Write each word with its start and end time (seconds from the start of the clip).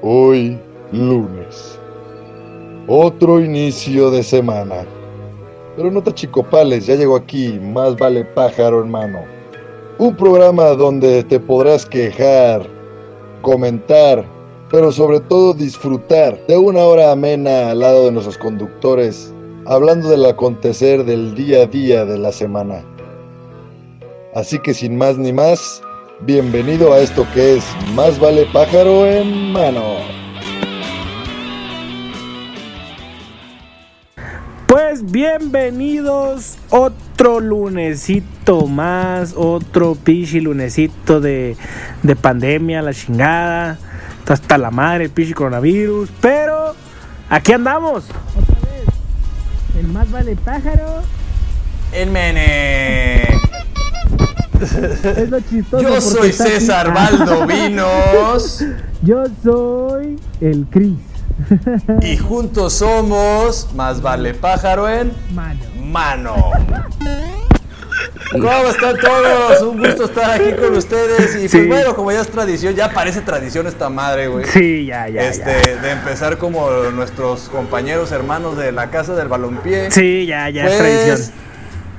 Hoy, 0.00 0.56
lunes. 0.92 1.76
Otro 2.86 3.40
inicio 3.40 4.12
de 4.12 4.22
semana. 4.22 4.86
Pero 5.76 5.90
no 5.90 6.00
te 6.00 6.10
achicopales, 6.10 6.86
ya 6.86 6.94
llegó 6.94 7.16
aquí, 7.16 7.58
más 7.60 7.96
vale 7.96 8.24
pájaro 8.24 8.78
hermano. 8.78 9.18
Un 9.98 10.14
programa 10.14 10.66
donde 10.70 11.24
te 11.24 11.40
podrás 11.40 11.84
quejar, 11.84 12.64
comentar, 13.42 14.24
pero 14.70 14.92
sobre 14.92 15.18
todo 15.18 15.52
disfrutar 15.52 16.38
de 16.46 16.56
una 16.56 16.84
hora 16.84 17.10
amena 17.10 17.70
al 17.70 17.80
lado 17.80 18.04
de 18.04 18.12
nuestros 18.12 18.38
conductores, 18.38 19.34
hablando 19.66 20.08
del 20.08 20.24
acontecer 20.26 21.04
del 21.04 21.34
día 21.34 21.62
a 21.62 21.66
día 21.66 22.04
de 22.04 22.18
la 22.18 22.30
semana. 22.30 22.84
Así 24.36 24.60
que 24.60 24.72
sin 24.74 24.96
más 24.96 25.18
ni 25.18 25.32
más, 25.32 25.82
bienvenido 26.20 26.92
a 26.92 26.98
esto 27.00 27.26
que 27.32 27.56
es 27.56 27.64
Más 27.94 28.18
vale 28.18 28.46
pájaro 28.52 29.06
en 29.06 29.52
mano. 29.52 29.97
Bienvenidos 35.18 36.58
otro 36.70 37.40
lunesito 37.40 38.68
más, 38.68 39.34
otro 39.36 39.96
pichi 39.96 40.40
lunesito 40.40 41.20
de, 41.20 41.56
de 42.04 42.14
pandemia, 42.14 42.82
la 42.82 42.94
chingada, 42.94 43.78
está 44.20 44.34
hasta 44.34 44.56
la 44.58 44.70
madre 44.70 45.06
el 45.06 45.10
pichi 45.10 45.32
coronavirus, 45.32 46.08
pero 46.20 46.72
aquí 47.28 47.52
andamos. 47.52 48.04
Otra 48.04 48.54
vez, 48.70 49.80
el 49.80 49.88
más 49.88 50.08
vale 50.08 50.36
pájaro. 50.36 51.02
El 51.90 52.10
mene. 52.12 53.22
Es 55.16 55.30
lo 55.30 55.40
chistoso. 55.40 55.82
Yo 55.82 56.00
soy. 56.00 56.32
César 56.32 56.94
Valdovinos 56.94 58.64
Yo 59.02 59.24
soy 59.42 60.16
el 60.40 60.64
Cris. 60.70 61.17
Y 62.02 62.16
juntos 62.16 62.74
somos 62.74 63.68
Más 63.74 64.00
vale 64.02 64.34
pájaro 64.34 64.88
en 64.88 65.12
Mano. 65.34 65.60
mano. 65.84 66.50
¿Cómo 68.32 68.68
están 68.68 68.96
todos? 68.98 69.62
Un 69.62 69.78
gusto 69.78 70.04
estar 70.04 70.30
aquí 70.38 70.52
con 70.60 70.76
ustedes. 70.76 71.34
Y 71.36 71.38
pues 71.48 71.50
Sí. 71.50 71.66
bueno, 71.66 71.94
como 71.96 72.12
ya 72.12 72.20
es 72.20 72.28
tradición, 72.28 72.74
ya 72.74 72.90
parece 72.92 73.22
tradición 73.22 73.66
esta 73.66 73.88
madre, 73.88 74.28
güey. 74.28 74.44
Sí, 74.46 74.84
ya, 74.86 75.08
ya, 75.08 75.22
este, 75.22 75.76
de 75.76 75.90
empezar 75.90 76.36
como 76.36 76.70
nuestros 76.94 77.48
compañeros 77.48 78.12
hermanos 78.12 78.56
de 78.58 78.70
la 78.72 78.90
casa 78.90 79.14
del 79.14 79.28
balompié. 79.28 79.84
ya. 79.84 79.90
Sí, 79.90 80.26
ya, 80.26 80.50
ya 80.50 80.66
es 80.66 80.68
Pues, 80.76 80.78
tradición. 80.78 81.38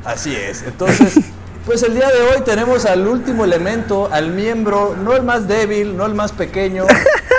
Así 0.06 0.36
es. 0.36 0.64
Entonces, 0.64 1.16
pues 1.66 1.82
el 1.84 1.96
día 1.96 2.08
de 2.10 2.22
hoy 2.22 2.42
tenemos 2.46 2.86
al 2.86 3.08
último 3.08 3.44
elemento, 3.44 4.08
al 4.12 4.30
miembro, 4.30 4.96
no 5.04 5.16
el 5.16 5.24
más 5.24 5.48
débil, 5.48 5.98
no 5.98 6.06
el 6.06 6.14
más 6.14 6.32
pequeño, 6.32 6.86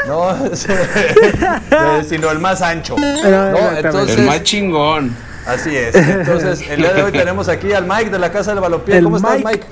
no, 0.06 0.34
sino 2.08 2.30
el 2.30 2.38
más 2.38 2.62
ancho. 2.62 2.96
¿no? 2.98 3.76
Entonces, 3.76 4.18
El 4.18 4.26
más 4.26 4.42
chingón. 4.42 5.16
así 5.46 5.76
es. 5.76 5.94
Entonces, 5.94 6.62
el 6.68 6.80
día 6.82 6.92
de 6.92 7.02
hoy 7.02 7.12
tenemos 7.12 7.48
aquí 7.48 7.72
al 7.72 7.86
Mike 7.86 8.10
de 8.10 8.18
la 8.18 8.30
Casa 8.32 8.52
del 8.52 8.60
Balompié. 8.60 9.02
¿Cómo 9.02 9.16
estás, 9.16 9.38
Mike. 9.38 9.44
Mike? 9.48 9.66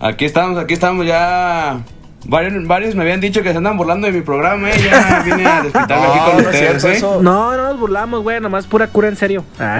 Aquí 0.00 0.24
estamos, 0.24 0.58
aquí 0.58 0.74
estamos 0.74 1.06
ya. 1.06 1.80
Varios, 2.26 2.66
varios 2.66 2.94
me 2.94 3.02
habían 3.02 3.20
dicho 3.20 3.42
que 3.42 3.50
se 3.50 3.56
andan 3.56 3.78
burlando 3.78 4.06
de 4.06 4.12
mi 4.12 4.20
programa, 4.20 4.70
eh. 4.70 4.74
Ya 4.78 5.22
vine 5.24 5.46
a 5.46 5.62
desquitarme 5.62 6.06
aquí 6.06 6.18
con 6.18 6.32
no 6.34 6.40
es 6.40 6.46
ustedes, 6.46 6.58
cierto 6.82 6.88
eh. 6.88 6.92
eso. 6.96 7.22
No, 7.22 7.56
no 7.56 7.64
nos 7.64 7.80
burlamos, 7.80 8.22
güey, 8.22 8.40
nomás 8.40 8.66
pura 8.66 8.88
cura 8.88 9.08
en 9.08 9.16
serio. 9.16 9.44
Ah. 9.58 9.78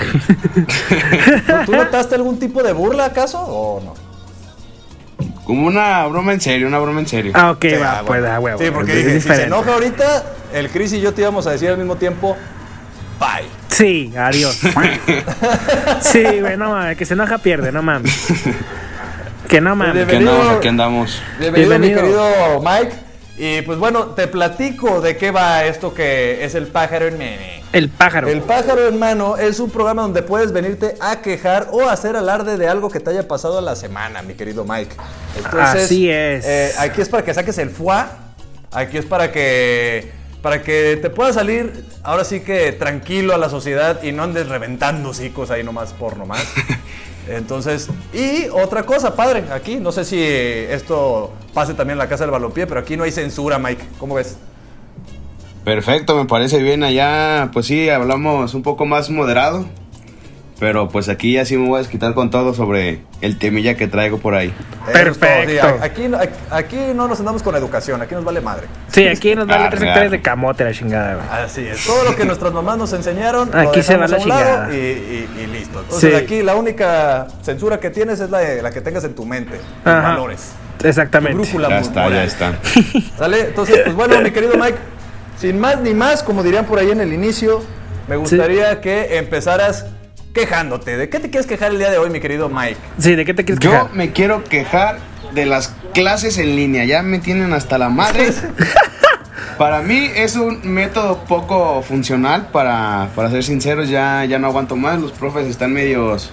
¿Tú, 0.55 1.53
tú 1.67 1.73
notaste 1.73 2.15
algún 2.15 2.39
tipo 2.39 2.63
de 2.63 2.73
burla 2.73 3.07
acaso 3.07 3.41
o 3.41 3.81
no? 3.83 4.10
Como 5.51 5.67
una 5.67 6.07
broma 6.07 6.33
en 6.33 6.41
serio, 6.41 6.69
una 6.69 6.79
broma 6.79 7.01
en 7.01 7.09
serio. 7.09 7.33
Ah, 7.35 7.51
ok, 7.51 7.63
Sí, 7.63 7.73
va, 7.75 7.99
ah, 7.99 8.03
pues, 8.07 8.25
ah, 8.25 8.39
huevo. 8.39 8.61
Sí, 8.61 8.71
porque 8.71 8.95
dije, 8.95 9.21
si 9.21 9.27
se 9.27 9.43
enoja 9.43 9.73
ahorita, 9.73 10.25
el 10.53 10.71
Chris 10.71 10.93
y 10.93 11.01
yo 11.01 11.13
te 11.13 11.23
íbamos 11.23 11.45
a 11.49 11.51
decir 11.51 11.71
al 11.71 11.77
mismo 11.77 11.97
tiempo, 11.97 12.37
bye. 13.19 13.49
Sí, 13.67 14.15
adiós. 14.17 14.61
sí, 16.03 16.23
güey, 16.39 16.57
no 16.57 16.71
mames, 16.71 16.97
que 16.97 17.05
se 17.05 17.15
enoja 17.15 17.39
pierde, 17.39 17.73
no 17.73 17.83
mames. 17.83 18.29
Que 19.49 19.61
no 19.61 19.75
mames. 19.75 20.05
Aquí 20.07 20.15
andamos, 20.15 20.49
aquí 20.51 20.69
andamos. 20.69 21.23
Bienvenido, 21.41 21.71
Bienvenido. 21.71 22.03
mi 22.03 22.09
querido 22.09 22.63
Mike. 22.63 23.10
Y 23.43 23.63
pues 23.63 23.79
bueno, 23.79 24.09
te 24.09 24.29
platico 24.29 25.01
de 25.01 25.17
qué 25.17 25.31
va 25.31 25.65
esto 25.65 25.95
que 25.95 26.45
es 26.45 26.55
el 26.55 26.67
pájaro 26.67 27.07
en 27.07 27.17
mene. 27.17 27.63
El 27.73 27.89
pájaro. 27.89 28.29
El 28.29 28.43
pájaro 28.43 28.87
en 28.87 28.99
mano 28.99 29.39
es 29.39 29.61
un 29.61 29.71
programa 29.71 30.03
donde 30.03 30.23
puedes 30.23 30.53
venirte 30.53 30.95
a 31.01 31.23
quejar 31.23 31.69
o 31.73 31.89
hacer 31.89 32.17
alarde 32.17 32.59
de 32.59 32.69
algo 32.69 32.91
que 32.91 33.01
te 33.01 33.09
haya 33.09 33.27
pasado 33.27 33.57
a 33.57 33.63
la 33.63 33.77
semana, 33.77 34.21
mi 34.21 34.35
querido 34.35 34.67
Mike. 34.67 34.95
Así 35.59 36.11
es. 36.11 36.45
eh, 36.47 36.73
aquí 36.81 37.01
es 37.01 37.09
para 37.09 37.25
que 37.25 37.33
saques 37.33 37.57
el 37.57 37.71
fuá. 37.71 38.11
Aquí 38.73 38.99
es 38.99 39.07
para 39.07 39.33
que 39.33 40.13
para 40.43 40.63
que 40.63 40.99
te 41.01 41.09
puedas 41.09 41.35
salir 41.35 41.87
ahora 42.03 42.25
sí 42.25 42.41
que 42.41 42.73
tranquilo 42.73 43.35
a 43.35 43.39
la 43.39 43.49
sociedad 43.49 44.03
y 44.03 44.13
no 44.13 44.23
andes 44.23 44.49
reventando 44.49 45.11
hocicos 45.11 45.51
ahí 45.51 45.65
nomás 45.65 45.95
por 45.95 46.19
nomás. 46.19 46.45
Entonces, 47.31 47.89
y 48.13 48.49
otra 48.49 48.83
cosa, 48.83 49.15
padre, 49.15 49.45
aquí, 49.53 49.77
no 49.77 49.93
sé 49.93 50.05
si 50.05 50.21
esto 50.21 51.33
pase 51.55 51.75
también 51.75 51.93
en 51.93 51.99
la 51.99 52.09
casa 52.09 52.25
del 52.25 52.33
balompié, 52.33 52.67
pero 52.67 52.81
aquí 52.81 52.97
no 52.97 53.05
hay 53.05 53.13
censura, 53.13 53.59
Mike. 53.59 53.85
¿Cómo 53.99 54.17
ves? 54.17 54.37
Perfecto, 55.65 56.17
me 56.17 56.25
parece 56.25 56.63
bien. 56.63 56.83
Allá, 56.83 57.51
pues 57.53 57.67
sí, 57.67 57.89
hablamos 57.89 58.55
un 58.55 58.63
poco 58.63 58.87
más 58.87 59.11
moderado. 59.11 59.67
Pero 60.61 60.91
pues 60.91 61.09
aquí 61.09 61.33
ya 61.33 61.45
sí 61.47 61.57
me 61.57 61.67
voy 61.67 61.77
a 61.77 61.79
desquitar 61.79 62.13
con 62.13 62.29
todo 62.31 62.53
sobre 62.53 63.01
el 63.23 63.39
temilla 63.39 63.77
que 63.77 63.89
traigo 63.89 64.19
por 64.19 64.35
ahí. 64.35 64.49
Sí, 64.87 64.93
Perfecto. 64.93 65.67
aquí, 65.81 66.07
no- 66.07 66.19
aquí 66.51 66.77
no 66.95 67.09
nos 67.09 67.19
andamos 67.19 67.43
con 67.43 67.57
educación, 67.57 68.03
aquí 68.03 68.15
nos 68.15 68.25
vale 68.25 68.43
madre. 68.43 68.67
Sí, 68.93 69.09
aquí 69.09 69.35
nos 69.35 69.47
vale 69.47 69.65
Arre, 69.65 69.71
tres 69.79 69.89
hectáreas 69.89 70.11
de 70.13 70.21
camote 70.21 70.63
la 70.65 70.73
chingada, 70.73 71.15
güey. 71.15 71.27
Así 71.45 71.63
es. 71.67 71.83
Todo 71.87 72.05
lo 72.05 72.15
que 72.15 72.27
nuestras 72.27 72.53
mamás 72.53 72.77
nos 72.77 72.93
enseñaron, 72.93 73.51
lo 73.51 73.59
Aquí 73.71 73.83
se 73.83 73.97
va 73.97 74.07
la 74.07 74.19
chingada. 74.19 74.69
y, 74.71 74.77
y- 74.77 75.29
y 75.43 75.47
listo. 75.47 75.81
Entonces 75.81 76.11
Sí. 76.11 76.17
aquí 76.17 76.43
la 76.43 76.55
única 76.55 77.27
censura 77.43 77.81
que 77.81 77.89
tienes 77.89 78.21
es 78.21 78.29
la, 78.29 78.39
de- 78.41 78.61
la 78.63 78.71
que 78.71 78.83
tengas 78.83 79.03
en 79.05 79.15
tu 79.15 79.25
mente, 79.25 79.57
tus 79.83 79.93
valores. 79.95 80.53
Tu 80.77 80.89
Exactamente. 80.89 81.37
brújula 81.39 81.71
Ya 81.71 81.79
está, 81.81 82.03
moral. 82.03 82.19
ya 82.19 82.25
está. 82.25 82.59
¿Sale? 83.19 83.41
Entonces, 83.49 83.81
pues 83.85 83.95
bueno, 83.97 84.21
mi 84.21 84.31
querido 84.31 84.59
Mike, 84.59 84.77
sin 85.39 85.59
más 85.59 85.81
ni 85.81 85.95
más, 85.95 86.23
como 86.23 86.43
dirían 86.43 86.67
por 86.67 86.79
ahí 86.79 86.91
en 86.91 87.01
el 87.01 87.15
inicio, 87.15 87.63
me 88.09 88.17
gustaría 88.17 88.81
que 88.83 89.17
empezaras 89.19 89.87
quejándote. 90.33 90.97
¿De 90.97 91.09
qué 91.09 91.21
te 91.21 91.31
quieres 91.31 91.47
quejar 91.47 91.73
el 91.73 91.79
día 91.79 91.91
de 91.91 91.99
hoy, 91.99 92.11
mi 92.11 92.21
querido 92.21 92.49
Mike? 92.49 92.77
Sí, 92.99 93.15
¿de 93.15 93.25
qué 93.25 93.35
te 93.35 93.45
quieres 93.45 93.63
Yo 93.63 93.71
quejar? 93.71 93.93
me 93.95 94.13
quiero 94.13 94.45
quejar 94.45 94.99
de 95.35 95.47
las 95.47 95.75
clases 95.95 96.39
en 96.39 96.57
línea. 96.57 96.85
Ya 96.85 97.03
me 97.03 97.19
tienen 97.19 97.53
hasta 97.53 97.79
la 97.79 97.89
madre. 97.89 98.31
Para 99.59 99.83
mí 99.83 100.11
es 100.15 100.37
un 100.37 100.61
método 100.65 101.19
poco 101.25 101.83
funcional, 101.83 102.49
para, 102.51 103.11
para 103.15 103.31
ser 103.31 103.45
sinceros, 103.45 103.91
ya, 103.91 104.25
ya 104.25 104.39
no 104.39 104.47
aguanto 104.47 104.75
más. 104.75 104.99
Los 104.99 105.13
profes 105.13 105.47
están 105.49 105.75
medios, 105.75 106.31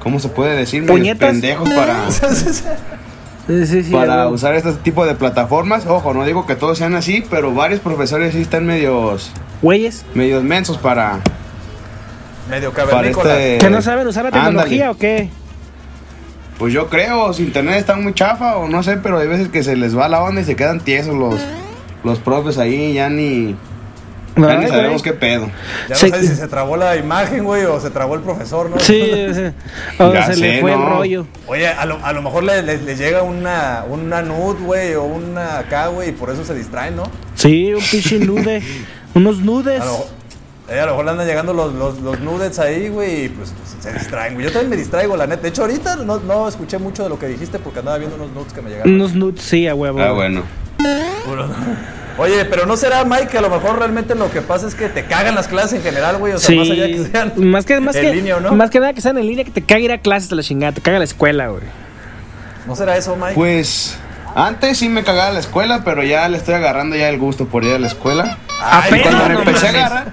¿cómo 0.00 0.20
se 0.20 0.28
puede 0.28 0.54
decir? 0.54 0.82
Medios 0.82 0.98
¿Puñetas? 0.98 1.30
pendejos 1.30 1.68
para, 1.70 2.10
Sí, 3.48 3.66
sí, 3.66 3.82
sí. 3.82 3.90
para 3.90 4.28
usar 4.28 4.54
este 4.54 4.72
tipo 4.74 5.04
de 5.04 5.14
plataformas. 5.16 5.84
Ojo, 5.86 6.14
no 6.14 6.24
digo 6.24 6.46
que 6.46 6.54
todos 6.54 6.78
sean 6.78 6.94
así, 6.94 7.24
pero 7.28 7.52
varios 7.52 7.80
profesores 7.80 8.34
sí 8.34 8.42
están 8.42 8.66
medios, 8.66 9.32
Güeyes, 9.62 10.04
medios 10.14 10.44
mensos 10.44 10.78
para, 10.78 11.18
Medio 12.50 12.72
cavernícola. 12.72 13.38
este... 13.38 13.58
¿que 13.58 13.70
no 13.70 13.82
saben 13.82 14.06
usar 14.06 14.24
la 14.24 14.30
tecnología 14.30 14.88
Ándale. 14.88 14.88
o 14.88 14.98
qué? 14.98 15.28
Pues 16.58 16.72
yo 16.72 16.88
creo, 16.88 17.32
si 17.34 17.42
internet 17.42 17.76
está 17.78 17.96
muy 17.96 18.14
chafa 18.14 18.56
o 18.56 18.68
no 18.68 18.82
sé, 18.82 18.96
pero 18.96 19.18
hay 19.18 19.26
veces 19.28 19.48
que 19.48 19.62
se 19.62 19.76
les 19.76 19.96
va 19.96 20.08
la 20.08 20.22
onda 20.22 20.40
y 20.40 20.44
se 20.44 20.56
quedan 20.56 20.80
tiesos 20.80 21.14
los, 21.14 21.38
los 22.02 22.18
profes 22.18 22.56
ahí, 22.56 22.94
ya 22.94 23.10
ni, 23.10 23.54
ya 24.38 24.56
ni 24.58 24.66
sabemos 24.68 25.02
qué 25.02 25.12
pedo. 25.12 25.50
Ya 25.88 25.90
no 25.90 25.96
Sí. 25.96 26.10
sé 26.10 26.20
si 26.26 26.34
se 26.34 26.48
trabó 26.48 26.78
la 26.78 26.96
imagen, 26.96 27.44
güey, 27.44 27.64
o 27.64 27.78
se 27.78 27.90
trabó 27.90 28.14
el 28.14 28.22
profesor, 28.22 28.70
¿no? 28.70 28.78
Sí, 28.80 29.02
sí. 29.34 29.42
O 29.98 30.12
Ya 30.14 30.22
se 30.32 30.36
le 30.38 30.60
fue 30.62 30.72
el 30.72 30.80
rollo. 30.80 31.26
Oye, 31.46 31.68
a 31.68 31.84
lo, 31.84 32.02
a 32.02 32.12
lo 32.14 32.22
mejor 32.22 32.44
le, 32.44 32.62
le- 32.62 32.78
le 32.80 32.96
llega 32.96 33.22
una, 33.22 33.84
una 33.86 34.22
nud, 34.22 34.56
güey, 34.64 34.94
o 34.94 35.02
una 35.04 35.58
acá, 35.58 35.88
güey, 35.88 36.08
y 36.08 36.12
por 36.12 36.30
eso 36.30 36.42
se 36.42 36.54
distraen, 36.54 36.96
¿no? 36.96 37.02
Sí, 37.34 37.74
un 37.74 37.82
pinche 37.82 38.18
nude. 38.18 38.62
Unos 39.14 39.40
nudes. 39.40 39.80
A 39.82 39.84
lo, 39.84 40.06
eh, 40.68 40.80
a 40.80 40.86
lo 40.86 40.92
mejor 40.92 41.04
le 41.04 41.10
andan 41.12 41.26
llegando 41.26 41.52
los, 41.52 41.72
los, 41.74 42.00
los 42.00 42.20
nudes 42.20 42.58
ahí, 42.58 42.88
güey, 42.88 43.26
y 43.26 43.28
pues, 43.28 43.52
se 43.80 43.92
distraen, 43.92 44.34
güey. 44.34 44.46
Yo 44.46 44.52
también 44.52 44.70
me 44.70 44.76
distraigo, 44.76 45.16
la 45.16 45.26
neta. 45.26 45.42
De 45.42 45.48
hecho, 45.48 45.62
ahorita 45.62 45.96
no, 45.96 46.18
no 46.18 46.48
escuché 46.48 46.78
mucho 46.78 47.04
de 47.04 47.08
lo 47.08 47.18
que 47.18 47.26
dijiste 47.26 47.58
porque 47.58 47.78
andaba 47.80 47.98
viendo 47.98 48.16
unos 48.16 48.30
nudes 48.32 48.52
que 48.52 48.62
me 48.62 48.70
llegaron. 48.70 48.94
Unos 48.94 49.14
nudes, 49.14 49.42
sí, 49.42 49.68
a 49.68 49.74
huevo. 49.74 50.00
Ah, 50.00 50.12
bueno. 50.12 50.42
Oye, 52.18 52.44
pero 52.46 52.64
no 52.64 52.76
será, 52.76 53.04
Mike, 53.04 53.28
que 53.28 53.38
a 53.38 53.42
lo 53.42 53.50
mejor 53.50 53.78
realmente 53.78 54.14
lo 54.14 54.30
que 54.30 54.40
pasa 54.40 54.66
es 54.66 54.74
que 54.74 54.88
te 54.88 55.04
cagan 55.04 55.34
las 55.34 55.48
clases 55.48 55.74
en 55.74 55.82
general, 55.82 56.16
güey. 56.16 56.32
O 56.32 56.38
sea, 56.38 56.48
Sí, 56.48 56.56
más 56.56 56.70
allá 56.70 56.86
que 56.86 57.04
sean 57.04 57.32
más 57.36 57.64
que, 57.66 57.80
más 57.80 57.96
en 57.96 58.02
que, 58.02 58.14
línea, 58.14 58.36
¿o 58.38 58.40
no? 58.40 58.52
más 58.52 58.70
que 58.70 58.80
nada 58.80 58.94
que 58.94 59.02
sean 59.02 59.18
en 59.18 59.26
línea, 59.26 59.44
que 59.44 59.50
te 59.50 59.62
caga 59.62 59.80
ir 59.80 59.92
a 59.92 59.98
clases 59.98 60.30
de 60.30 60.36
la 60.36 60.42
chingada, 60.42 60.72
te 60.72 60.80
caga 60.80 60.98
la 60.98 61.04
escuela, 61.04 61.48
güey. 61.48 61.62
¿No 62.66 62.74
será 62.74 62.96
eso, 62.96 63.14
Mike? 63.16 63.34
Pues 63.34 63.98
antes 64.34 64.78
sí 64.78 64.88
me 64.88 65.04
cagaba 65.04 65.30
la 65.30 65.40
escuela, 65.40 65.82
pero 65.84 66.02
ya 66.02 66.28
le 66.28 66.38
estoy 66.38 66.54
agarrando 66.54 66.96
ya 66.96 67.08
el 67.10 67.18
gusto 67.18 67.46
por 67.46 67.64
ir 67.64 67.74
a 67.74 67.78
la 67.78 67.86
escuela. 67.86 68.38
Ay, 68.62 68.88
apenas, 68.88 69.06
cuando 69.08 69.28
no 69.28 69.38
empecé 69.40 69.66
a 69.66 69.70
agarrar, 69.70 70.12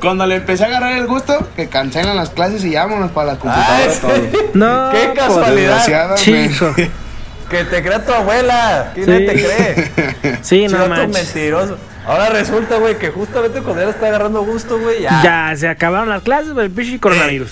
cuando 0.00 0.26
le 0.26 0.36
empecé 0.36 0.64
a 0.64 0.66
agarrar 0.68 0.92
el 0.98 1.06
gusto, 1.06 1.48
que 1.56 1.68
cancelan 1.68 2.16
las 2.16 2.30
clases 2.30 2.64
y 2.64 2.74
vámonos 2.74 3.10
para 3.12 3.34
las 3.34 3.36
Ay, 3.36 3.40
computadoras 3.40 3.94
sí. 3.94 4.00
todo. 4.00 4.50
No, 4.54 4.90
Qué 4.92 5.12
casualidad. 5.14 6.14
Chico. 6.16 6.74
Que 7.48 7.64
te 7.64 7.82
crea 7.82 8.04
tu 8.04 8.12
abuela. 8.12 8.92
¿Quién 8.94 9.06
Sí. 9.06 9.26
te 9.26 9.32
cree? 9.32 10.38
Sí, 10.42 10.68
no 10.68 10.86
manches. 10.86 11.08
mentiroso. 11.34 11.78
Ahora 12.06 12.30
resulta, 12.30 12.76
güey, 12.78 12.96
que 12.98 13.10
justamente 13.10 13.60
cuando 13.60 13.82
él 13.82 13.90
está 13.90 14.06
agarrando 14.06 14.42
gusto, 14.42 14.78
güey, 14.78 15.02
ya. 15.02 15.20
Ya, 15.22 15.52
se 15.56 15.68
acabaron 15.68 16.08
las 16.08 16.22
clases 16.22 16.54
del 16.54 16.70
pinche 16.70 16.98
coronavirus. 16.98 17.50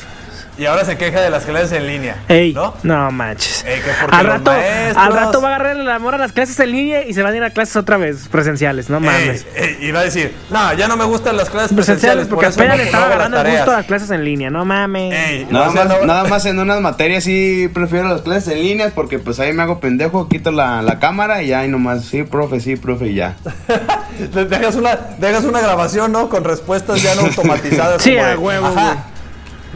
Y 0.59 0.67
ahora 0.67 0.85
se 0.85 0.97
queja 0.99 1.21
de 1.21 1.31
las 1.31 1.45
clases 1.45 1.71
en 1.71 1.87
línea. 1.87 2.17
Ey, 2.29 2.53
¿No? 2.53 2.75
no 2.83 3.11
manches. 3.13 3.65
Ey, 3.65 3.81
que 3.81 3.91
porque 4.01 4.17
al, 4.17 4.27
rato, 4.27 4.51
maestros- 4.51 4.97
al 4.97 5.13
rato 5.13 5.41
va 5.41 5.51
a 5.51 5.55
agarrar 5.55 5.77
el 5.77 5.89
amor 5.89 6.17
a 6.17 6.19
las 6.19 6.33
clases 6.33 6.59
en 6.59 6.73
línea 6.73 7.05
y 7.07 7.15
se 7.15 7.23
van 7.23 7.33
a 7.33 7.37
ir 7.37 7.45
a 7.45 7.51
clases 7.51 7.77
otra 7.77 7.97
vez, 7.97 8.27
presenciales, 8.29 8.91
no 8.91 8.99
mames. 8.99 9.47
Ey, 9.55 9.77
ey, 9.81 9.89
y 9.89 9.93
va 9.93 10.01
a 10.01 10.05
decir, 10.05 10.35
no, 10.51 10.75
ya 10.75 10.89
no 10.89 10.97
me 10.97 11.05
gustan 11.05 11.37
las 11.37 11.49
clases 11.49 11.73
presenciales, 11.73 12.27
presenciales. 12.27 12.27
por 12.27 12.37
porque 12.39 12.47
eso 12.49 12.61
apenas 12.61 12.77
le 12.77 12.83
estaba 12.85 13.07
agarrando 13.07 13.37
el 13.37 13.43
tareas". 13.45 13.61
gusto 13.61 13.71
a 13.73 13.77
las 13.77 13.87
clases 13.87 14.11
en 14.11 14.25
línea, 14.25 14.51
no 14.51 14.65
mames. 14.65 15.15
Ey, 15.15 15.47
Nada 15.49 15.71
más, 15.71 15.87
no- 15.89 16.07
nada 16.07 16.25
más 16.25 16.45
en 16.47 16.59
unas 16.59 16.81
materias 16.81 17.23
sí 17.23 17.71
prefiero 17.73 18.09
las 18.09 18.23
clases 18.23 18.53
en 18.53 18.61
líneas 18.61 18.91
porque 18.93 19.21
pues 19.21 19.39
ahí 19.39 19.53
me 19.53 19.63
hago 19.63 19.79
pendejo, 19.79 20.29
quito 20.29 20.51
la, 20.51 20.83
la 20.83 20.99
cámara 20.99 21.41
y 21.43 21.53
ahí 21.53 21.69
nomás, 21.69 22.05
sí, 22.05 22.25
profe, 22.25 22.59
sí, 22.59 22.75
profe, 22.75 23.07
y 23.07 23.15
ya. 23.15 23.37
Dejas 24.19 24.75
una, 24.75 24.99
dejas 25.19 25.45
una 25.45 25.61
grabación, 25.61 26.11
¿no? 26.11 26.29
Con 26.29 26.43
respuestas 26.43 27.01
ya 27.01 27.15
no 27.15 27.21
automatizadas. 27.27 28.03
Sí, 28.03 28.17
como 28.17 28.27
a 28.27 28.37
huevo, 28.37 28.67
Ajá, 28.67 28.97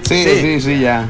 Sí, 0.02 0.25
Sí. 0.25 0.40
sí, 0.40 0.60
sí, 0.60 0.81
ya. 0.81 1.04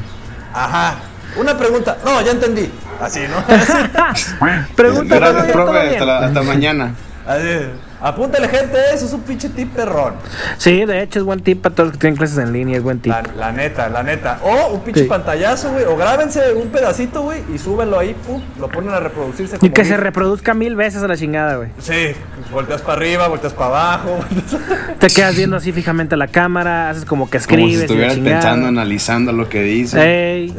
ajá. 0.53 0.95
Una 1.35 1.57
pregunta. 1.57 1.97
No, 2.05 2.21
ya 2.21 2.31
entendí. 2.31 2.69
Así, 3.01 3.21
¿no? 3.27 3.43
Pregunta, 4.75 5.15
Gracias, 5.15 5.45
profe, 5.51 5.71
¿Todo 5.71 5.89
hasta, 5.91 6.05
la- 6.05 6.19
hasta 6.19 6.41
mañana. 6.43 6.93
Así. 7.27 7.69
Apúntale, 8.05 8.49
gente, 8.49 8.77
eso 8.93 9.05
es 9.05 9.13
un 9.13 9.21
pinche 9.21 9.47
tip 9.47 9.73
perrón. 9.73 10.15
Sí, 10.57 10.83
de 10.83 11.01
hecho 11.03 11.19
es 11.19 11.25
buen 11.25 11.39
tip 11.39 11.61
para 11.61 11.73
todos 11.73 11.87
los 11.87 11.93
que 11.93 12.01
tienen 12.01 12.17
clases 12.17 12.37
en 12.37 12.51
línea, 12.51 12.75
es 12.75 12.83
buen 12.83 12.99
tip. 12.99 13.13
La, 13.13 13.23
la 13.37 13.51
neta, 13.53 13.87
la 13.87 14.03
neta. 14.03 14.39
O 14.43 14.73
un 14.73 14.81
pinche 14.81 15.03
Sí. 15.03 15.07
pantallazo, 15.07 15.71
güey. 15.71 15.85
O 15.85 15.95
grábense 15.95 16.53
un 16.53 16.67
pedacito, 16.67 17.21
güey, 17.21 17.41
y 17.55 17.57
súbenlo 17.57 17.97
ahí, 17.97 18.13
pum, 18.27 18.41
lo 18.59 18.67
ponen 18.67 18.89
a 18.93 18.99
reproducirse. 18.99 19.55
Y 19.55 19.59
como 19.59 19.73
que 19.73 19.85
se 19.85 19.95
reproduzca 19.95 20.53
mil 20.53 20.75
veces 20.75 21.01
a 21.01 21.07
la 21.07 21.15
chingada, 21.15 21.55
güey. 21.55 21.69
Sí, 21.79 22.09
volteas 22.51 22.81
para 22.81 22.93
arriba, 22.97 23.29
volteas 23.29 23.53
para 23.53 23.67
abajo. 23.67 24.19
Te 24.99 25.07
quedas 25.07 25.37
viendo 25.37 25.55
así 25.55 25.71
fijamente 25.71 26.15
a 26.15 26.17
la 26.17 26.27
cámara, 26.27 26.89
haces 26.89 27.05
como 27.05 27.29
que 27.29 27.37
Como 27.39 27.41
escribes. 27.41 27.69
si 27.69 27.73
y 27.73 27.77
la 27.77 27.83
estuvieras 27.85 28.15
chingada. 28.15 28.35
pensando, 28.41 28.67
analizando 28.67 29.31
lo 29.31 29.47
que 29.47 29.61
dice. 29.63 30.01
Ey. 30.43 30.53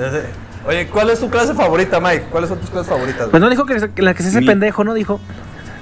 Oye, 0.67 0.87
¿cuál 0.87 1.11
es 1.11 1.21
tu 1.21 1.29
clase 1.29 1.53
favorita, 1.53 2.01
Mike? 2.01 2.25
¿Cuáles 2.31 2.49
son 2.49 2.59
tus 2.59 2.71
clases 2.71 2.89
favoritas? 2.89 3.29
Pues 3.29 3.31
güey? 3.33 3.43
no 3.43 3.51
dijo 3.51 3.67
que, 3.67 3.91
que 3.95 4.01
la 4.01 4.15
que 4.15 4.23
se 4.23 4.31
hace 4.31 4.41
Mi- 4.41 4.47
pendejo, 4.47 4.83
¿no? 4.83 4.95
Dijo. 4.95 5.21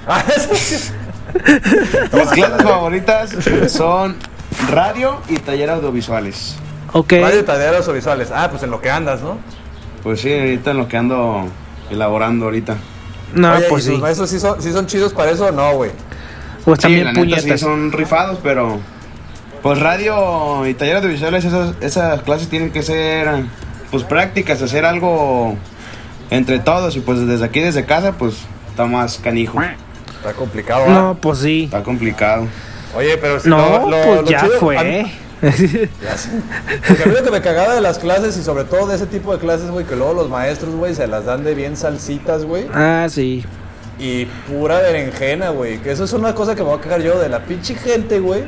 Ah, 0.05 0.21
eso 0.35 0.49
sí. 0.55 0.91
Mis 2.13 2.29
clases 2.29 2.63
favoritas 2.63 3.35
son 3.67 4.15
radio 4.69 5.19
y 5.29 5.37
taller 5.37 5.69
audiovisuales. 5.69 6.55
Ok. 6.93 7.13
Radio 7.21 7.39
y 7.39 7.43
talleres 7.43 7.87
o 7.87 7.93
visuales. 7.93 8.29
Ah, 8.33 8.47
pues 8.49 8.63
en 8.63 8.71
lo 8.71 8.79
que 8.81 8.91
andas, 8.91 9.21
¿no? 9.21 9.37
Pues 10.03 10.21
sí, 10.21 10.31
ahorita 10.31 10.71
en 10.71 10.77
lo 10.77 10.87
que 10.87 10.97
ando 10.97 11.47
elaborando 11.89 12.45
ahorita. 12.45 12.77
No, 13.33 13.53
Oye, 13.53 13.65
pues 13.67 13.85
¿y 13.85 13.89
tus 13.89 13.95
sí. 13.95 14.01
maestros 14.01 14.29
sí 14.29 14.39
son, 14.39 14.61
sí 14.61 14.71
son 14.71 14.85
chidos 14.85 15.13
para 15.13 15.31
eso 15.31 15.47
o 15.47 15.51
no, 15.51 15.73
güey? 15.73 15.91
Pues 16.65 16.77
Sí, 16.77 16.83
también 16.83 17.05
la 17.05 17.13
neta 17.13 17.41
sí 17.41 17.57
son 17.57 17.91
rifados, 17.91 18.39
pero 18.43 18.79
pues 19.63 19.79
radio 19.79 20.67
y 20.67 20.73
taller 20.75 20.97
audiovisuales, 20.97 21.45
esas, 21.45 21.75
esas 21.81 22.21
clases 22.21 22.49
tienen 22.49 22.71
que 22.71 22.83
ser 22.83 23.45
pues 23.89 24.03
prácticas, 24.03 24.61
hacer 24.61 24.85
algo 24.85 25.55
entre 26.29 26.59
todos 26.59 26.95
y 26.95 26.99
pues 26.99 27.25
desde 27.25 27.45
aquí, 27.45 27.59
desde 27.59 27.85
casa, 27.85 28.13
pues 28.13 28.35
está 28.69 28.85
más 28.85 29.17
canijo, 29.17 29.59
Está 30.23 30.33
complicado, 30.33 30.85
¿ah? 30.87 30.89
No, 30.93 31.17
pues 31.19 31.39
sí. 31.39 31.63
está 31.65 31.83
complicado. 31.83 32.47
Oye, 32.95 33.17
pero 33.17 33.39
si 33.39 33.49
No, 33.49 33.57
lo- 33.57 33.89
lo- 33.89 34.03
pues 34.03 34.21
lo 34.21 34.29
ya 34.31 34.41
chido- 34.41 34.59
fue. 34.59 34.77
a 34.77 34.83
mí- 34.83 35.13
Ya 36.01 36.17
sé. 36.17 36.29
Porque 36.87 37.03
a 37.03 37.05
mí 37.07 37.13
lo 37.13 37.23
que 37.23 37.31
me 37.31 37.41
cagaba 37.41 37.73
de 37.75 37.81
las 37.81 37.99
clases 37.99 38.37
y 38.37 38.43
sobre 38.43 38.63
todo 38.63 38.87
de 38.87 38.95
ese 38.95 39.07
tipo 39.07 39.33
de 39.33 39.39
clases, 39.39 39.69
güey, 39.69 39.85
que 39.85 39.95
luego 39.97 40.13
los 40.13 40.29
maestros, 40.29 40.73
güey, 40.75 40.95
se 40.95 41.05
las 41.07 41.25
dan 41.25 41.43
de 41.43 41.53
bien 41.53 41.75
salsitas, 41.75 42.45
güey. 42.45 42.67
ah, 42.73 43.07
sí. 43.09 43.43
Y 43.99 44.25
pura 44.25 44.79
berenjena, 44.79 45.49
güey. 45.49 45.79
Que 45.79 45.91
eso 45.91 46.05
es 46.05 46.13
una 46.13 46.33
cosa 46.33 46.55
que 46.55 46.63
me 46.63 46.69
voy 46.69 46.79
a 46.79 46.81
cagar 46.81 47.01
yo 47.01 47.19
de 47.19 47.27
la 47.29 47.39
pinche 47.39 47.75
gente, 47.75 48.19
güey. 48.19 48.43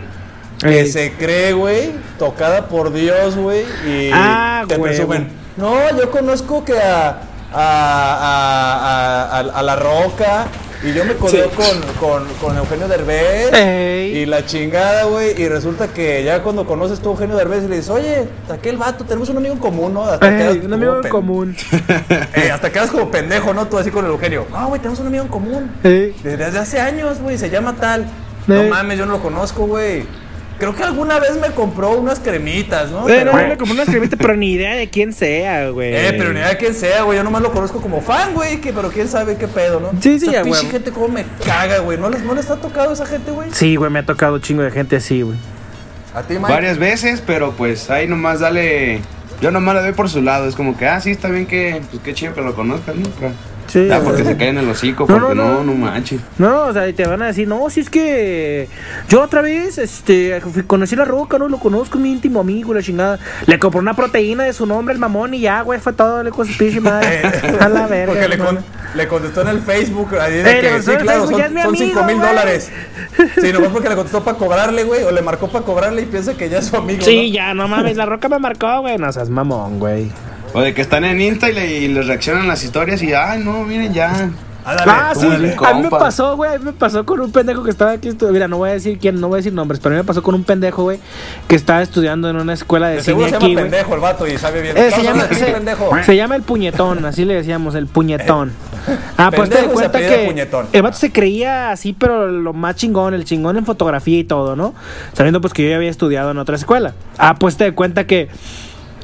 Que 0.60 0.82
Ey. 0.82 0.88
se 0.92 1.12
cree, 1.12 1.52
güey, 1.52 1.92
tocada 2.18 2.68
por 2.68 2.94
Dios, 2.94 3.36
güey. 3.36 3.64
Y 3.86 4.10
Ah, 4.14 4.64
te 4.68 4.78
güey. 4.78 4.94
presumen. 4.96 5.30
No, 5.58 5.76
yo 6.00 6.10
conozco 6.10 6.64
que 6.64 6.80
a, 6.80 7.10
a, 7.54 7.54
a, 7.54 9.38
a, 9.38 9.40
a- 9.40 9.60
a 9.60 9.64
La 9.64 9.76
Roca. 9.76 10.48
Y 10.84 10.94
yo 10.94 11.06
me 11.06 11.16
codeo 11.16 11.50
con, 11.52 11.82
con, 12.00 12.28
con 12.36 12.58
Eugenio 12.58 12.88
Derbez. 12.88 13.54
Ey. 13.54 14.18
Y 14.18 14.26
la 14.26 14.46
chingada, 14.46 15.06
güey. 15.06 15.40
Y 15.42 15.48
resulta 15.48 15.88
que 15.88 16.24
ya 16.24 16.44
cuando 16.44 16.66
conoces 16.66 17.00
tú 17.00 17.10
a 17.10 17.12
Eugenio 17.14 17.36
Derbez 17.36 17.64
y 17.64 17.68
le 17.68 17.78
dices, 17.78 17.90
oye, 17.90 18.28
aquel 18.50 18.78
vato, 18.78 19.04
tenemos 19.06 19.30
un 19.30 19.38
amigo 19.38 19.54
en 19.54 19.60
común, 19.60 19.94
¿no? 19.94 20.04
Hasta 20.04 20.30
Ey, 20.30 20.38
quedas 20.38 20.66
un 20.66 20.74
amigo 20.74 21.02
en 21.02 21.10
común. 21.10 21.56
Eh, 22.36 22.52
hasta 22.52 22.72
quedas 22.72 22.92
como 22.92 23.10
pendejo, 23.10 23.54
¿no? 23.54 23.68
Tú 23.68 23.78
así 23.78 23.90
con 23.92 24.06
el 24.06 24.12
Eugenio. 24.12 24.46
No, 24.52 24.68
güey, 24.68 24.82
tenemos 24.82 25.00
un 25.00 25.08
amigo 25.08 25.24
en 25.24 25.30
común. 25.30 25.72
Ey. 25.84 26.16
Desde 26.22 26.60
hace 26.60 26.80
años, 26.80 27.20
güey, 27.20 27.38
se 27.38 27.50
llama 27.50 27.76
tal. 27.80 28.06
No 28.48 28.64
mames, 28.64 28.98
yo 28.98 29.06
no 29.06 29.14
lo 29.14 29.22
conozco, 29.22 29.66
güey. 29.66 30.06
Creo 30.58 30.74
que 30.74 30.84
alguna 30.84 31.20
vez 31.20 31.38
me 31.42 31.50
compró 31.52 31.92
unas 31.98 32.20
cremitas, 32.22 32.90
¿no? 32.90 33.06
Pero 33.06 33.32
Pero, 33.34 33.48
me 33.50 33.58
compré 33.58 33.74
una 33.74 33.86
cremita, 33.86 34.16
pero 34.16 34.38
ni 34.38 34.54
idea 34.54 34.74
de 34.76 34.90
quién 34.90 35.12
sea, 35.12 35.70
güey. 35.70 35.94
eh, 35.94 36.14
pero 36.18 36.32
ni 36.32 36.40
idea 36.40 36.50
de 36.50 36.58
quién 36.58 36.74
sea, 36.74 37.04
güey. 37.04 37.18
Yo 37.18 37.24
nomás 37.26 37.42
lo 37.42 37.52
conozco 37.52 37.82
como 37.82 38.00
fan, 38.02 38.34
güey. 38.34 38.62
Que, 38.62 38.72
pero 38.72 38.90
quién 38.90 39.08
sabe 39.10 39.36
qué 39.36 39.48
pedo, 39.50 39.80
¿no? 39.82 39.92
Sí, 40.02 40.18
sí, 40.20 40.28
Esa 40.30 40.40
a 40.40 40.44
pinche 40.44 40.68
gente 40.68 40.92
cómo 40.92 41.10
me 41.10 41.26
caga, 41.46 41.80
güey. 41.80 41.98
¿No 41.98 42.10
les, 42.10 42.22
¿No 42.24 42.34
les 42.34 42.50
ha 42.50 42.56
tocado 42.56 42.94
esa 42.94 43.06
gente, 43.06 43.32
güey? 43.32 43.50
Sí, 43.52 43.76
güey, 43.76 43.92
me 43.92 44.00
ha 44.00 44.06
tocado 44.06 44.36
un 44.36 44.42
chingo 44.42 44.62
de 44.64 44.72
gente 44.72 44.96
así, 44.96 45.22
güey. 45.24 45.38
A 46.14 46.24
ti, 46.24 46.36
Mike. 46.36 46.48
Varias 46.54 46.78
veces, 46.78 47.22
pero 47.26 47.52
pues 47.52 47.90
ahí 47.90 48.08
nomás 48.08 48.40
dale, 48.40 49.02
yo 49.42 49.52
nomás 49.52 49.76
le 49.76 49.82
doy 49.82 49.92
por 49.92 50.10
su 50.10 50.22
lado, 50.22 50.48
es 50.48 50.56
como 50.56 50.78
que, 50.78 50.88
ah, 50.88 51.02
sí, 51.02 51.12
está 51.12 51.28
bien 51.28 51.46
que, 51.46 51.82
pues 51.92 52.02
qué 52.02 52.14
chido 52.14 52.34
que 52.34 52.40
lo 52.42 52.56
conozcas, 52.56 52.96
¿no? 52.96 53.10
Pero- 53.20 53.34
Sí. 53.76 53.88
Güey. 53.88 54.02
porque 54.04 54.24
se 54.24 54.38
caen 54.38 54.58
en 54.58 54.64
el 54.64 54.70
hocico, 54.70 55.06
No, 55.10 55.20
porque 55.20 55.36
no, 55.36 55.44
no, 55.44 55.54
no. 55.56 55.64
no, 55.66 55.74
manches. 55.74 56.22
No, 56.38 56.62
o 56.68 56.72
sea, 56.74 56.88
y 56.88 56.94
te 56.94 57.06
van 57.06 57.22
a 57.22 57.26
decir, 57.28 57.46
no, 57.46 57.70
si 57.70 57.82
es 57.82 57.90
que 57.90 58.70
yo 59.10 59.22
otra 59.22 59.42
vez, 59.42 59.78
este, 59.78 60.40
fui- 60.40 60.64
conocí 60.64 60.96
la 60.96 61.04
roca, 61.04 61.38
no 61.38 61.50
lo 61.50 61.58
conozco, 61.60 61.98
mi 61.98 62.10
íntimo 62.14 62.40
amigo, 62.40 62.74
la 62.74 62.82
chingada. 62.82 63.20
Le 63.48 63.60
compró 63.60 63.82
una 63.82 63.94
proteína 63.94 64.46
de 64.46 64.54
su 64.54 64.66
nombre, 64.66 64.94
el 64.94 65.00
mamón, 65.00 65.34
y 65.34 65.42
ya, 65.42 65.60
güey, 65.62 65.82
fue 65.82 65.92
todo, 65.92 66.24
le 66.24 66.32
con 66.32 66.48
su 66.48 66.58
pinche 66.58 66.80
madre. 66.80 67.20
Eh, 67.22 67.58
a 67.60 67.68
la 67.68 67.86
verga. 67.88 68.14
Porque 68.14 68.30
le, 68.30 68.38
con- 68.38 68.60
le 68.96 69.08
contestó 69.10 69.42
en 69.42 69.48
el 69.50 69.60
Facebook. 69.60 70.16
Ahí 70.20 70.36
Eh, 70.36 70.44
le 70.44 70.62
que, 70.62 70.80
sí, 70.82 70.86
claro, 70.92 71.06
Facebook, 71.06 71.32
son, 71.32 71.38
ya 71.40 71.46
es 71.48 71.52
mi 71.52 71.62
son 71.62 71.70
amigo, 71.76 71.86
5 71.86 72.04
mil 72.06 72.20
dólares. 72.20 72.72
Sí, 73.42 73.52
nomás 73.54 73.70
porque 73.72 73.90
le 73.90 73.96
contestó 73.96 74.24
para 74.24 74.38
cobrarle, 74.38 74.84
güey. 74.84 75.04
O 75.04 75.12
le 75.12 75.22
marcó 75.22 75.48
para 75.50 75.64
cobrarle 75.66 76.02
y 76.02 76.06
piensa 76.06 76.34
que 76.36 76.50
ya 76.50 76.60
es 76.60 76.66
su 76.68 76.76
amigo. 76.78 77.02
Sí, 77.04 77.28
¿no? 77.30 77.34
ya, 77.34 77.54
no 77.54 77.68
mames, 77.68 77.96
la 77.98 78.06
roca 78.06 78.28
me 78.30 78.40
marcó, 78.40 78.82
güey, 78.82 78.98
no 78.98 79.12
seas 79.12 79.30
mamón, 79.30 79.80
güey. 79.80 80.12
O 80.56 80.62
de 80.62 80.74
que 80.74 80.82
están 80.82 81.04
en 81.04 81.20
Insta 81.20 81.50
y, 81.50 81.54
le, 81.54 81.80
y 81.80 81.88
les 81.90 82.08
reaccionan 82.08 82.48
las 82.48 82.64
historias 82.64 83.04
y, 83.04 83.12
ay, 83.14 83.44
no, 83.44 83.64
miren, 83.66 83.94
ya. 83.94 84.30
Ándale, 84.64 84.92
Ah, 84.92 85.14
sí, 85.14 85.28
a 85.28 85.74
mí 85.74 85.84
me 85.84 85.90
pasó, 85.90 86.38
güey, 86.38 86.56
a 86.56 86.58
mí 86.58 86.64
me 86.64 86.72
pasó 86.72 87.06
con 87.06 87.20
un 87.20 87.32
pendejo 87.32 87.62
que 87.62 87.70
estaba 87.70 87.92
aquí, 87.92 88.10
mira, 88.32 88.48
no 88.48 88.58
voy 88.58 88.70
a 88.70 88.74
decir 88.74 88.98
quién, 88.98 89.20
no 89.20 89.28
voy 89.28 89.36
a 89.36 89.38
decir 89.38 89.52
nombres, 89.54 89.82
pero 89.82 89.94
a 89.94 89.98
mí 89.98 90.02
me 90.02 90.08
pasó 90.08 90.24
con 90.24 90.34
un 90.34 90.46
pendejo, 90.46 90.84
güey, 90.84 90.98
que 91.50 91.56
estaba 91.58 91.82
estudiando 91.82 92.30
en 92.30 92.38
una 92.38 92.54
escuela 92.54 92.88
de, 92.88 92.96
De 92.96 93.04
cine 93.04 93.16
seguro 93.16 93.30
se 93.30 93.36
aquí, 93.36 93.50
llama 93.50 93.62
pendejo 93.64 93.94
el 93.96 94.00
vato 94.00 94.28
y 94.28 94.38
sabe 94.38 94.62
bien. 94.62 94.78
Eh, 94.78 94.92
se, 94.92 95.04
llama, 95.04 95.28
se, 95.28 95.46
pendejo. 95.46 95.92
se 96.04 96.16
llama 96.16 96.36
el 96.38 96.42
puñetón, 96.42 97.04
así 97.06 97.26
le 97.26 97.34
decíamos, 97.36 97.76
el 97.76 97.88
puñetón. 97.88 98.54
Ah, 99.18 99.32
pues 99.36 99.50
te 99.50 99.56
das 99.56 99.66
cuenta 99.68 99.98
que 99.98 100.26
Puñetón. 100.28 100.68
el 100.72 100.82
vato 100.84 100.96
se 100.98 101.12
creía 101.12 101.72
así, 101.72 101.94
pero 101.94 102.28
lo 102.28 102.54
más 102.54 102.76
chingón, 102.76 103.16
el 103.16 103.26
chingón 103.26 103.58
en 103.58 103.66
fotografía 103.66 104.20
y 104.20 104.24
todo, 104.24 104.56
¿no? 104.56 104.76
Sabiendo 105.14 105.42
pues 105.42 105.54
que 105.54 105.64
yo 105.64 105.70
ya 105.70 105.78
había 105.78 105.90
estudiado 105.90 106.30
en 106.30 106.38
otra 106.38 106.56
escuela. 106.56 106.94
Ah, 107.18 107.34
pues 107.34 107.58
te 107.58 107.64
das 107.64 107.74
cuenta 107.74 108.06
que 108.06 108.30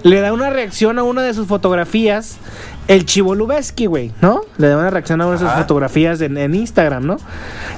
le 0.04 0.20
da 0.22 0.34
una 0.34 0.50
reacción 0.50 1.00
a 1.00 1.04
una 1.04 1.22
de 1.22 1.34
sus 1.34 1.48
fotografías 1.48 2.38
el 2.88 3.06
Chivo 3.06 3.36
Lubeski, 3.36 3.86
güey, 3.86 4.12
¿no? 4.22 4.42
Le 4.58 4.68
da 4.68 4.78
una 4.78 4.90
reacción 4.90 5.22
a 5.22 5.26
una 5.26 5.38
de 5.38 5.46
sus 5.46 5.52
fotografías 5.54 6.20
en, 6.22 6.38
en 6.38 6.56
Instagram, 6.56 7.06
¿no? 7.06 7.18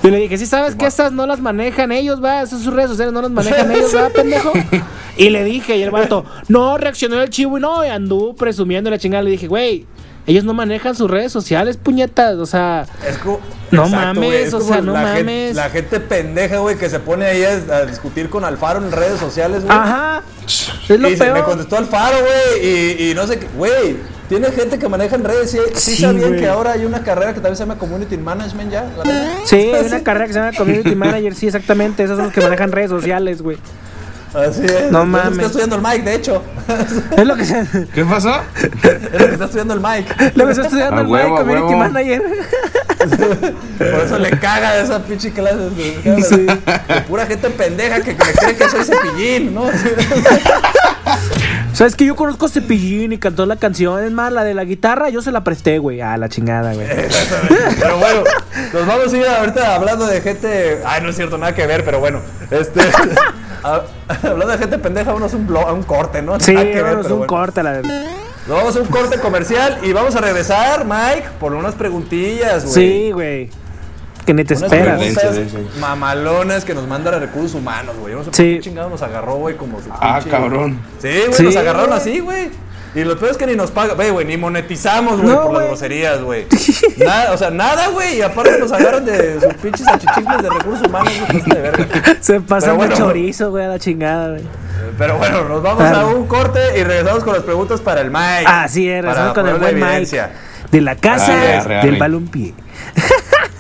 Yo 0.02 0.10
le 0.10 0.18
dije, 0.18 0.38
sí, 0.38 0.46
sabes 0.46 0.76
que 0.76 0.86
esas 0.86 1.12
no 1.12 1.28
las 1.28 1.40
manejan 1.40 1.92
ellos, 1.92 2.24
va, 2.24 2.42
esas 2.42 2.62
sus 2.62 2.74
redes 2.74 2.90
sociales 2.90 3.14
no 3.14 3.22
las 3.22 3.32
manejan 3.32 3.72
ellos, 3.72 3.96
va, 3.96 4.10
pendejo. 4.16 4.52
Y 5.18 5.30
le 5.30 5.44
dije, 5.44 5.78
y 5.78 5.84
el 5.84 5.92
vato, 5.92 6.26
no, 6.48 6.78
reaccionó 6.78 7.22
el 7.22 7.30
Chivo 7.30 7.58
y 7.58 7.62
no, 7.62 7.86
y 7.86 7.90
anduvo 7.90 8.36
presumiendo 8.36 8.90
la 8.90 8.98
chingada. 8.98 9.24
Le 9.24 9.32
dije, 9.32 9.48
güey, 9.48 9.86
ellos 10.28 10.44
no 10.44 10.54
manejan 10.54 10.96
sus 10.96 11.10
redes 11.12 11.32
sociales, 11.32 11.78
puñetas, 11.78 12.36
o 12.38 12.46
sea, 12.46 12.86
Es 13.08 13.18
como- 13.18 13.40
No 13.72 13.86
Exacto, 13.86 14.06
mames, 14.22 14.48
es 14.48 14.54
o 14.54 14.62
sea, 14.62 14.82
no 14.82 14.94
mames. 14.94 15.16
Gente, 15.16 15.54
la 15.56 15.70
gente 15.70 16.00
pendeja, 16.00 16.58
güey, 16.60 16.78
que 16.78 16.90
se 16.90 17.00
pone 17.00 17.26
ahí 17.26 17.44
a, 17.44 17.76
a 17.78 17.86
discutir 17.86 18.30
con 18.30 18.46
Alfaro 18.46 18.80
en 18.80 18.92
redes 18.92 19.20
sociales, 19.20 19.64
güey. 19.66 19.76
ajá, 19.78 20.22
es 20.46 20.70
Y 20.90 20.98
lo 20.98 21.10
me 21.10 21.16
peor. 21.18 21.44
contestó 21.44 21.78
Alfaro, 21.78 22.18
güey, 22.20 22.68
y, 22.68 23.10
y 23.12 23.14
no 23.16 23.26
sé 23.26 23.40
qué. 23.40 23.48
Güey, 23.58 23.98
tiene 24.30 24.52
gente 24.52 24.78
que 24.78 24.88
maneja 24.88 25.16
en 25.16 25.24
redes. 25.24 25.50
Sí, 25.52 25.58
sí, 25.74 25.96
Sí, 25.96 26.02
sabían 26.04 26.38
que 26.38 26.48
ahora 26.48 26.74
hay 26.74 26.86
una 26.86 27.04
carrera 27.04 27.30
que 27.34 27.40
también 27.40 27.56
se 27.58 27.64
llama 27.64 27.78
Community 27.80 28.16
Management 28.18 28.72
ya. 28.72 28.84
la? 29.04 29.04
Sí, 29.46 29.56
hay 29.56 29.86
una 29.88 30.04
carrera 30.04 30.28
que 30.28 30.34
se 30.34 30.40
llama 30.40 30.54
Community 30.56 30.96
Manager, 30.96 31.34
sí, 31.36 31.48
exactamente, 31.48 32.04
esos 32.04 32.16
son 32.18 32.26
los 32.26 32.34
que 32.34 32.42
manejan 32.42 32.72
redes 32.72 32.90
sociales, 32.92 33.42
güey. 33.42 33.58
Así 34.34 34.66
es. 34.66 34.72
No 34.72 34.76
Es 34.80 34.92
lo 34.92 35.00
que 35.02 35.06
mames. 35.06 35.32
Está 35.34 35.46
estudiando 35.46 35.76
el 35.76 35.82
Mike, 35.82 36.02
de 36.04 36.16
hecho. 36.16 36.44
Es 37.18 37.26
lo 37.28 37.36
que 37.36 37.46
se... 37.46 37.66
¿Qué 37.94 38.04
pasó? 38.06 38.36
es 38.62 39.12
lo 39.22 39.28
que 39.28 39.34
está 39.34 39.46
estudiando 39.46 39.74
el 39.76 39.80
Mike. 39.82 40.32
Lo 40.36 40.46
que 40.46 40.52
está 40.52 40.64
estudiando 40.64 40.98
A 40.98 41.02
el 41.02 41.08
huevo, 41.08 41.30
Mike, 41.46 41.60
Community 41.60 41.74
huevo. 41.74 41.78
Manager. 41.94 42.22
Por 43.78 44.00
eso 44.06 44.18
le 44.20 44.30
caga 44.40 44.78
esa 44.80 45.04
pinche 45.04 45.32
clase 45.32 45.58
de, 45.58 46.24
Sí. 46.24 46.36
de 46.38 47.02
pura 47.08 47.26
gente 47.26 47.50
pendeja 47.50 48.00
que, 48.02 48.16
que 48.16 48.26
me 48.26 48.32
cree 48.34 48.56
que 48.56 48.70
soy 48.70 48.86
cepillín, 48.86 49.54
¿no? 49.54 49.66
¿Sabes 51.74 51.96
que 51.96 52.06
yo 52.06 52.16
conozco 52.16 52.46
a 52.46 52.50
Cepillín 52.50 53.14
y 53.14 53.18
cantó 53.18 53.46
la 53.48 53.56
canción? 53.56 54.04
Es 54.04 54.12
más, 54.12 54.32
la 54.32 54.44
de 54.44 54.54
la 54.54 54.64
guitarra 54.64 55.10
yo 55.10 55.22
se 55.24 55.32
la 55.32 55.44
presté, 55.44 55.80
güey. 55.80 56.02
A 56.02 56.18
la 56.18 56.30
chingada, 56.30 56.74
güey. 56.74 56.88
Pero 57.80 57.98
bueno, 57.98 58.24
nos 58.74 58.86
vamos 58.86 59.12
a 59.12 59.18
ir 59.18 59.26
ahorita 59.26 59.76
hablando 59.76 60.06
de 60.06 60.22
gente. 60.22 60.82
Ay, 60.86 61.02
no 61.02 61.10
es 61.10 61.16
cierto, 61.16 61.38
nada 61.40 61.56
que 61.56 61.66
ver, 61.66 61.84
pero 61.84 62.00
bueno. 62.00 62.22
Este. 62.52 62.80
a- 63.64 63.82
hablando 64.08 64.48
de 64.54 64.58
gente 64.60 64.78
pendeja, 64.78 65.14
vamos 65.14 65.34
a 65.34 65.38
un, 65.38 65.58
a 65.58 65.74
un 65.74 65.84
corte, 65.84 66.22
¿no? 66.22 66.40
Sí, 66.40 66.54
vamos, 66.54 66.70
pero 66.74 66.96
un 66.98 67.08
bueno. 67.10 67.28
corte, 67.28 67.64
la 67.64 67.72
verdad. 67.72 68.06
Nos 68.48 68.58
vamos 68.58 68.76
a 68.76 68.80
un 68.82 68.88
corte 68.88 69.20
comercial 69.20 69.80
y 69.82 69.94
vamos 69.94 70.16
a 70.16 70.22
regresar, 70.22 70.86
Mike, 70.86 71.28
por 71.40 71.54
unas 71.54 71.74
preguntillas, 71.76 72.66
güey. 72.66 72.74
Sí, 72.76 73.12
güey. 73.12 73.50
Que 74.26 74.34
ni 74.34 74.44
te 74.46 74.54
Unas 74.56 74.72
esperas. 74.72 74.98
preguntas 75.00 75.36
Sí, 75.36 75.44
sí, 75.44 75.50
sí. 75.74 75.80
mamalonas 75.80 76.64
que 76.66 76.74
nos 76.74 76.88
mandan 76.88 77.14
a 77.16 77.20
recursos 77.20 77.56
humanos, 77.56 77.96
güey. 78.00 78.14
Yo 78.14 78.20
no 78.20 78.24
sé 78.26 78.30
Sí. 78.34 78.44
por 78.44 78.54
qué 78.54 78.60
chingados 78.62 78.92
nos 78.92 79.02
agarró, 79.02 79.36
güey, 79.36 79.56
como 79.58 79.82
su 79.82 79.90
Ah, 79.92 80.20
pinche- 80.20 80.30
cabrón. 80.32 80.80
Sí, 81.02 81.10
güey, 81.28 81.34
Sí, 81.34 81.44
nos 81.44 81.56
agarraron 81.58 81.88
güey. 81.90 82.00
así, 82.00 82.20
güey. 82.20 82.50
Y 82.96 83.04
lo 83.06 83.18
peor 83.18 83.32
es 83.32 83.38
que 83.38 83.48
ni 83.48 83.56
nos 83.56 83.72
pagan, 83.72 83.96
güey, 83.96 84.12
güey, 84.12 84.26
ni 84.26 84.38
monetizamos, 84.38 85.20
güey, 85.20 85.34
No, 85.34 85.42
por 85.42 85.46
las 85.52 85.54
güey. 85.56 85.68
groserías, 85.70 86.22
güey. 86.22 86.46
Nada, 86.98 87.32
o 87.34 87.38
sea, 87.38 87.50
nada, 87.50 87.88
güey, 87.88 88.18
y 88.18 88.22
aparte 88.22 88.58
nos 88.60 88.72
agarran 88.72 89.04
de 89.04 89.42
sus 89.42 89.54
pinches 89.56 89.88
achichincles 89.88 90.44
de 90.44 90.50
recursos 90.52 90.88
humanos, 90.88 91.12
güey, 91.28 91.42
de 91.42 91.60
verga. 91.62 91.88
Se 92.22 92.40
pasa 92.40 92.68
Pero 92.68 92.74
un 92.74 92.78
bueno. 92.78 92.96
chorizo, 92.96 93.50
güey, 93.50 93.66
a 93.66 93.70
la 93.70 93.80
chingada, 93.80 94.30
güey. 94.30 94.44
Pero 94.98 95.18
bueno, 95.18 95.44
nos 95.50 95.64
vamos 95.64 95.82
a 95.84 96.06
un 96.06 96.28
corte 96.28 96.60
y 96.80 96.84
regresamos 96.84 97.24
con 97.24 97.34
las 97.34 97.42
preguntas 97.42 97.82
para 97.82 98.02
el 98.02 98.12
Mike. 98.12 98.44
Así 98.46 98.88
es, 98.88 99.02
para 99.04 99.14
regresamos 99.14 99.34
con 99.34 99.48
el 99.48 99.54
poner 99.56 99.62
buen 99.72 99.80
la 99.80 99.86
Mike. 99.88 99.98
evidencia. 99.98 100.32
De 100.72 100.82
la 100.82 100.96
casa 100.96 101.34
Arre, 101.34 101.54
arre, 101.56 101.76
arre. 101.80 101.90
del 101.90 102.00
balompié. 102.00 102.54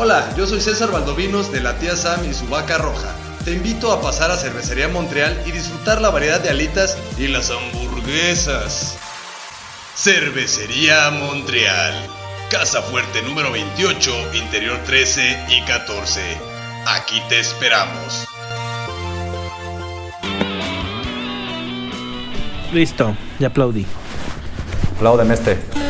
Hola, 0.00 0.32
yo 0.36 0.46
soy 0.46 0.60
César 0.60 0.92
Valdovinos 0.92 1.50
de 1.50 1.60
la 1.60 1.76
tía 1.80 1.96
Sam 1.96 2.20
y 2.24 2.32
su 2.32 2.46
vaca 2.46 2.78
roja. 2.78 3.12
Te 3.44 3.50
invito 3.50 3.90
a 3.90 4.00
pasar 4.00 4.30
a 4.30 4.36
Cervecería 4.36 4.86
Montreal 4.86 5.42
y 5.44 5.50
disfrutar 5.50 6.00
la 6.00 6.10
variedad 6.10 6.38
de 6.38 6.50
alitas 6.50 6.96
y 7.18 7.26
las 7.26 7.50
hamburguesas. 7.50 8.96
Cervecería 9.96 11.10
Montreal. 11.10 11.94
Casa 12.48 12.80
Fuerte 12.80 13.22
número 13.22 13.50
28, 13.50 14.34
interior 14.34 14.78
13 14.86 15.46
y 15.48 15.62
14. 15.62 16.20
Aquí 16.86 17.20
te 17.28 17.40
esperamos. 17.40 18.24
Listo, 22.72 23.16
ya 23.40 23.48
aplaudí. 23.48 23.84
Apláudeme 24.94 25.34
este. 25.34 25.87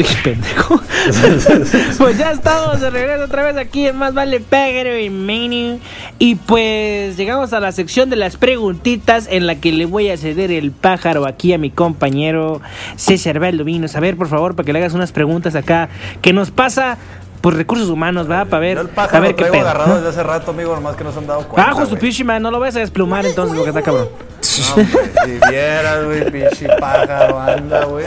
Estoy 0.00 0.22
pendejo. 0.34 0.80
pues 1.98 2.18
ya 2.18 2.30
estamos 2.32 2.80
de 2.80 2.90
regreso 2.90 3.24
otra 3.24 3.42
vez 3.44 3.56
aquí 3.56 3.86
en 3.86 3.96
Más 3.96 4.14
Vale 4.14 4.40
Pájaro 4.40 4.98
y 4.98 5.10
Menu. 5.10 5.78
Y 6.18 6.34
pues 6.36 7.16
llegamos 7.16 7.52
a 7.52 7.60
la 7.60 7.72
sección 7.72 8.10
de 8.10 8.16
las 8.16 8.36
preguntitas 8.36 9.26
en 9.30 9.46
la 9.46 9.56
que 9.56 9.72
le 9.72 9.86
voy 9.86 10.10
a 10.10 10.16
ceder 10.16 10.50
el 10.50 10.70
pájaro 10.72 11.26
aquí 11.26 11.52
a 11.52 11.58
mi 11.58 11.70
compañero 11.70 12.60
César 12.96 13.40
Valdovinos. 13.40 13.96
A 13.96 14.00
ver, 14.00 14.16
por 14.16 14.28
favor, 14.28 14.54
para 14.54 14.66
que 14.66 14.72
le 14.72 14.78
hagas 14.80 14.94
unas 14.94 15.12
preguntas 15.12 15.54
acá. 15.54 15.88
que 16.22 16.32
nos 16.32 16.50
pasa 16.50 16.98
por 17.40 17.54
recursos 17.54 17.88
humanos, 17.88 18.26
¿verdad? 18.26 18.48
Para 18.48 18.60
ver, 18.60 18.74
Yo 18.76 18.80
el 18.82 18.88
para 18.88 19.06
pájaro 19.06 19.22
ver 19.22 19.30
lo 19.30 19.36
qué 19.36 19.44
pedo. 19.44 19.60
agarrado 19.60 19.94
desde 19.96 20.08
hace 20.08 20.22
rato, 20.24 20.50
amigo, 20.50 20.74
nomás 20.74 20.96
que 20.96 21.04
no 21.04 21.12
se 21.12 21.18
han 21.20 21.26
dado 21.28 21.46
cuenta. 21.46 21.70
Bajo 21.70 21.82
su 21.84 21.90
güey. 21.90 22.00
pinche 22.02 22.24
man, 22.24 22.42
no 22.42 22.50
lo 22.50 22.58
vayas 22.58 22.76
a 22.76 22.80
desplumar 22.80 23.24
entonces 23.26 23.54
porque 23.56 23.70
está 23.70 23.82
cabrón. 23.82 24.08
No, 24.40 24.44
si 24.44 25.50
vieras, 25.50 26.04
güey, 26.04 26.30
pinche 26.32 26.66
pájaro, 26.80 27.40
anda, 27.40 27.84
güey. 27.84 28.04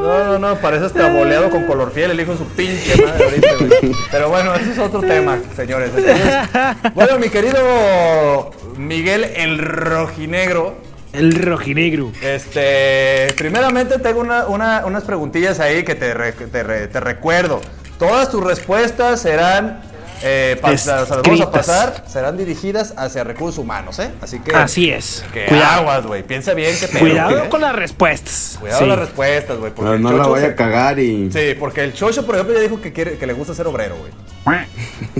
No, 0.00 0.24
no, 0.24 0.38
no, 0.38 0.56
parece 0.60 0.86
hasta 0.86 1.12
boleado 1.12 1.50
con 1.50 1.64
color 1.66 1.92
fiel, 1.92 2.10
el 2.12 2.20
hijo 2.20 2.32
de 2.32 2.38
su 2.38 2.46
pinche 2.48 3.02
madre 3.04 3.24
ahorita, 3.24 3.48
güey. 3.58 3.92
Pero 4.10 4.28
bueno, 4.30 4.54
ese 4.54 4.72
es 4.72 4.78
otro 4.78 5.00
tema, 5.00 5.38
señores. 5.54 5.90
Entonces, 5.94 6.94
bueno, 6.94 7.18
mi 7.18 7.28
querido 7.28 8.50
Miguel 8.76 9.24
el 9.24 9.58
Rojinegro, 9.58 10.74
El 11.12 11.32
rojinegro. 11.34 12.12
este, 12.22 13.32
primeramente 13.36 13.98
tengo 13.98 14.20
una- 14.20 14.46
una- 14.46 14.86
unas 14.86 15.04
preguntillas 15.04 15.60
ahí 15.60 15.82
que 15.82 15.94
te, 15.94 16.14
re- 16.14 16.32
te 16.32 16.62
re- 16.62 16.86
te 16.88 17.00
recuerdo. 17.00 17.60
Todas 17.98 18.30
tus 18.30 18.42
respuestas 18.42 19.20
serán, 19.20 19.82
eh, 20.22 20.58
las 20.62 21.08
vamos 21.08 21.40
a 21.40 21.50
pasar, 21.50 22.04
serán 22.06 22.36
dirigidas 22.36 22.94
hacia 22.96 23.24
recursos 23.24 23.58
humanos, 23.58 23.98
¿eh? 23.98 24.10
Así 24.20 24.38
que... 24.40 24.54
Así 24.54 24.90
es. 24.90 25.24
Que 25.32 25.46
Cuidado, 25.46 25.80
aguas, 25.80 26.06
güey. 26.06 26.22
Piensa 26.22 26.52
bien 26.54 26.74
que 26.78 26.88
pedo, 26.88 27.00
cuidado 27.00 27.38
¿eh? 27.44 27.48
con 27.48 27.60
las 27.60 27.74
respuestas. 27.74 28.56
Cuidado 28.60 28.80
Sí. 28.82 28.86
las 28.86 28.98
respuestas, 28.98 29.58
güey. 29.58 29.72
el 29.94 30.02
no 30.02 30.12
la 30.12 30.24
se- 30.40 30.46
a 30.46 30.54
cagar 30.56 30.98
y. 30.98 31.30
Sí, 31.32 31.54
porque 31.58 31.82
el 31.84 31.94
Chocho, 31.94 32.26
por 32.26 32.34
ejemplo, 32.34 32.54
ya 32.54 32.60
dijo 32.60 32.80
que 32.80 32.92
quiere, 32.92 33.16
que 33.18 33.26
le 33.26 33.32
gusta 33.32 33.54
ser 33.54 33.66
obrero, 33.66 33.96
güey. 33.96 34.12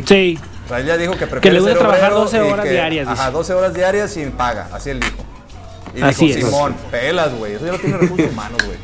Sí. 0.06 0.38
O 0.66 0.68
sea, 0.68 0.78
él 0.78 0.86
ya 0.86 0.96
dijo 0.96 1.12
que 1.16 1.26
prefiere 1.26 1.54
le 1.54 1.60
gusta 1.60 1.72
ser 1.74 1.78
trabajar 1.80 2.12
obrero 2.12 2.20
12 2.24 2.36
y 2.36 2.40
horas 2.40 2.64
que- 2.64 2.70
diarias, 2.72 3.08
dice. 3.08 3.20
Ajá, 3.20 3.30
12 3.30 3.54
horas 3.54 3.74
diarias 3.74 4.10
sin 4.12 4.30
paga. 4.32 4.68
Así 4.72 4.90
él 4.90 5.00
dijo. 5.00 5.24
Y 5.94 6.02
Así 6.02 6.26
dijo, 6.28 6.38
es. 6.38 6.44
Simón, 6.46 6.76
pelas, 6.90 7.34
güey. 7.34 7.54
Eso 7.54 7.66
ya 7.66 7.72
lo 7.72 7.78
tiene 7.78 7.96
recursos 7.96 8.30
humanos, 8.30 8.58
güey. 8.64 8.78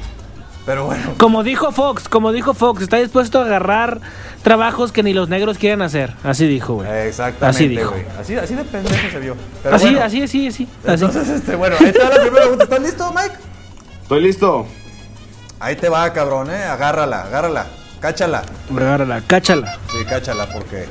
Pero 0.67 0.87
bueno. 0.87 1.15
Como 1.19 1.45
dijo 1.45 1.71
Fox, 1.71 2.09
como 2.09 2.33
dijo 2.33 2.53
Fox, 2.53 2.83
está 2.83 2.97
dispuesto 2.97 3.39
a 3.41 3.45
agarrar 3.45 4.01
trabajos 4.43 4.91
que 4.91 5.05
ni 5.05 5.15
los 5.15 5.29
negros 5.29 5.59
quieren 5.59 5.81
hacer. 5.81 6.15
Así 6.25 6.47
dijo, 6.49 6.75
güey. 6.75 6.91
Exactamente, 7.07 7.47
Así 7.47 7.69
dijo. 7.69 7.91
güey. 7.93 8.05
Así, 8.21 8.35
así 8.35 8.55
de 8.57 8.65
pendejo 8.65 9.11
se 9.13 9.21
vio. 9.21 9.37
Pero 9.63 9.77
Así, 9.77 9.85
bueno, 9.87 10.03
así, 10.03 10.23
así, 10.23 10.49
así. 10.49 10.69
así. 10.87 11.05
Entonces, 11.05 11.29
este, 11.29 11.55
bueno, 11.55 11.77
ahí 11.79 11.93
te 11.93 11.99
va 12.01 12.09
la 12.11 12.17
primera 12.21 12.41
pregunta. 12.43 12.65
¿Estás 12.65 12.83
listo, 12.83 13.13
Mike? 13.13 13.35
Estoy 14.03 14.21
listo. 14.23 14.67
Ahí 15.61 15.77
te 15.77 15.89
va, 15.89 16.13
cabrón, 16.13 16.51
eh. 16.51 16.65
Agárrala, 16.65 17.23
agárrala. 17.23 17.67
Cáchala. 18.01 18.43
Agárrala, 18.71 19.23
cáchala. 19.27 19.79
Sí, 19.93 20.05
cáchala, 20.05 20.49
porque. 20.53 20.87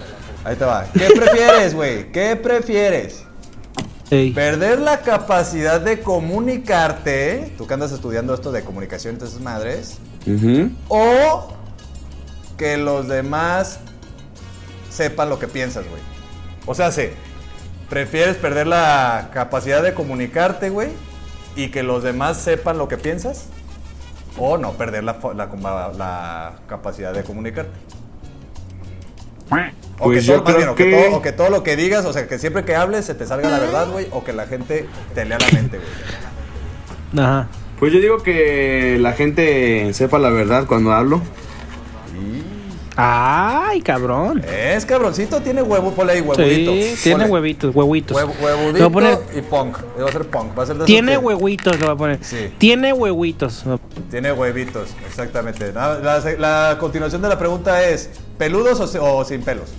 Ahí 0.46 0.55
te 0.55 0.63
va. 0.63 0.86
¿Qué 0.94 1.08
prefieres, 1.15 1.74
güey? 1.75 2.12
¿Qué 2.13 2.36
prefieres? 2.38 3.25
Ey. 4.12 4.32
Perder 4.32 4.80
la 4.80 5.02
capacidad 5.02 5.82
de 5.82 6.02
comunicarte. 6.02 7.54
Tú 7.58 7.66
que 7.68 7.74
andas 7.74 7.92
estudiando 7.92 8.34
esto 8.34 8.52
de 8.52 8.64
comunicación 8.64 9.16
entre 9.16 9.28
esas 9.28 9.42
madres. 9.42 9.98
O 10.88 11.48
que 12.58 12.78
los 12.78 13.08
demás 13.08 13.80
sepan 14.90 15.30
lo 15.30 15.40
que 15.40 15.48
piensas, 15.48 15.86
güey. 15.90 16.02
O 16.66 16.74
sea, 16.76 16.92
sí. 16.92 17.10
¿Prefieres 17.90 18.36
perder 18.38 18.68
la 18.68 19.30
capacidad 19.34 19.84
de 19.84 19.94
comunicarte, 19.94 20.70
güey? 20.70 20.90
Y 21.56 21.70
que 21.70 21.84
los 21.84 22.04
demás 22.04 22.38
sepan 22.38 22.78
lo 22.78 22.88
que 22.88 22.98
piensas? 22.98 23.46
O 24.38 24.58
no 24.58 24.74
perder 24.74 25.04
la, 25.04 25.20
fo- 25.22 25.34
la, 25.34 25.46
la- 25.48 25.94
la 25.94 26.54
capacidad 26.68 27.14
de 27.14 27.24
comunicarte. 27.24 27.72
O, 29.98 30.06
Pues 30.06 30.20
que 30.20 30.25
yo 30.25 30.42
todo, 30.42 30.44
más 30.46 30.56
bien, 30.58 30.68
creo 30.68 30.72
o 30.74 30.75
que 30.75 30.84
que- 30.86 31.08
todo- 31.08 31.18
o 31.18 31.22
que 31.22 31.32
todo 31.32 31.50
lo 31.50 31.64
que 31.64 31.75
digas, 31.75 32.06
o 32.06 32.12
sea, 32.14 32.28
que 32.28 32.38
siempre 32.40 32.66
que 32.66 32.75
hables 32.75 33.06
se 33.06 33.16
te 33.16 33.25
salga 33.25 33.50
la 33.50 33.60
verdad, 33.60 33.88
güey. 33.92 34.08
O 34.12 34.24
que 34.24 34.34
la 34.34 34.46
gente 34.48 34.88
te 35.14 35.24
lea 35.25 35.38
la 35.40 35.48
mente, 35.52 35.78
güey. 35.78 37.25
Ajá. 37.25 37.48
Pues 37.80 37.94
yo 37.94 38.00
digo 38.00 38.18
que 38.24 38.98
la 39.00 39.14
gente 39.14 39.94
sepa 39.94 40.18
la 40.20 40.30
verdad 40.30 40.66
cuando 40.68 40.92
hablo. 40.94 41.22
Ay, 42.98 43.82
cabrón. 43.82 44.42
Es 44.50 44.86
cabroncito, 44.86 45.42
tiene 45.42 45.62
huevo, 45.62 45.92
ponle 45.92 46.14
ahí 46.14 46.22
huevudito. 46.22 46.72
Sí, 46.72 46.96
tiene 47.04 47.18
Ponle. 47.25 47.32
huevitos, 47.34 47.75
huevitos. 47.75 48.16
Huevo, 48.16 48.34
Le 48.34 48.40
voy 48.40 48.52
huevudito 48.54 48.86
a 48.86 48.90
poner- 48.90 49.20
y 49.36 49.42
punk. 49.42 49.78
Va 50.02 50.08
a 50.08 50.12
ser 50.12 50.25
punk. 50.28 50.58
Va 50.58 50.64
a 50.64 50.66
ser 50.66 50.78
de 50.78 50.86
Tiene 50.86 51.18
huevitos, 51.18 51.78
le 51.78 51.86
voy 51.86 51.94
a 51.94 51.98
poner. 51.98 52.20
Sí. 52.24 52.54
Tiene 52.58 52.94
huevitos. 52.94 53.64
Tiene 54.10 54.32
huevitos, 54.32 54.90
exactamente. 55.06 55.74
La, 55.74 55.96
la- 56.00 56.20
la 56.70 56.78
continuación 56.80 57.22
de 57.22 57.28
la 57.30 57.38
pregunta 57.38 57.84
es: 57.84 58.10
¿peludos 58.38 58.80
o, 58.80 58.88
si- 58.88 58.98
o 59.02 59.25
sin 59.25 59.42
pelos? 59.42 59.74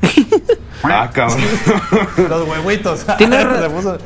Ah, 0.84 1.08
cabrón. 1.12 1.38
Los 2.28 2.48
huevitos. 2.48 3.06
Tiene 3.16 3.44
ra- 3.44 3.60
Se 3.62 3.68
puso- 3.70 3.98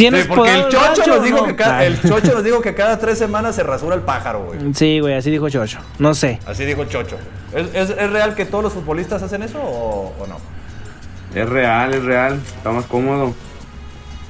¿Tienes 0.00 0.22
Sí, 0.22 0.28
porque 0.34 0.54
el 0.54 0.68
chocho, 0.68 1.06
nos 1.06 1.22
dijo 1.22 1.36
no? 1.36 1.44
que 1.46 1.56
cada, 1.56 1.78
Ay. 1.78 1.86
el 1.88 2.00
chocho 2.00 2.32
nos 2.32 2.42
dijo 2.42 2.60
que 2.62 2.74
cada 2.74 2.98
tres 2.98 3.18
semanas 3.18 3.54
se 3.54 3.62
rasura 3.62 3.94
el 3.94 4.00
pájaro, 4.00 4.44
güey. 4.46 4.58
Sí, 4.74 4.98
güey, 4.98 5.14
así 5.14 5.30
dijo 5.30 5.50
Chocho. 5.50 5.78
No 5.98 6.14
sé. 6.14 6.38
Así 6.46 6.64
dijo 6.64 6.84
Chocho. 6.86 7.18
¿Es, 7.52 7.66
es, 7.74 7.90
es 7.90 8.10
real 8.10 8.34
que 8.34 8.46
todos 8.46 8.64
los 8.64 8.72
futbolistas 8.72 9.22
hacen 9.22 9.42
eso 9.42 9.58
o, 9.60 10.14
o 10.18 10.26
no? 10.26 10.38
Es 11.38 11.46
real, 11.46 11.92
es 11.92 12.02
real. 12.02 12.40
Está 12.56 12.70
más 12.70 12.86
cómodo. 12.86 13.34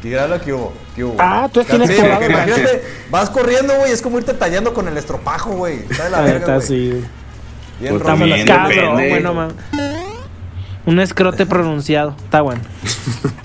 Tíralo 0.02 0.40
que 0.40 0.52
hubo. 0.52 0.72
¿Qué 0.96 1.04
hubo? 1.04 1.14
Ah, 1.20 1.48
tú 1.52 1.62
tienes 1.62 1.88
güey. 1.88 2.26
imagínate, 2.30 2.82
vas 3.10 3.30
corriendo, 3.30 3.72
güey, 3.76 3.92
es 3.92 4.02
como 4.02 4.18
irte 4.18 4.34
tallando 4.34 4.74
con 4.74 4.88
el 4.88 4.96
estropajo, 4.96 5.50
güey. 5.52 5.84
Está 5.88 6.04
de 6.04 6.10
la 6.10 6.20
verga, 6.22 6.38
neta, 6.40 6.54
güey. 6.56 6.66
sí, 6.66 6.88
güey. 6.90 7.04
Bien 7.78 7.92
Pues 7.94 8.02
también. 8.02 8.46
Cabrón, 8.46 8.94
bueno, 9.08 9.34
man. 9.34 9.52
Un 10.86 10.98
escrote 10.98 11.46
pronunciado. 11.46 12.16
Está 12.24 12.40
bueno. 12.40 12.60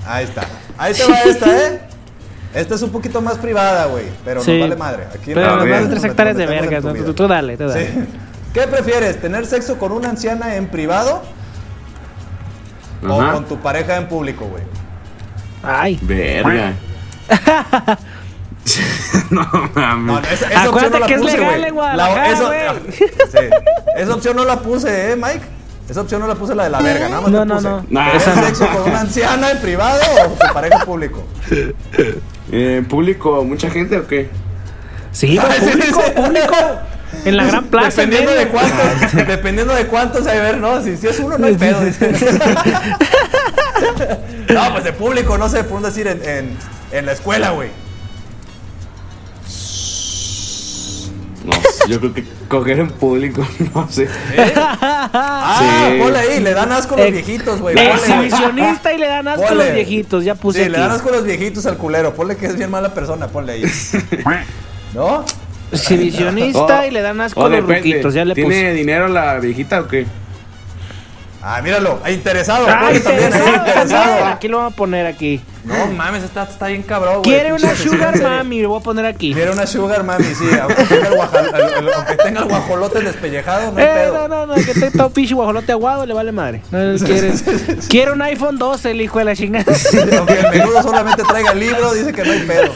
Ahí 0.07 0.23
está. 0.23 0.47
Ahí 0.77 0.93
te 0.93 1.05
va 1.05 1.21
esta, 1.21 1.67
¿eh? 1.67 1.81
Esta 2.55 2.75
es 2.75 2.81
un 2.81 2.89
poquito 2.89 3.21
más 3.21 3.37
privada, 3.37 3.85
güey. 3.85 4.05
Pero 4.23 4.41
Sí. 4.41 4.51
nos 4.53 4.61
vale 4.61 4.75
madre. 4.77 5.03
Aquí 5.13 5.33
Pero 5.33 5.57
vale 5.57 5.79
nos 5.81 5.89
tres 5.89 6.03
hectáreas 6.05 6.37
de 6.37 6.45
verga. 6.45 6.79
¿no? 6.79 6.93
Tú, 6.93 7.13
tú 7.13 7.27
dale, 7.27 7.57
tú 7.57 7.67
dale. 7.67 7.87
Sí. 7.87 8.05
¿Qué 8.53 8.61
prefieres? 8.61 9.19
¿Tener 9.19 9.45
sexo 9.45 9.77
con 9.77 9.91
una 9.91 10.09
anciana 10.09 10.55
en 10.55 10.67
privado 10.67 11.21
o 13.07 13.17
con 13.33 13.45
tu 13.45 13.57
pareja 13.57 13.97
en 13.97 14.07
público, 14.07 14.45
güey? 14.45 14.63
Ay. 15.61 15.99
Verga. 16.01 16.73
no 19.29 19.47
mames. 19.75 19.75
No, 19.75 19.97
no, 19.97 20.19
esa, 20.19 20.33
esa 20.33 20.45
opción 20.45 20.67
Acuérdate 20.67 20.99
no 20.99 21.05
que 21.07 21.13
es 21.15 21.21
legal 21.21 21.45
güey. 21.57 21.63
en 21.65 21.73
Guadalajara, 21.75 22.21
La- 22.21 22.31
eso- 22.33 22.45
güey. 22.47 22.59
sí. 22.97 23.39
Esa 23.97 24.13
opción 24.15 24.35
no 24.35 24.45
la 24.45 24.59
puse, 24.59 25.11
¿eh, 25.11 25.15
Mike? 25.15 25.41
Esa 25.89 26.01
opción 26.01 26.19
no 26.21 26.27
la 26.27 26.33
puse 26.35 26.55
la 26.55 26.63
de 26.63 26.69
la 26.71 26.81
verga, 26.81 27.09
nada 27.09 27.21
más 27.21 27.31
No, 27.31 27.39
te 27.41 27.45
no, 27.45 27.55
puse. 27.55 27.67
no. 27.69 27.85
Nah. 27.89 28.05
¿Tener 28.05 28.15
Esa 28.15 28.35
no. 28.35 28.43
sexo 28.47 28.67
con 28.69 28.81
una 28.89 29.01
anciana 29.01 29.51
en 29.51 29.59
privado 29.59 29.99
o 30.23 30.29
con 30.29 30.47
tu 30.47 30.53
pareja 30.53 30.77
en 30.79 30.85
público? 30.85 31.23
Eh, 32.51 32.83
¿Público, 32.87 33.43
mucha 33.43 33.69
gente 33.69 33.97
o 33.97 34.07
qué? 34.07 34.29
Sí, 35.11 35.37
Ay, 35.41 35.59
sí, 35.59 35.71
público, 35.71 36.01
sí. 36.05 36.11
público. 36.15 36.53
En 37.25 37.37
la 37.37 37.45
gran 37.45 37.65
plaza. 37.69 38.03
en 38.03 38.09
Dependiendo 38.09 38.39
de 38.39 38.47
cuántos, 38.49 39.13
dependiendo 39.27 39.73
de 39.73 39.87
cuántos 39.87 40.27
hay 40.27 40.39
ver, 40.39 40.57
¿no? 40.57 40.81
Si, 40.83 40.97
si 40.97 41.07
es 41.07 41.19
uno, 41.19 41.37
no 41.37 41.47
hay 41.47 41.55
pedo. 41.55 41.79
no, 44.49 44.71
pues 44.71 44.83
de 44.83 44.93
público, 44.93 45.37
no 45.37 45.49
sé, 45.49 45.63
por 45.63 45.81
decir 45.81 46.07
en, 46.07 46.23
en, 46.27 46.57
en 46.91 47.05
la 47.05 47.11
escuela, 47.13 47.51
güey. 47.51 47.69
No, 51.45 51.51
yo 51.87 51.99
creo 51.99 52.13
que 52.13 52.23
coger 52.47 52.79
en 52.79 52.89
público, 52.89 53.45
no 53.75 53.87
sé. 53.89 54.07
Ah, 54.67 55.89
Sí. 55.91 55.99
ponle 56.01 56.19
ahí, 56.19 56.39
le 56.39 56.53
dan 56.53 56.71
asco 56.71 56.95
a 56.95 56.97
los 56.97 57.07
Ex- 57.07 57.13
viejitos, 57.25 57.61
güey. 57.61 57.75
ponle. 57.75 57.91
Exhibicionista 57.91 58.93
y 58.93 58.97
le 58.97 59.07
dan 59.07 59.27
asco 59.27 59.47
a 59.47 59.53
los 59.55 59.73
viejitos. 59.73 60.23
Ya 60.23 60.35
puse 60.35 60.59
Sí, 60.59 60.63
aquí. 60.65 60.71
le 60.73 60.79
dan 60.79 60.91
asco 60.91 61.09
a 61.09 61.11
los 61.13 61.23
viejitos 61.23 61.65
al 61.65 61.77
culero. 61.77 62.13
Ponle 62.13 62.35
que 62.37 62.47
es 62.47 62.55
bien 62.57 62.71
mala 62.71 62.93
persona, 62.93 63.27
ponle 63.27 63.53
ahí. 63.53 63.63
¿No? 64.93 65.23
Exhibicionista 65.71 66.81
Oh, 66.83 66.85
y 66.87 66.91
le 66.91 67.01
dan 67.01 67.19
asco 67.21 67.41
oh, 67.41 67.45
a 67.45 67.49
los 67.49 67.65
ruquitos. 67.67 68.13
Ya 68.13 68.23
le 68.25 68.33
¿Tiene 68.35 68.49
puse. 68.49 68.73
dinero 68.73 69.07
la 69.07 69.39
viejita 69.39 69.81
o 69.81 69.87
qué? 69.87 70.05
Ah, 71.47 71.61
míralo, 71.61 71.99
interesado. 72.09 72.65
Ah, 72.67 72.79
también 72.89 72.95
interesado, 72.97 73.55
interesado. 73.55 74.25
Aquí 74.25 74.47
lo 74.47 74.57
vamos 74.57 74.73
a 74.73 74.75
poner 74.75 75.05
aquí. 75.05 75.39
No 75.63 75.85
mames, 75.87 76.23
está, 76.23 76.43
está 76.43 76.67
bien 76.67 76.81
cabrón, 76.81 77.17
güey. 77.17 77.23
Quiere 77.23 77.53
una 77.53 77.75
sugar 77.75 78.19
mami. 78.19 78.61
Lo 78.63 78.69
voy 78.69 78.79
a 78.79 78.83
poner 78.83 79.05
aquí. 79.05 79.31
Quiere 79.31 79.51
una 79.51 79.67
sugar 79.67 80.03
mami, 80.03 80.25
sí. 80.25 80.45
Aunque 80.59 80.83
tenga 80.85 81.07
el, 81.07 81.13
guajal- 81.13 81.53
el- 81.55 81.85
el- 81.87 81.93
aunque 81.93 82.15
tenga 82.17 82.39
el 82.41 82.47
guajolote 82.47 82.99
despellejado, 83.01 83.71
no 83.71 83.77
hay 83.77 83.83
Eh, 83.83 83.89
pedo. 83.93 84.27
no, 84.27 84.27
no, 84.27 84.45
no, 84.47 84.55
que 84.55 84.71
esté 84.71 84.89
todo 84.89 85.11
pinche 85.11 85.35
guajolote 85.35 85.71
aguado, 85.71 86.05
le 86.07 86.15
vale 86.15 86.31
madre. 86.31 86.61
No, 86.71 86.79
quiere, 87.05 87.33
quiere 87.89 88.11
un 88.11 88.21
iPhone 88.23 88.57
12, 88.57 88.89
el 88.91 89.01
hijo 89.01 89.19
de 89.19 89.25
la 89.25 89.35
chingada. 89.35 89.65
Aunque 90.17 90.39
el 90.39 90.49
menudo 90.49 90.81
solamente 90.81 91.21
traiga 91.23 91.51
el 91.51 91.59
libro, 91.59 91.93
dice 91.93 92.11
que 92.11 92.23
no 92.23 92.31
hay 92.31 92.39
pedo. 92.39 92.73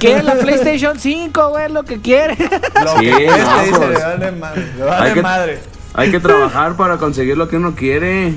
quiere 0.00 0.22
la 0.24 0.34
PlayStation 0.34 0.98
5, 0.98 1.50
güey, 1.50 1.70
lo 1.70 1.84
que 1.84 2.00
quiere. 2.00 2.36
Lo 2.82 2.98
Sí, 2.98 3.04
que 3.06 3.26
no, 3.28 3.62
dice, 3.62 3.76
pues. 3.78 3.90
le 3.90 4.04
vale 4.04 4.32
madre. 4.32 4.66
Le 4.76 4.84
vale 4.84 5.08
Hay 5.08 5.14
que- 5.14 5.22
madre. 5.22 5.58
Hay 5.98 6.12
que 6.12 6.20
trabajar 6.20 6.76
para 6.76 6.96
conseguir 6.96 7.36
lo 7.36 7.48
que 7.48 7.56
uno 7.56 7.74
quiere. 7.74 8.34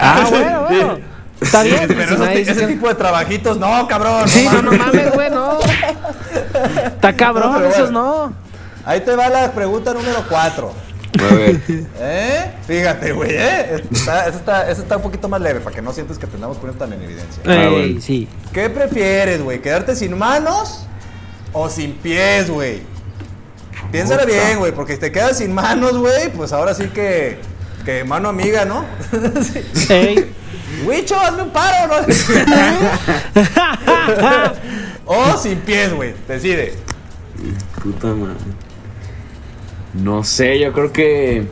Ah, 0.00 0.26
bueno, 0.28 0.66
bueno. 0.68 0.98
Está 1.40 1.62
bien. 1.62 1.84
Pero 1.86 2.16
pues, 2.16 2.38
esos 2.38 2.56
ese 2.56 2.66
tipo 2.66 2.88
de 2.88 2.94
trabajitos, 2.96 3.56
no, 3.56 3.86
cabrón. 3.86 4.28
Sí, 4.28 4.48
no, 4.52 4.62
no 4.62 4.72
mames, 4.72 5.12
güey, 5.14 5.30
no. 5.30 5.58
Está 6.86 7.14
cabrón, 7.14 7.52
No, 7.52 7.64
esos 7.64 7.92
no. 7.92 8.32
Ahí 8.84 9.00
te 9.00 9.14
va 9.14 9.28
la 9.28 9.52
pregunta 9.52 9.94
número 9.94 10.24
4. 10.28 10.72
A 11.20 11.34
ver. 11.34 11.60
¿Eh? 12.00 12.50
Fíjate, 12.66 13.12
güey, 13.12 13.30
¿eh? 13.32 13.84
Está, 13.92 14.26
esa, 14.26 14.70
está, 14.70 14.96
un 14.96 15.02
poquito 15.04 15.28
más 15.28 15.40
leve, 15.40 15.60
para 15.60 15.76
que 15.76 15.82
no 15.82 15.92
sientes 15.92 16.18
que 16.18 16.26
te 16.26 16.34
andamos 16.34 16.56
poniendo 16.56 16.84
tan 16.84 16.92
en 16.94 17.02
evidencia. 17.02 17.42
Ah, 17.46 17.68
Ey, 17.68 18.00
sí. 18.00 18.28
¿Qué 18.52 18.68
prefieres, 18.70 19.40
güey? 19.40 19.60
¿Quedarte 19.60 19.94
sin 19.94 20.18
manos 20.18 20.86
o 21.52 21.68
sin 21.68 21.92
pies, 21.92 22.50
güey? 22.50 22.82
Piénsala 23.92 24.22
Puta. 24.22 24.32
bien, 24.32 24.58
güey, 24.58 24.72
porque 24.72 24.94
si 24.94 25.00
te 25.00 25.12
quedas 25.12 25.38
sin 25.38 25.52
manos, 25.52 25.98
güey, 25.98 26.32
pues 26.32 26.52
ahora 26.52 26.74
sí 26.74 26.86
que, 26.88 27.38
que 27.84 28.02
mano 28.04 28.30
amiga, 28.30 28.64
¿no? 28.64 28.84
Sí. 29.74 30.32
Hazme 31.14 31.42
un 31.42 31.50
paro, 31.50 31.94
¿no? 31.94 31.94
o 35.06 35.36
sin 35.36 35.58
pies, 35.60 35.92
güey, 35.92 36.14
decide. 36.26 36.74
Puta 37.82 38.08
madre. 38.08 38.34
No 39.94 40.24
sé, 40.24 40.58
yo 40.58 40.72
creo 40.72 40.92
que. 40.92 41.46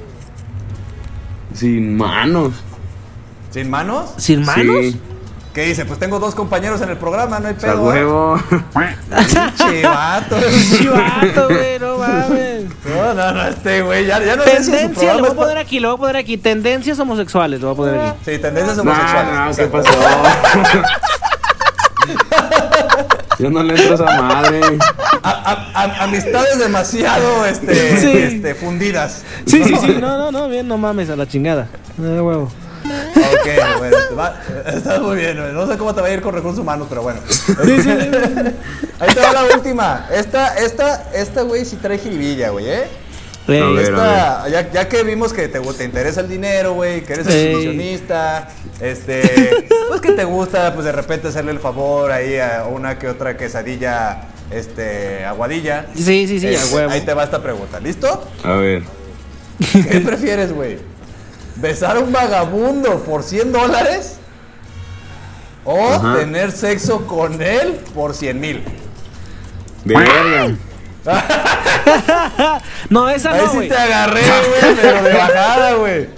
Sin 1.54 1.96
manos. 1.96 2.54
¿Sin 3.50 3.68
manos? 3.70 4.14
¿Sin 4.16 4.44
manos? 4.44 4.76
Sí. 4.80 5.00
¿Qué 5.54 5.62
dice? 5.62 5.84
Pues 5.84 5.98
tengo 5.98 6.20
dos 6.20 6.34
compañeros 6.36 6.80
en 6.80 6.90
el 6.90 6.96
programa, 6.96 7.40
no 7.40 7.48
hay 7.48 7.54
pedo. 7.54 7.82
huevo. 7.82 8.40
Chivato. 9.56 10.36
Chivato, 10.78 11.48
güey, 11.48 11.78
no 11.80 11.98
mames. 11.98 12.64
No, 12.84 13.14
no, 13.14 13.32
no, 13.32 13.46
este 13.48 13.82
güey, 13.82 14.06
ya, 14.06 14.22
ya 14.24 14.36
no 14.36 14.44
sé 14.44 14.58
si 14.58 14.64
su 14.64 14.70
Tendencia, 14.70 14.94
programa 15.12 15.16
lo 15.16 15.22
voy 15.22 15.32
a 15.32 15.34
poner 15.48 15.58
aquí, 15.58 15.80
lo 15.80 15.88
voy 15.88 15.96
a 15.96 15.98
poner 15.98 16.16
aquí. 16.18 16.36
Tendencias 16.38 16.98
homosexuales, 17.00 17.60
lo 17.60 17.74
voy 17.74 17.88
a 17.88 17.92
poner 17.92 18.08
aquí. 18.10 18.18
Sí, 18.26 18.38
tendencias 18.38 18.76
No, 18.76 18.82
homosexuales. 18.82 19.34
no, 19.34 19.44
¿qué 19.56 19.62
exacto. 19.64 19.82
pasó? 19.82 20.82
Yo 23.38 23.50
no 23.50 23.62
le 23.62 23.74
entro 23.74 23.92
a 23.92 23.94
esa 23.94 24.22
madre. 24.22 24.60
A- 25.22 25.30
a- 25.30 25.82
a- 25.82 26.04
amistades 26.04 26.58
demasiado 26.58 27.44
este, 27.46 27.96
Sí. 27.96 28.10
este, 28.18 28.54
fundidas. 28.54 29.22
Sí, 29.46 29.64
sí, 29.64 29.74
sí. 29.80 29.96
No, 30.00 30.16
no, 30.18 30.30
no, 30.30 30.48
bien, 30.48 30.68
no 30.68 30.76
mames, 30.78 31.08
a 31.10 31.16
la 31.16 31.26
chingada. 31.26 31.66
No, 31.96 32.22
huevo. 32.24 32.52
Ok, 33.32 33.78
bueno, 33.78 33.96
te 34.08 34.14
va- 34.14 34.34
está 34.74 35.00
muy 35.00 35.16
bien. 35.16 35.38
güey. 35.40 35.52
No 35.52 35.66
sé 35.66 35.76
cómo 35.78 35.94
te 35.94 36.00
va 36.00 36.08
a 36.08 36.12
ir 36.12 36.20
con 36.20 36.34
recursos 36.34 36.58
humanos, 36.60 36.86
pero 36.88 37.02
bueno. 37.02 37.20
Ahí 39.00 39.14
te 39.14 39.20
va 39.20 39.32
la 39.32 39.44
última. 39.54 40.06
Esta, 40.12 40.56
esta, 40.58 41.10
esta, 41.14 41.42
güey, 41.42 41.64
sí 41.64 41.76
trae 41.76 41.98
jiribilla, 41.98 42.50
güey, 42.50 42.68
¿eh? 42.68 42.84
Ey, 43.48 43.60
A 43.60 43.66
ver. 43.68 43.84
Esta, 43.84 44.48
ya, 44.48 44.70
ya 44.70 44.88
que 44.88 45.02
vimos 45.02 45.32
que 45.32 45.48
te, 45.48 45.58
te 45.60 45.84
interesa 45.84 46.20
el 46.20 46.28
dinero, 46.28 46.74
güey, 46.74 47.02
que 47.02 47.14
eres 47.14 47.26
exhibicionista, 47.26 48.48
este, 48.80 49.66
pues 49.88 50.00
que 50.00 50.12
te 50.12 50.24
gusta, 50.24 50.72
pues 50.74 50.84
de 50.84 50.92
repente 50.92 51.28
hacerle 51.28 51.52
el 51.52 51.58
favor 51.58 52.12
ahí 52.12 52.36
a 52.38 52.66
una 52.70 52.98
que 52.98 53.08
otra 53.08 53.36
quesadilla, 53.36 54.24
este, 54.50 55.24
aguadilla. 55.24 55.86
Sí, 55.94 56.26
sí, 56.28 56.38
sí, 56.38 56.46
a 56.48 56.50
Este, 56.50 56.74
huevo. 56.74 56.92
Ahí 56.92 57.00
te 57.00 57.14
va 57.14 57.24
esta 57.24 57.42
pregunta, 57.42 57.80
¿listo? 57.80 58.28
A 58.44 58.52
ver. 58.52 58.82
¿Qué 59.72 60.00
prefieres, 60.00 60.52
güey? 60.52 60.78
¿Besar 61.56 61.96
a 61.96 62.00
un 62.00 62.12
vagabundo 62.12 63.00
por 63.04 63.22
100 63.22 63.52
dólares? 63.52 64.16
¿O 65.64 65.92
Ajá. 65.92 66.16
tener 66.18 66.52
sexo 66.52 67.06
con 67.06 67.40
él 67.42 67.78
por 67.94 68.14
100 68.14 68.40
mil? 68.40 68.64
Verga. 69.84 70.54
No, 72.90 73.08
esa 73.08 73.32
Ahí 73.32 73.40
no, 73.44 73.50
sí 73.50 73.56
güey. 73.56 73.68
te 73.68 73.76
agarré, 73.76 74.20
güey, 74.22 74.76
pero 74.80 75.02
de 75.02 75.12
bajada, 75.14 75.74
güey. 75.74 76.08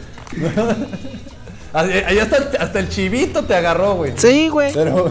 Ahí 1.72 2.04
ahí 2.06 2.18
hasta, 2.18 2.36
el- 2.38 2.56
hasta 2.58 2.78
el 2.80 2.88
chivito 2.88 3.44
te 3.44 3.54
agarró, 3.54 3.94
güey. 3.94 4.12
Sí, 4.16 4.48
güey. 4.48 4.72
Pero 4.72 5.10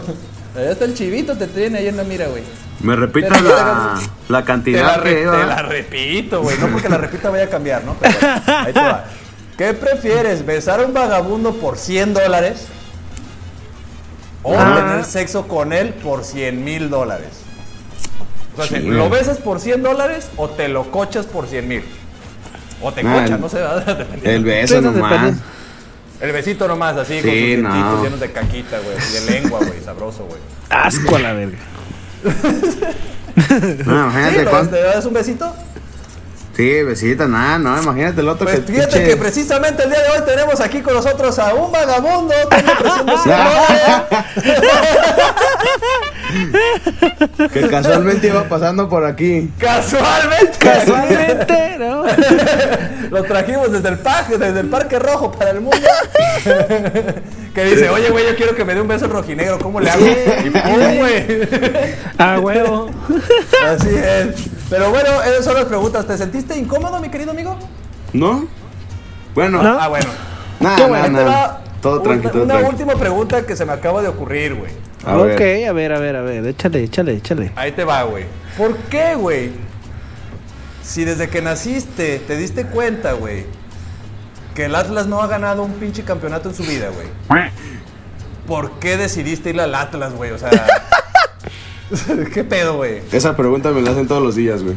ahí 0.56 0.66
hasta 0.66 0.84
el 0.84 0.94
chivito 0.94 1.36
te 1.36 1.46
tiene 1.46 1.78
ahí 1.78 1.88
en 1.88 1.96
la 1.96 2.04
mira, 2.04 2.26
güey. 2.28 2.42
Me 2.80 2.96
repitas 2.96 3.40
la, 3.42 3.94
la 4.28 4.40
Te 4.40 4.44
cantidad 4.44 4.84
la, 4.84 4.96
re- 4.96 5.10
que 5.14 5.20
te 5.22 5.46
la 5.46 5.62
repito, 5.62 6.42
güey. 6.42 6.58
No 6.58 6.66
porque 6.68 6.88
la 6.88 6.98
repita 6.98 7.30
vaya 7.30 7.44
a 7.44 7.48
cambiar, 7.48 7.84
¿no? 7.84 7.94
Pero 8.00 8.14
bueno, 8.20 8.42
ahí 8.66 8.72
te 8.72 8.80
va. 8.80 9.04
¿Qué 9.62 9.74
prefieres? 9.74 10.44
¿Besar 10.44 10.80
a 10.80 10.86
un 10.86 10.92
vagabundo 10.92 11.52
por 11.54 11.78
100 11.78 12.14
dólares? 12.14 12.66
¿O 14.42 14.58
Ah. 14.58 14.74
tener 14.74 15.04
sexo 15.04 15.46
con 15.46 15.72
él 15.72 15.90
por 15.90 16.24
100 16.24 16.64
mil 16.64 16.90
dólares? 16.90 17.28
O 18.58 18.64
sea. 18.64 18.80
¿lo 18.80 19.08
besas 19.08 19.36
por 19.38 19.60
100 19.60 19.84
dólares 19.84 20.26
o 20.36 20.50
te 20.50 20.66
lo 20.66 20.90
cochas 20.90 21.26
por 21.26 21.46
100 21.46 21.68
mil? 21.68 21.84
O 22.82 22.92
te 22.92 23.02
cochas, 23.04 23.38
no 23.38 23.48
sé. 23.48 23.60
El 24.24 24.42
beso 24.42 24.78
Sí, 24.78 24.84
no, 24.84 24.90
nomás. 24.90 25.34
El 26.20 26.32
besito 26.32 26.66
nomás, 26.66 26.96
así, 26.96 27.20
con 27.20 27.22
sus 27.22 27.30
Sí, 27.30 27.56
no. 27.56 28.02
llenos 28.02 28.18
de 28.18 28.32
caquita, 28.32 28.78
güey. 28.80 28.96
De 29.12 29.30
lengua, 29.42 29.60
güey, 29.60 29.80
sabroso, 29.84 30.24
güey. 30.24 30.40
Asco 30.70 31.14
a 31.14 31.18
la 31.20 31.32
verga. 31.34 31.58
No, 33.36 33.46
¿Sí? 33.46 33.82
imagínate 33.86 34.42
¿Lo- 34.44 34.50
cuánto. 34.50 34.74
¿Te 34.74 34.82
das 34.82 35.04
un 35.06 35.12
besito? 35.14 35.54
Sí, 36.54 36.82
besita, 36.82 37.26
nada, 37.26 37.58
no, 37.58 37.80
imagínate 37.82 38.20
el 38.20 38.28
otro 38.28 38.46
Pues 38.46 38.60
que 38.60 38.72
fíjate 38.72 39.04
que 39.04 39.16
precisamente 39.16 39.84
el 39.84 39.90
día 39.90 40.00
de 40.02 40.08
hoy 40.10 40.26
tenemos 40.26 40.60
aquí 40.60 40.82
con 40.82 40.92
nosotros 40.92 41.38
a 41.38 41.54
un 41.54 41.72
vagabundo. 41.72 42.34
dólares. 43.06 43.80
que 47.52 47.68
casualmente 47.68 48.26
iba 48.26 48.44
pasando 48.44 48.88
por 48.88 49.04
aquí. 49.06 49.50
Casualmente. 49.58 50.58
Casualmente, 50.58 51.76
¿no? 51.78 52.04
Lo 53.10 53.22
trajimos 53.24 53.72
desde 53.72 53.88
el 53.88 53.98
parque, 53.98 54.36
desde 54.36 54.60
el 54.60 54.68
Parque 54.68 54.98
Rojo 54.98 55.32
para 55.32 55.50
el 55.52 55.62
mundo. 55.62 55.76
que 57.54 57.64
dice, 57.64 57.88
oye, 57.88 58.10
güey, 58.10 58.26
yo 58.26 58.36
quiero 58.36 58.54
que 58.54 58.64
me 58.64 58.74
dé 58.74 58.80
un 58.82 58.88
beso 58.88 59.06
rojinegro, 59.06 59.58
¿cómo 59.58 59.80
le 59.80 59.90
hago? 59.90 60.06
Y 60.06 60.50
pum, 60.50 60.96
güey. 60.98 61.48
A 62.18 62.38
huevo. 62.40 62.90
Así 63.66 63.88
es. 63.94 64.61
Pero 64.72 64.88
bueno, 64.90 65.22
esas 65.22 65.44
son 65.44 65.54
las 65.54 65.64
preguntas. 65.66 66.06
¿Te 66.06 66.16
sentiste 66.16 66.56
incómodo, 66.56 66.98
mi 66.98 67.10
querido 67.10 67.32
amigo? 67.32 67.58
¿No? 68.14 68.46
Bueno, 69.34 69.62
¿No? 69.62 69.78
Ah, 69.78 69.88
bueno. 69.88 70.08
nada, 70.60 70.76
Qué 70.76 70.82
nada, 70.88 71.00
bueno. 71.08 71.18
Va 71.30 71.60
Todo 71.82 71.94
una- 72.00 72.02
tranquilo, 72.04 72.44
Una 72.44 72.54
tranquilo. 72.54 72.70
última 72.70 72.94
pregunta 72.94 73.44
que 73.44 73.54
se 73.54 73.66
me 73.66 73.72
acaba 73.72 74.00
de 74.00 74.08
ocurrir, 74.08 74.54
güey. 74.54 74.70
A 75.04 75.18
ok, 75.18 75.24
ver. 75.38 75.68
a 75.68 75.72
ver, 75.72 75.92
a 75.92 75.98
ver, 75.98 76.16
a 76.16 76.22
ver. 76.22 76.46
Échale, 76.46 76.84
échale, 76.84 77.12
échale. 77.16 77.52
Ahí 77.54 77.72
te 77.72 77.84
va, 77.84 78.02
güey. 78.04 78.24
¿Por 78.56 78.76
qué, 78.76 79.14
güey? 79.14 79.50
Si 80.82 81.04
desde 81.04 81.28
que 81.28 81.42
naciste 81.42 82.18
te 82.20 82.36
diste 82.36 82.64
cuenta, 82.66 83.12
güey, 83.12 83.44
que 84.54 84.64
el 84.64 84.74
Atlas 84.74 85.06
no 85.06 85.20
ha 85.20 85.26
ganado 85.26 85.64
un 85.64 85.72
pinche 85.74 86.02
campeonato 86.02 86.48
en 86.48 86.54
su 86.54 86.62
vida, 86.62 86.88
güey. 86.88 87.08
¿Por 88.46 88.72
qué 88.78 88.96
decidiste 88.96 89.50
ir 89.50 89.60
al 89.60 89.74
Atlas, 89.74 90.12
güey? 90.14 90.30
O 90.30 90.38
sea, 90.38 90.50
¿qué 92.32 92.44
pedo, 92.44 92.76
güey? 92.76 93.00
Esa 93.12 93.36
pregunta 93.36 93.70
me 93.70 93.82
la 93.82 93.90
hacen 93.90 94.06
todos 94.08 94.22
los 94.22 94.34
días, 94.34 94.62
güey. 94.62 94.76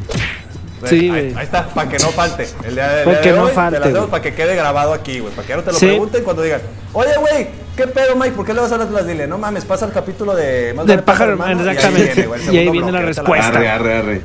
Sí, 0.86 0.96
ahí, 0.96 1.08
güey. 1.10 1.34
ahí 1.36 1.46
está, 1.46 1.68
para 1.70 1.90
que 1.90 1.98
no 1.98 2.10
falte. 2.10 2.48
El 2.64 2.76
día, 2.76 3.02
el 3.04 3.10
día 3.10 3.22
que 3.22 3.32
de 3.32 3.38
no 3.38 3.46
hoy 3.46 3.52
falte, 3.54 3.80
te 3.80 3.92
la 3.92 4.06
para 4.08 4.22
que 4.22 4.34
quede 4.34 4.56
grabado 4.56 4.94
aquí, 4.94 5.20
güey. 5.20 5.34
Para 5.34 5.48
que 5.48 5.50
ya 5.54 5.58
no 5.58 5.64
te 5.64 5.72
lo 5.72 5.78
Sí. 5.78 5.88
pregunten 5.88 6.24
cuando 6.24 6.42
digan, 6.44 6.62
oye, 6.94 7.10
güey, 7.20 7.48
¿qué 7.76 7.88
pedo, 7.88 8.16
Mike? 8.16 8.34
¿Por 8.36 8.46
qué 8.46 8.54
le 8.54 8.60
vas 8.62 8.72
al 8.72 8.82
Atlas? 8.82 9.08
Dile, 9.08 9.26
no 9.26 9.38
mames, 9.38 9.66
pasa 9.66 9.86
el 9.86 9.92
capítulo 9.94 10.36
de... 10.36 10.74
Más 10.76 10.86
Del 10.86 11.02
pájaro, 11.02 11.32
hermano", 11.32 11.64
y 11.64 11.68
ahí 11.68 11.76
exactamente. 11.76 12.14
viene, 12.14 12.36
el 12.36 12.42
Y 12.54 12.58
ahí 12.58 12.66
segundo 12.66 12.72
viene 12.72 12.92
la 12.92 13.00
bloque, 13.00 13.06
ahorita 13.06 13.22
respuesta. 13.22 13.48
Arre, 13.48 13.70
arre, 13.70 13.98
arre. 13.98 14.22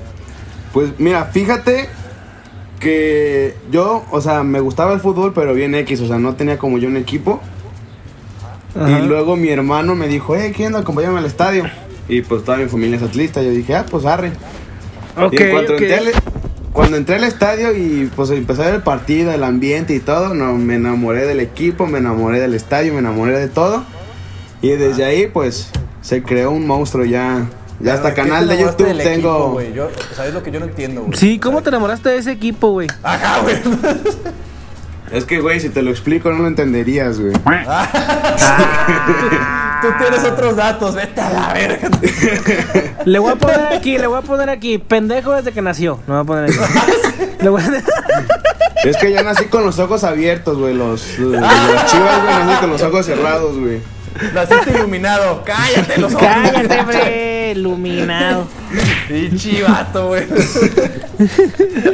Pues 0.73 0.91
mira, 0.99 1.25
fíjate 1.27 1.89
que 2.79 3.55
yo, 3.71 4.05
o 4.11 4.21
sea, 4.21 4.43
me 4.43 4.61
gustaba 4.61 4.93
el 4.93 5.01
fútbol, 5.01 5.33
pero 5.35 5.55
bien 5.55 5.75
X, 5.75 6.01
o 6.01 6.07
sea, 6.07 6.19
no 6.19 6.35
tenía 6.35 6.59
como 6.59 6.79
yo 6.79 6.89
un 6.89 6.97
equipo. 6.97 7.41
Ajá. 8.79 8.91
Y 9.01 9.03
luego 9.07 9.37
mi 9.37 9.49
hermano 9.49 9.95
me 9.95 10.09
dijo, 10.09 10.37
eh, 10.37 10.53
¿quién 10.55 10.69
onda? 10.69 10.81
Acompáñame 10.81 11.19
al 11.19 11.27
estadio. 11.27 11.65
Y 12.11 12.23
pues 12.23 12.45
toda 12.45 12.59
mi 12.59 12.67
familia 12.67 12.97
es 12.97 13.05
atlista. 13.05 13.41
Yo 13.41 13.51
dije, 13.51 13.77
ah, 13.77 13.87
pues 13.89 14.05
arre. 14.05 14.33
Ok, 15.17 15.33
y 15.33 15.37
en 15.37 15.51
cuanto, 15.53 15.75
ok. 15.75 15.81
entré 15.81 15.97
al, 15.97 16.11
cuando 16.73 16.97
entré 16.97 17.15
al 17.17 17.25
estadio 17.25 17.77
y 17.77 18.11
pues 18.17 18.31
empecé 18.31 18.63
a 18.63 18.67
ver 18.67 18.75
el 18.75 18.83
partido, 18.83 19.33
el 19.33 19.45
ambiente 19.45 19.95
y 19.95 20.01
todo, 20.01 20.35
no, 20.35 20.55
me 20.55 20.75
enamoré 20.75 21.25
del 21.25 21.39
equipo, 21.39 21.87
me 21.87 21.99
enamoré 21.99 22.41
del 22.41 22.55
estadio, 22.55 22.93
me 22.93 22.99
enamoré 22.99 23.39
de 23.39 23.47
todo. 23.47 23.85
Y 24.61 24.71
desde 24.71 25.05
ahí, 25.05 25.29
pues, 25.29 25.71
se 26.03 26.25
creó 26.25 26.51
un 26.51 26.67
monstruo 26.67 27.05
ya. 27.05 27.47
Ya 27.79 27.95
hasta 27.95 28.09
¿Por 28.09 28.17
qué 28.17 28.23
canal 28.23 28.49
te 28.49 28.57
de 28.57 28.63
YouTube 28.63 28.89
equipo, 28.89 29.05
tengo. 29.05 29.63
Yo, 29.75 29.89
¿Sabes 30.15 30.35
lo 30.35 30.43
que 30.43 30.51
yo 30.51 30.59
no 30.59 30.67
entiendo, 30.67 31.03
güey? 31.03 31.17
Sí, 31.17 31.39
¿cómo 31.39 31.63
te 31.63 31.69
enamoraste 31.71 32.09
de 32.11 32.19
ese 32.19 32.33
equipo, 32.33 32.73
güey? 32.73 32.89
Ajá, 33.03 33.41
güey. 33.41 33.57
es 35.13 35.25
que, 35.25 35.41
güey, 35.41 35.61
si 35.61 35.71
te 35.71 35.81
lo 35.81 35.91
explico 35.91 36.31
no 36.31 36.41
lo 36.41 36.49
entenderías, 36.49 37.21
güey. 37.21 37.33
Tú 39.83 39.89
tienes 39.99 40.25
otros 40.25 40.57
datos, 40.57 40.95
vete 40.95 41.21
a 41.21 41.31
la 41.31 41.53
verga. 41.53 41.89
Le 43.05 43.19
voy 43.19 43.33
a 43.33 43.37
poner 43.37 43.73
aquí, 43.73 43.99
le 43.99 44.07
voy 44.07 44.19
a 44.19 44.23
poner 44.23 44.51
aquí. 44.51 44.79
Pendejo 44.79 45.33
desde 45.33 45.53
que 45.53 45.63
nació. 45.63 45.99
No 46.07 46.15
voy 46.15 46.23
a 46.23 46.25
poner 46.25 46.45
aquí. 46.51 47.35
Le 47.41 47.49
voy 47.49 47.63
a- 47.63 48.89
Es 48.89 48.97
que 48.97 49.13
yo 49.13 49.23
nací 49.23 49.45
con 49.47 49.65
los 49.65 49.79
ojos 49.79 50.05
abiertos, 50.05 50.59
güey. 50.59 50.75
Los, 50.75 51.03
chivas, 51.07 52.23
güey, 52.23 52.35
nací 52.47 52.61
con 52.61 52.71
los 52.71 52.83
ojos 52.83 53.07
cerrados, 53.07 53.59
güey. 53.59 53.81
Naciste 54.35 54.73
iluminado. 54.73 55.43
Cállate 55.45 55.99
los 55.99 56.15
ojos. 56.15 56.27
Cállate, 56.27 56.81
hombre. 56.81 57.53
Iluminado. 57.53 58.47
Pinche 59.09 59.63
vato, 59.63 60.09
güey. 60.09 60.27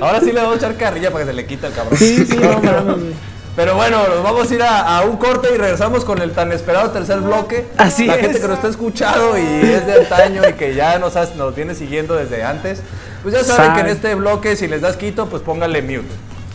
Ahora 0.01 0.21
sí 0.21 0.27
le 0.33 0.41
vamos 0.41 0.55
a 0.55 0.57
echar 0.59 0.77
carrilla 0.77 1.11
para 1.11 1.25
que 1.25 1.31
se 1.31 1.37
le 1.37 1.47
quita 1.47 1.67
el 1.69 1.73
cabrón. 1.73 1.99
Sí, 1.99 2.25
sí, 2.27 2.37
no 2.37 2.61
mames, 2.61 2.85
güey. 2.85 3.36
Pero 3.57 3.75
bueno, 3.75 4.07
nos 4.07 4.23
vamos 4.23 4.51
a 4.51 4.55
ir 4.55 4.63
a, 4.63 4.99
a 4.99 5.03
un 5.05 5.17
corte 5.17 5.49
y 5.55 5.57
regresamos 5.57 6.05
con 6.05 6.21
el 6.21 6.33
tan 6.33 6.53
esperado 6.53 6.91
tercer 6.91 7.21
bloque. 7.21 7.67
Así 7.79 8.05
La 8.07 8.17
es. 8.17 8.21
gente 8.21 8.41
que 8.41 8.47
nos 8.49 8.57
está 8.59 8.69
escuchando 8.69 9.37
y 9.39 9.41
es 9.73 9.87
de 9.87 9.95
antaño 9.95 10.43
y 10.49 10.53
que 10.53 10.75
ya 10.75 10.99
nos, 10.99 11.17
has- 11.17 11.35
nos 11.37 11.55
viene 11.57 11.75
siguiendo 11.75 12.15
desde 12.17 12.45
antes. 12.45 12.83
Pues 13.23 13.35
ya 13.35 13.43
saben 13.43 13.73
que 13.75 13.81
en 13.81 13.87
este 13.87 14.15
bloque, 14.15 14.57
si 14.57 14.69
les 14.69 14.83
das 14.83 14.97
quito, 14.97 15.27
pues 15.27 15.43
póngale 15.43 15.81
mute. 15.81 16.05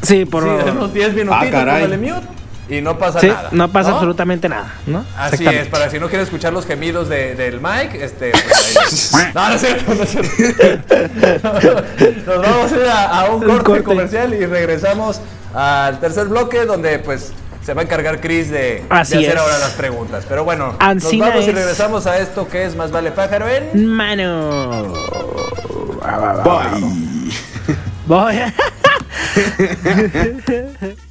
Sí, 0.04 0.26
por 0.26 0.44
Sí, 0.44 0.50
favor. 0.50 0.72
unos 0.72 0.94
10 0.94 1.14
minutitos, 1.16 1.54
Ah, 1.56 1.66
póngale 1.66 1.98
mute 1.98 2.28
y 2.71 2.81
no 2.81 2.97
pasa 2.97 3.19
Sí, 3.19 3.27
nada. 3.27 3.49
no 3.51 3.71
pasa 3.71 3.91
absolutamente 3.91 4.47
nada, 4.49 4.73
¿no? 4.88 5.05
Así 5.17 5.45
es, 5.45 5.67
para 5.67 5.89
si 5.89 5.99
no 5.99 6.07
quieren 6.07 6.23
escuchar 6.25 6.53
los 6.53 6.65
gemidos 6.65 7.10
de- 7.10 7.36
del 7.36 7.60
Mike, 7.62 8.03
este. 8.03 8.31
pues, 8.31 9.13
ahí- 9.13 9.31
no, 9.36 9.49
no 9.49 9.55
es 9.55 9.62
cierto, 9.62 9.93
no 9.93 10.03
es 10.03 10.10
cierto. 10.10 11.84
Nos 12.25 12.41
vamos 12.41 12.71
a 12.71 12.75
ir 12.77 12.86
a, 12.88 13.19
a 13.21 13.25
un 13.25 13.43
corte, 13.43 13.63
corte. 13.63 13.84
comercial 13.84 14.34
y 14.34 14.45
regresamos 14.45 15.19
al 15.53 15.99
tercer 15.99 16.27
bloque 16.27 16.65
donde 16.65 16.97
pues 16.99 17.34
se 17.62 17.73
va 17.75 17.81
a 17.81 17.84
encargar 17.84 18.21
Chris 18.21 18.49
de, 18.49 18.84
hacer 18.89 19.19
es. 19.21 19.36
ahora 19.36 19.60
las 19.60 19.71
preguntas. 19.73 20.25
Pero 20.27 20.43
bueno, 20.45 20.75
Ancina 20.79 21.25
nos 21.25 21.34
vamos 21.36 21.47
y 21.47 21.49
es. 21.51 21.55
regresamos 21.55 22.07
a 22.07 22.17
esto 22.19 22.47
que 22.47 22.63
es 22.65 22.75
Más 22.75 22.89
Vale 22.91 23.12
Pájaro 23.12 23.47
en. 23.49 23.86
Mano. 23.86 24.93
Bye. 26.43 26.81
Voy. 28.07 28.36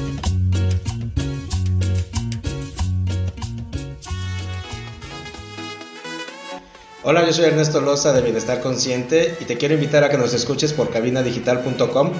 Hola, 7.03 7.25
yo 7.25 7.33
soy 7.33 7.45
Ernesto 7.45 7.81
Loza 7.81 8.13
de 8.13 8.21
Bienestar 8.21 8.61
Consciente 8.61 9.35
y 9.39 9.45
te 9.45 9.57
quiero 9.57 9.73
invitar 9.73 10.03
a 10.03 10.09
que 10.09 10.19
nos 10.19 10.35
escuches 10.35 10.71
por 10.71 10.91
cabinadigital.com 10.91 12.11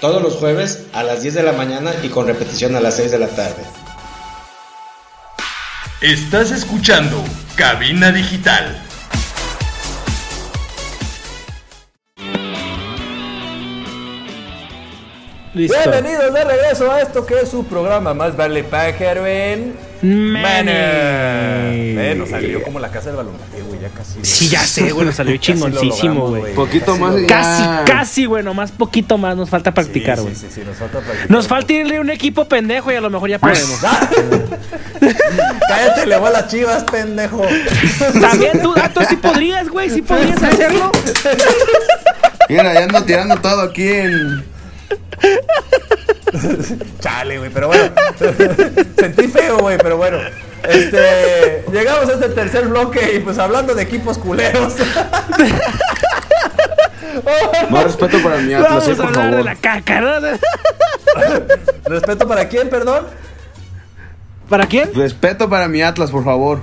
todos 0.00 0.22
los 0.22 0.36
jueves 0.36 0.86
a 0.94 1.02
las 1.02 1.20
10 1.20 1.34
de 1.34 1.42
la 1.42 1.52
mañana 1.52 1.92
y 2.02 2.08
con 2.08 2.26
repetición 2.26 2.74
a 2.74 2.80
las 2.80 2.96
6 2.96 3.10
de 3.10 3.18
la 3.18 3.28
tarde. 3.28 3.62
Estás 6.00 6.52
escuchando 6.52 7.22
Cabina 7.54 8.10
Digital. 8.12 8.82
Listo. 15.52 15.76
Bienvenidos 15.76 16.32
de 16.32 16.44
regreso 16.44 16.90
a 16.90 17.02
esto 17.02 17.26
que 17.26 17.40
es 17.40 17.50
su 17.50 17.66
programa 17.66 18.14
Más 18.14 18.34
Vale 18.34 18.64
Pájaro 18.64 19.26
en. 19.26 19.89
Mane. 20.02 20.72
Eh, 22.10 22.14
nos 22.16 22.30
salió 22.30 22.62
como 22.62 22.78
la 22.80 22.90
casa 22.90 23.08
del 23.08 23.16
balón. 23.16 23.34
güey, 23.68 23.80
ya 23.80 23.88
casi. 23.90 24.14
güey. 24.14 24.24
Sí, 24.24 24.48
ya 24.48 24.60
sé, 24.60 24.92
güey, 24.92 25.06
nos 25.06 25.14
salió 25.16 25.36
chingoncísimo, 25.38 26.28
güey. 26.28 26.54
Poquito 26.54 26.86
Casi 26.92 27.00
más 27.00 27.14
lo. 27.14 27.26
Casi, 27.26 27.62
casi, 27.92 28.24
güey, 28.26 28.42
nomás 28.42 28.72
poquito 28.72 29.18
más 29.18 29.36
nos 29.36 29.50
falta 29.50 29.72
practicar, 29.74 30.16
Sí, 30.16 30.22
güey. 30.22 30.34
Sí, 30.34 30.46
sí, 30.48 30.54
sí, 30.56 30.62
nos 30.66 30.76
falta 30.76 31.00
practicar. 31.00 31.30
Nos 31.30 31.48
falta 31.48 31.72
irle 31.72 31.96
a 31.98 32.00
un 32.00 32.10
equipo 32.10 32.46
pendejo 32.46 32.90
y 32.90 32.94
a 32.94 33.00
lo 33.00 33.10
mejor 33.10 33.28
ya 33.30 33.38
podemos. 33.38 33.78
Cállate, 35.68 36.06
le 36.06 36.16
voy 36.16 36.28
a 36.28 36.30
las 36.32 36.48
chivas, 36.48 36.84
pendejo. 36.84 37.42
También 38.20 38.62
tú, 38.62 38.72
Dato, 38.74 39.02
sí 39.08 39.16
podrías, 39.16 39.68
güey, 39.68 39.90
sí 39.90 40.02
podrías 40.02 40.42
hacerlo. 40.42 40.90
Mira, 42.48 42.74
ya 42.74 42.84
ando 42.84 43.02
tirando 43.04 43.36
todo 43.40 43.62
aquí 43.62 43.88
en. 43.88 44.44
Chale, 47.00 47.38
güey, 47.38 47.50
pero 47.50 47.68
bueno. 47.68 47.90
Sentí 48.98 49.28
feo, 49.28 49.58
güey, 49.58 49.78
pero 49.78 49.96
bueno. 49.96 50.18
Este, 50.68 51.64
llegamos 51.72 52.08
a 52.08 52.12
este 52.14 52.28
tercer 52.30 52.68
bloque 52.68 53.14
y 53.16 53.20
pues 53.20 53.38
hablando 53.38 53.74
de 53.74 53.82
equipos 53.82 54.18
culeros. 54.18 54.74
Más 57.70 57.84
respeto 57.84 58.22
para 58.22 58.36
mi 58.38 58.52
Atlas, 58.54 58.70
Vamos 58.70 58.88
eh, 58.88 58.92
a 58.92 58.96
por 58.96 59.06
hablar 59.06 59.24
de 59.24 59.30
favor. 59.30 59.44
la 59.44 59.56
caca, 59.56 60.00
¿no? 60.00 60.10
¿Respeto 61.84 62.28
para 62.28 62.48
quién, 62.48 62.68
perdón? 62.68 63.06
¿Para 64.48 64.66
quién? 64.66 64.92
Respeto 64.94 65.48
para 65.48 65.68
mi 65.68 65.82
Atlas, 65.82 66.10
por 66.10 66.24
favor. 66.24 66.60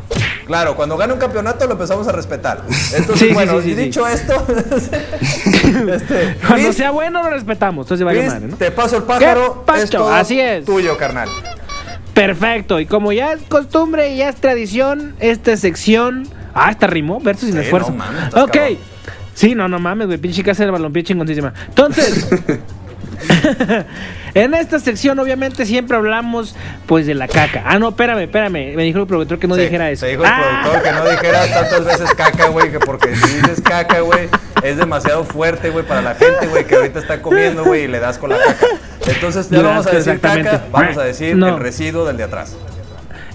Claro, 0.48 0.76
cuando 0.76 0.98
gana 0.98 1.14
un 1.14 1.20
campeonato 1.20 1.66
lo 1.68 1.74
empezamos 1.74 2.08
a 2.08 2.12
respetar. 2.14 2.64
Entonces, 2.96 3.28
Sí, 3.28 3.34
bueno, 3.34 3.62
sí, 3.62 3.74
dicho 3.76 4.08
esto, 4.08 4.34
este, 4.50 6.38
Cuando 6.48 6.66
Chris, 6.68 6.76
sea 6.78 6.92
bueno 6.92 7.22
lo 7.22 7.30
respetamos, 7.30 7.86
entonces 7.86 8.06
vale 8.06 8.20
Chris, 8.22 8.34
madre, 8.34 8.48
¿no? 8.48 8.58
te 8.58 8.72
paso 8.72 8.98
el 8.98 9.04
pájaro. 9.04 9.66
¿Qué, 9.66 9.66
Pacho? 9.66 9.84
es 9.84 9.90
todo 9.90 10.10
Así 10.12 10.40
es. 10.40 10.66
Tuyo, 10.66 10.98
carnal. 10.98 11.30
Perfecto, 12.14 12.80
y 12.80 12.86
como 12.88 13.12
ya 13.12 13.34
es 13.34 13.42
costumbre 13.44 14.14
y 14.14 14.18
ya 14.18 14.30
es 14.30 14.38
tradición, 14.38 15.16
esta 15.20 15.56
sección. 15.58 16.28
Ah, 16.56 16.72
esta 16.72 16.88
rimó, 16.88 17.20
verso 17.20 17.46
sin 17.46 17.58
esfuerzo. 17.58 17.92
no 17.92 17.98
mames, 17.98 18.34
ok. 18.34 18.52
cabrón. 18.52 18.78
Sí, 19.36 19.54
no, 19.54 19.68
no 19.68 19.78
mames, 19.78 20.08
güey, 20.08 20.18
pinche 20.18 20.42
casa 20.44 20.64
del 20.64 20.72
balompié 20.72 21.04
chingoncísima. 21.04 21.54
Entonces, 21.68 22.28
en 24.34 24.54
esta 24.54 24.80
sección 24.80 25.18
obviamente 25.20 25.66
siempre 25.66 25.98
hablamos 25.98 26.56
pues 26.86 27.06
de 27.06 27.14
la 27.16 27.28
caca. 27.28 27.64
Ah, 27.66 27.80
no, 27.80 27.90
espérame, 27.90 28.20
espérame. 28.24 28.76
Me 28.76 28.84
dijo 28.84 29.00
el 29.00 29.08
productor 29.08 29.40
que 29.40 29.48
no 29.48 29.56
Sí, 29.56 29.62
dijera 29.62 29.90
eso. 29.92 30.06
Te 30.06 30.12
dijo 30.12 30.24
el 30.24 30.30
Ah. 30.32 30.62
productor 30.64 30.84
que 30.84 30.92
no 30.92 31.10
dijera 31.10 31.48
tantas 31.48 31.86
veces 31.86 32.14
caca, 32.16 32.48
güey, 32.50 32.72
que 32.72 32.80
porque 32.80 33.16
si 33.16 33.36
dices 33.36 33.62
caca, 33.62 34.00
güey, 34.02 34.30
es 34.64 34.78
demasiado 34.78 35.24
fuerte, 35.24 35.70
güey, 35.70 35.86
para 35.86 36.02
la 36.02 36.16
gente, 36.16 36.48
güey, 36.48 36.66
que 36.66 36.76
ahorita 36.76 37.00
está 37.00 37.22
comiendo, 37.22 37.64
güey, 37.64 37.84
y 37.84 37.88
le 37.88 38.00
das 38.00 38.18
con 38.18 38.30
la 38.30 38.38
caca. 38.38 38.68
Entonces 39.08 39.50
ya 39.50 39.58
no 39.62 39.70
vamos 39.70 39.88
a 39.88 39.92
decir 39.92 40.20
caca, 40.20 40.64
vamos 40.72 40.98
a 40.98 41.04
decir 41.04 41.36
No. 41.36 41.48
el 41.48 41.60
residuo 41.60 42.06
del 42.06 42.18
de 42.18 42.24
atrás. 42.24 42.56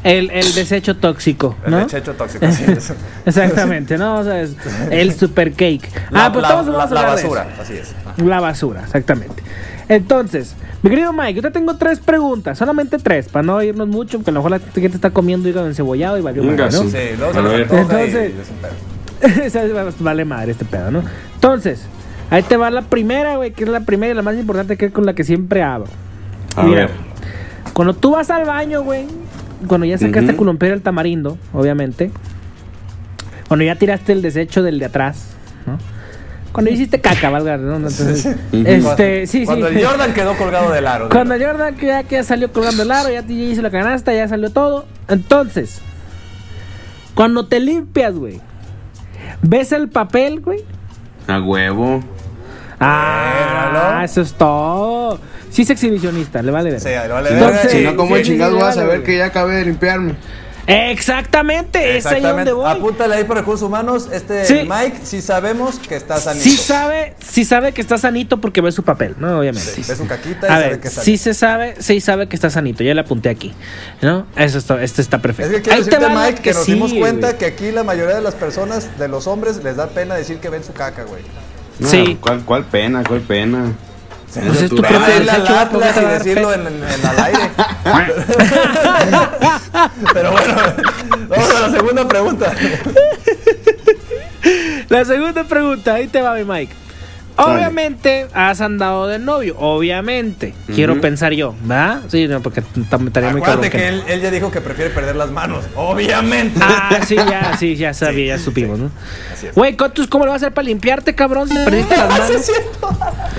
El, 0.05 0.31
el 0.33 0.53
desecho 0.55 0.97
tóxico, 0.97 1.57
El 1.64 1.71
¿no? 1.71 1.79
desecho 1.85 2.14
tóxico, 2.14 2.45
así 2.45 2.64
es. 2.66 2.92
Exactamente, 3.25 3.97
¿no? 3.97 4.16
O 4.18 4.25
sea, 4.25 4.40
es 4.42 4.51
el 4.90 5.14
super 5.14 5.53
cake. 5.53 5.88
La, 6.11 6.27
ah, 6.27 6.33
pues 6.33 6.42
la- 6.42 6.49
todos 6.49 6.66
la- 6.66 6.73
vamos 6.73 6.90
a 6.90 6.95
la 6.95 7.01
de 7.03 7.07
basura, 7.07 7.47
eso. 7.53 7.62
así 7.62 7.75
es. 7.75 7.95
La 8.16 8.40
basura, 8.40 8.81
exactamente. 8.83 9.40
Entonces, 9.88 10.55
mi 10.83 10.90
querido 10.90 11.12
Mike, 11.12 11.35
yo 11.35 11.42
te 11.42 11.51
tengo 11.51 11.77
tres 11.77 12.01
preguntas, 12.01 12.59
solamente 12.59 12.99
tres, 12.99 13.29
para 13.29 13.42
no 13.45 13.62
irnos 13.62 13.88
mucho, 13.88 14.18
porque 14.18 14.31
a 14.31 14.35
lo 14.35 14.40
mejor 14.40 14.51
la 14.53 14.59
gente 14.59 14.97
está 14.97 15.11
comiendo 15.11 15.49
hígado 15.49 15.66
encebollado 15.66 16.18
y 16.18 16.23
valió 16.23 16.42
Venga, 16.42 16.64
madre, 16.66 16.77
¿no? 16.79 16.83
sí. 16.85 16.90
Sí, 16.90 17.16
luego 17.18 17.33
se 17.35 17.40
ver. 17.42 17.61
Entonces- 17.71 18.33
vale 20.01 20.25
madre 20.25 20.53
este 20.53 20.64
pedo, 20.64 20.90
¿no? 20.90 21.03
Entonces, 21.35 21.85
ahí 22.31 22.42
te 22.42 22.57
va 22.57 22.71
la 22.71 22.83
primera, 22.83 23.37
güey, 23.37 23.53
que 23.53 23.64
es 23.64 23.71
la 23.71 23.81
primera 23.81 24.12
y 24.12 24.16
la 24.16 24.23
más 24.23 24.37
importante, 24.37 24.77
que 24.77 24.87
es 24.87 24.92
con 24.92 25.07
la 25.07 25.14
que 25.14 25.25
siempre 25.25 25.62
abro. 25.62 25.88
A 26.57 26.64
Mira, 26.64 26.87
ver. 26.87 26.90
Cuando 27.73 27.95
tú 27.95 28.11
vas 28.12 28.31
al 28.31 28.45
baño, 28.45 28.83
güey, 28.83 29.07
cuando 29.68 29.87
ya 29.87 29.97
sacaste 29.99 30.31
Ujú. 30.31 30.38
culumpero 30.38 30.75
el 30.75 30.83
tamarindo, 30.83 31.38
obviamente, 31.53 32.11
cuando 33.49 33.64
ya 33.64 33.77
tiraste 33.77 34.12
el 34.12 34.23
desecho 34.23 34.62
del 34.62 34.79
de 34.79 34.87
atrás, 34.87 35.29
¿no? 35.66 35.79
Cuando 36.52 36.70
hiciste 36.70 37.00
caca, 37.00 37.30
valga, 37.30 37.56
¿no? 37.56 37.76
Entonces, 37.76 38.26
este, 38.52 39.26
sí, 39.26 39.44
Cuando 39.46 39.68
sí. 39.70 39.78
el 39.78 39.86
Jordan 39.86 40.12
quedó 40.12 40.36
colgado 40.36 40.70
del 40.70 40.86
aro. 40.86 41.08
Cuando 41.08 41.34
Jordan 41.38 41.74
que 41.76 41.86
ya, 41.86 42.02
que 42.04 42.16
ya 42.16 42.24
salió 42.24 42.52
colgando 42.52 42.82
el 42.82 42.90
aro, 42.90 43.08
ya, 43.10 43.22
te- 43.22 43.34
ya 43.34 43.44
hizo 43.44 43.62
la 43.62 43.70
canasta, 43.70 44.12
ya 44.12 44.28
salió 44.28 44.50
todo. 44.50 44.84
Entonces, 45.08 45.80
cuando 47.14 47.46
te 47.46 47.58
limpias, 47.58 48.14
güey, 48.14 48.40
¿ves 49.40 49.72
el 49.72 49.88
papel, 49.88 50.40
güey? 50.40 50.60
A 51.26 51.40
huevo. 51.40 52.02
Ah, 52.80 54.02
eso 54.04 54.20
es 54.20 54.34
todo. 54.34 55.18
Sí 55.50 55.62
es 55.62 55.70
exhibicionista, 55.70 56.42
le 56.42 56.50
vale 56.50 56.70
ver. 56.70 56.80
Sí, 56.80 56.88
le 56.88 57.08
vale 57.08 57.30
no, 57.30 57.36
Entonces- 57.48 57.70
si 57.72 57.84
no, 57.84 57.96
¿cómo 57.96 58.16
sí, 58.16 58.22
chingados 58.24 58.54
sí, 58.54 58.60
voy 58.60 58.64
a 58.72 58.74
vale, 58.74 58.86
güey. 58.86 59.02
que 59.04 59.16
ya 59.18 59.26
acabé 59.26 59.54
de 59.56 59.64
limpiarme? 59.66 60.14
Exactamente, 60.66 61.96
es 61.96 62.07
ahí 62.07 62.22
donde 62.22 62.53
voy. 62.53 62.70
Apúntale 62.70 63.16
ahí 63.16 63.25
por 63.25 63.37
recursos 63.37 63.66
humanos. 63.66 64.09
Este 64.12 64.44
Sí. 64.44 64.61
Mike, 64.68 65.01
si 65.05 65.20
sabemos 65.20 65.79
que 65.79 65.96
está 65.96 66.18
sanito. 66.18 66.44
Sí 66.44 66.57
sabe, 66.57 67.14
sí 67.27 67.44
sabe 67.44 67.72
que 67.72 67.81
está 67.81 67.98
sanito 67.98 68.40
porque 68.40 68.61
ve 68.61 68.70
su 68.72 68.83
papel, 68.83 69.16
¿no? 69.18 69.40
Obviamente. 69.40 69.70
Sí, 69.72 69.83
ve 69.87 69.96
su 69.96 70.07
caquita 70.07 70.46
y 70.46 70.51
A 70.51 70.55
sabe 70.55 70.68
ver, 70.70 70.81
que 70.81 70.88
está 70.88 71.03
sí 71.03 71.16
se 71.18 71.35
sabe, 71.35 71.75
sí 71.81 72.01
sabe 72.01 72.29
que 72.29 72.37
está 72.37 72.51
sanito. 72.51 72.85
Ya 72.85 72.94
le 72.94 73.01
apunté 73.01 73.29
aquí, 73.29 73.53
¿no? 74.01 74.27
Eso 74.37 74.59
está, 74.59 74.83
este 74.83 75.03
está 75.03 75.16
Es 75.16 75.22
perfecto. 75.22 75.53
que 75.53 75.62
quiero 75.62 75.79
Ahí 75.79 75.85
te 75.85 75.90
decirte, 75.98 76.14
Mike, 76.14 76.42
que, 76.42 76.53
nos 76.53 76.64
sí, 76.64 76.72
dimos 76.75 76.92
cuenta 76.94 77.27
güey. 77.29 77.38
que 77.38 77.46
aquí 77.46 77.70
la 77.70 77.83
mayoría 77.85 78.14
de 78.16 78.22
las 78.22 78.35
personas, 78.35 78.98
de 78.98 79.09
los 79.09 79.27
hombres, 79.27 79.62
les 79.64 79.77
da 79.77 79.88
pena 79.88 80.14
decir 80.14 80.38
que 80.38 80.48
ven 80.48 80.62
su 80.62 80.72
caca, 80.72 81.05
güey. 81.05 81.22
No, 81.79 81.88
Sí. 81.88 82.18
¿cuál, 82.20 82.44
¿Cuál 82.44 82.64
pena? 82.64 83.03
¿Cuál 83.03 83.20
pena? 83.22 83.72
Pues 84.35 84.62
es 84.62 84.71
tu 84.71 84.77
natural. 84.77 85.03
propio 85.03 85.07
Traerle 85.07 85.31
al 85.31 85.42
desecho, 85.42 85.68
¿por 85.71 85.81
qué 85.83 85.88
Atlas 85.88 85.95
te 85.95 86.03
va 86.03 86.09
a 86.09 86.14
y 86.14 86.18
decirlo 86.18 86.53
en, 86.55 86.66
en- 86.66 86.83
en 86.85 87.07
al 87.07 87.21
aire. 87.21 87.51
Pero 90.14 90.33
bueno, 90.33 90.55
vamos 91.29 91.51
a 91.55 91.61
la 91.61 91.71
segunda 91.71 92.09
pregunta. 92.09 92.53
La 94.88 95.05
segunda 95.05 95.45
pregunta, 95.45 95.95
ahí 95.95 96.09
te 96.09 96.21
va 96.21 96.35
mi 96.35 96.45
Mike. 96.45 96.75
Obviamente 97.35 98.27
has 98.35 98.61
andado 98.61 99.07
de 99.07 99.18
novio, 99.18 99.57
obviamente. 99.59 100.55
Quiero 100.75 101.01
pensar 101.01 101.33
yo, 101.33 101.55
¿verdad? 101.62 102.03
Sí, 102.09 102.29
no, 102.29 102.42
porque 102.42 102.61
estaría 102.61 103.31
muy 103.31 103.40
cabrón 103.40 103.64
Acuérdate 103.64 103.71
que 103.71 103.79
no. 103.79 103.85
él, 103.85 104.05
él 104.07 104.21
ya 104.21 104.31
dijo 104.31 104.51
que 104.51 104.61
prefiere 104.61 104.90
perder 104.90 105.16
las 105.16 105.31
manos. 105.31 105.64
Obviamente. 105.75 106.61
Ah, 106.62 107.01
sí, 107.07 107.16
ya, 107.16 107.57
sí, 107.59 107.75
ya 107.77 107.95
sabía, 107.95 108.37
ya 108.37 108.38
supimos, 108.42 108.79
¿no? 108.79 108.90
Así 109.33 109.47
es. 109.47 109.55
Güey, 109.55 109.77
Cotus, 109.77 110.09
¿cómo 110.09 110.27
lo 110.27 110.33
vas 110.33 110.42
a 110.42 110.47
hacer 110.47 110.55
para 110.55 110.66
limpiarte, 110.66 111.14
cabrón? 111.14 111.49
Si 111.49 111.55
perdiste 111.64 111.97
las 111.97 112.09
manos. 112.11 112.33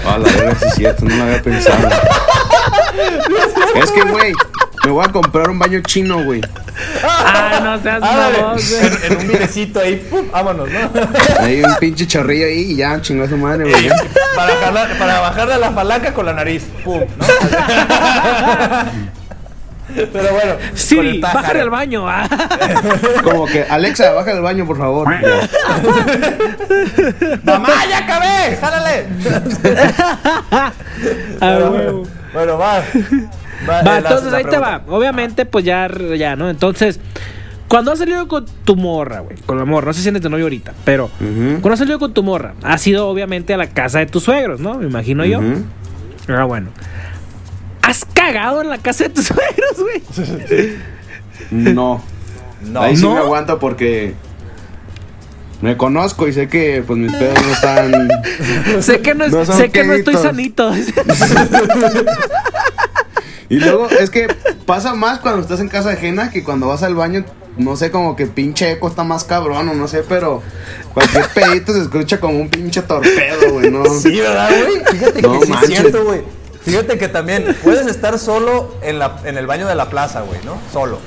Ah, 0.06 0.18
la 0.18 0.30
verdad, 0.32 0.58
sí 0.60 0.66
es 0.68 0.74
cierto, 0.76 1.06
no 1.06 1.16
lo 1.16 1.24
había 1.24 1.42
pensado. 1.42 1.90
es 3.76 3.92
que, 3.92 4.02
güey, 4.04 4.34
me 4.86 4.92
voy 4.92 5.06
a 5.06 5.12
comprar 5.12 5.50
un 5.50 5.58
baño 5.60 5.80
chino, 5.82 6.24
güey. 6.24 6.42
Ah, 7.04 7.60
no 7.64 7.82
seas 7.82 8.02
Ándale, 8.04 8.38
mamón, 8.42 8.58
güey. 8.58 8.86
en, 8.86 9.12
en 9.12 9.18
un 9.20 9.28
videcito 9.28 9.80
ahí, 9.80 9.96
¡pum! 10.10 10.26
vámonos, 10.32 10.68
¿no? 10.70 10.90
Hay 11.40 11.64
un 11.64 11.76
pinche 11.78 12.06
chorrillo 12.08 12.46
ahí 12.48 12.72
y 12.72 12.76
ya, 12.78 13.00
chingó 13.02 13.24
a 13.26 13.30
su 13.30 13.38
madre, 13.38 13.70
güey. 13.70 13.90
para, 14.36 14.54
jalar- 14.60 14.98
para 14.98 15.20
bajarle 15.22 15.54
a 15.54 15.58
la 15.60 15.72
palanca 15.76 16.14
con 16.14 16.26
la 16.26 16.34
nariz, 16.34 16.64
¡pum! 16.84 17.02
¿no? 17.18 17.26
Pero 19.96 20.32
bueno, 20.32 20.56
Sí, 20.74 21.20
bájale 21.20 21.62
al 21.62 21.70
baño. 21.70 22.08
ah. 22.08 22.28
Como 23.24 23.46
que, 23.46 23.64
Alexa, 23.64 24.12
baja 24.14 24.34
del 24.34 24.42
baño, 24.42 24.66
por 24.66 24.78
favor. 24.78 25.08
¡Mamá, 27.44 27.70
ya 27.90 27.98
acabé! 28.00 28.58
¡Jálale! 28.58 29.06
Pero 31.40 32.04
bueno, 32.34 32.58
va. 32.58 32.80
Va, 32.80 33.82
Va, 33.82 33.84
la- 33.84 33.98
entonces 33.98 34.34
ahí 34.34 34.44
te 34.46 34.58
va. 34.58 34.82
Obviamente, 34.88 35.46
pues 35.46 35.64
ya, 35.66 35.88
ya, 36.18 36.36
¿no? 36.36 36.50
Entonces, 36.50 37.00
cuando 37.68 37.92
has 37.92 38.00
salido 38.00 38.28
con 38.28 38.46
tu 38.66 38.76
morra, 38.76 39.20
güey, 39.22 39.38
con 39.46 39.58
la 39.58 39.66
morra, 39.66 39.88
no 39.88 39.94
sé 39.94 40.02
si 40.02 40.10
eres 40.10 40.22
de 40.22 40.30
novio 40.30 40.46
ahorita, 40.46 40.74
pero 40.84 41.10
cuando 41.20 41.72
has 41.74 41.80
salido 41.80 42.00
con 42.00 42.14
tu 42.14 42.24
morra, 42.24 42.54
has 42.64 42.86
ido 42.88 43.08
obviamente 43.08 43.54
a 43.54 43.58
la 43.58 43.68
casa 43.68 44.00
de 44.00 44.06
tus 44.08 44.24
suegros, 44.24 44.60
¿no? 44.60 44.76
Me 44.76 44.88
imagino 44.88 45.26
yo. 45.26 45.40
Ah, 46.28 46.44
bueno. 46.46 46.70
¿Has 47.84 48.06
cagado 48.06 48.62
en 48.62 48.70
la 48.70 48.78
casa 48.80 49.04
de 49.04 49.10
tus 49.12 49.26
suegros, 49.28 49.78
güey? 49.80 50.02
No. 51.52 52.02
No. 52.62 52.82
Ahí 52.82 52.96
sí 52.96 53.04
¿No? 53.04 53.14
me 53.14 53.20
aguanto 53.20 53.60
porque 53.60 54.14
me 55.62 55.76
conozco 55.78 56.28
y 56.28 56.34
sé 56.34 56.48
que 56.48 56.84
pues 56.86 56.98
mis 56.98 57.12
pedos 57.14 57.38
no 57.46 57.52
están. 57.54 58.10
sé 58.82 59.02
que 59.02 59.14
no, 59.16 59.26
es- 59.26 59.32
No 59.34 59.46
sé 59.46 59.70
que 59.70 59.84
no 59.84 59.94
estoy 59.94 60.16
sanito. 60.16 60.72
Y 63.50 63.58
luego 63.60 63.88
es 63.90 64.10
que 64.10 64.28
pasa 64.66 64.96
más 64.96 65.20
cuando 65.20 65.42
estás 65.42 65.60
en 65.60 65.68
casa 65.68 65.92
ajena 65.92 66.32
que 66.32 66.44
cuando 66.44 66.68
vas 66.68 66.82
al 66.82 66.96
baño, 66.96 67.24
no 67.58 67.76
sé, 67.76 67.92
como 67.92 68.16
que 68.16 68.26
pinche 68.26 68.72
eco 68.72 68.88
está 68.88 69.04
más 69.04 69.26
cabrón 69.26 69.70
o 69.70 69.74
no 69.76 69.88
sé, 69.88 70.02
pero 70.08 70.42
cualquier 70.94 71.28
pedito 71.28 71.72
se 71.74 71.82
escucha 71.82 72.20
como 72.20 72.40
un 72.40 72.50
pinche 72.50 72.82
torpedo, 72.82 73.52
güey, 73.52 73.70
¿no? 73.70 73.86
Sí, 73.86 74.20
¿verdad, 74.20 74.50
güey? 74.50 74.84
Fíjate 74.98 75.22
No 75.22 75.40
que 75.40 75.46
sí 75.46 75.54
es 75.62 75.68
cierto, 75.68 76.04
güey. 76.04 76.22
Fíjate 76.66 76.98
que 76.98 77.08
también 77.08 77.56
puedes 77.64 77.88
estar 77.88 78.18
solo 78.20 78.76
en, 78.82 79.00
la, 79.00 79.18
en 79.26 79.38
el 79.38 79.46
baño 79.48 79.68
de 79.68 79.76
la 79.76 79.90
plaza, 79.90 80.22
güey, 80.22 80.40
¿no? 80.46 80.58
Solo. 80.72 81.00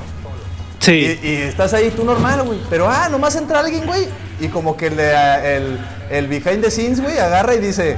Sí. 0.80 1.18
y 1.22 1.32
estás 1.36 1.72
ahí 1.74 1.90
tú 1.90 2.04
normal, 2.04 2.42
güey. 2.44 2.60
Pero, 2.70 2.88
ah, 2.88 3.08
nomás 3.08 3.34
entra 3.36 3.60
alguien, 3.60 3.86
güey. 3.86 4.06
Y 4.38 4.48
como 4.48 4.76
que 4.76 4.86
el, 4.88 4.96
de- 4.96 5.56
el, 5.56 5.78
el 6.10 6.26
behind 6.28 6.62
the 6.62 6.70
scenes, 6.70 7.00
güey, 7.00 7.18
agarra 7.18 7.54
y 7.54 7.58
dice... 7.58 7.96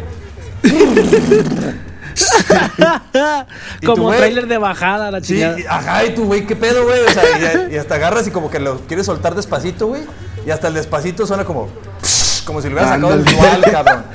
¿Y 3.81 3.87
tú, 3.87 3.93
Como 3.95 4.13
trailer 4.13 4.47
de 4.47 4.59
bajada, 4.59 5.11
la 5.11 5.21
Sí, 5.21 5.35
chingada. 5.35 5.59
y- 5.61 5.65
ajá, 5.67 6.05
y 6.05 6.15
tú, 6.15 6.25
güey, 6.27 6.47
¿qué 6.47 6.57
pedo, 6.57 6.85
güey? 6.85 7.01
O 7.01 7.11
sea, 7.11 7.69
y, 7.69 7.75
y 7.75 7.77
hasta 7.79 7.97
agarras 7.97 8.27
y 8.27 8.31
como 8.31 8.51
que 8.51 8.59
lo 8.59 8.81
quieres 8.87 9.07
soltar 9.07 9.35
despacito, 9.35 9.87
güey. 9.89 10.03
Y 10.47 10.51
hasta 10.51 10.69
el 10.69 10.75
despacito 10.75 11.27
suena 11.27 11.45
como... 11.45 11.69
Como 12.45 12.63
si 12.63 12.69
lo 12.69 12.75
hubieras 12.77 12.95
sacado 12.95 13.11
del 13.19 13.25
dual, 13.25 13.63
cabrón. 13.71 14.05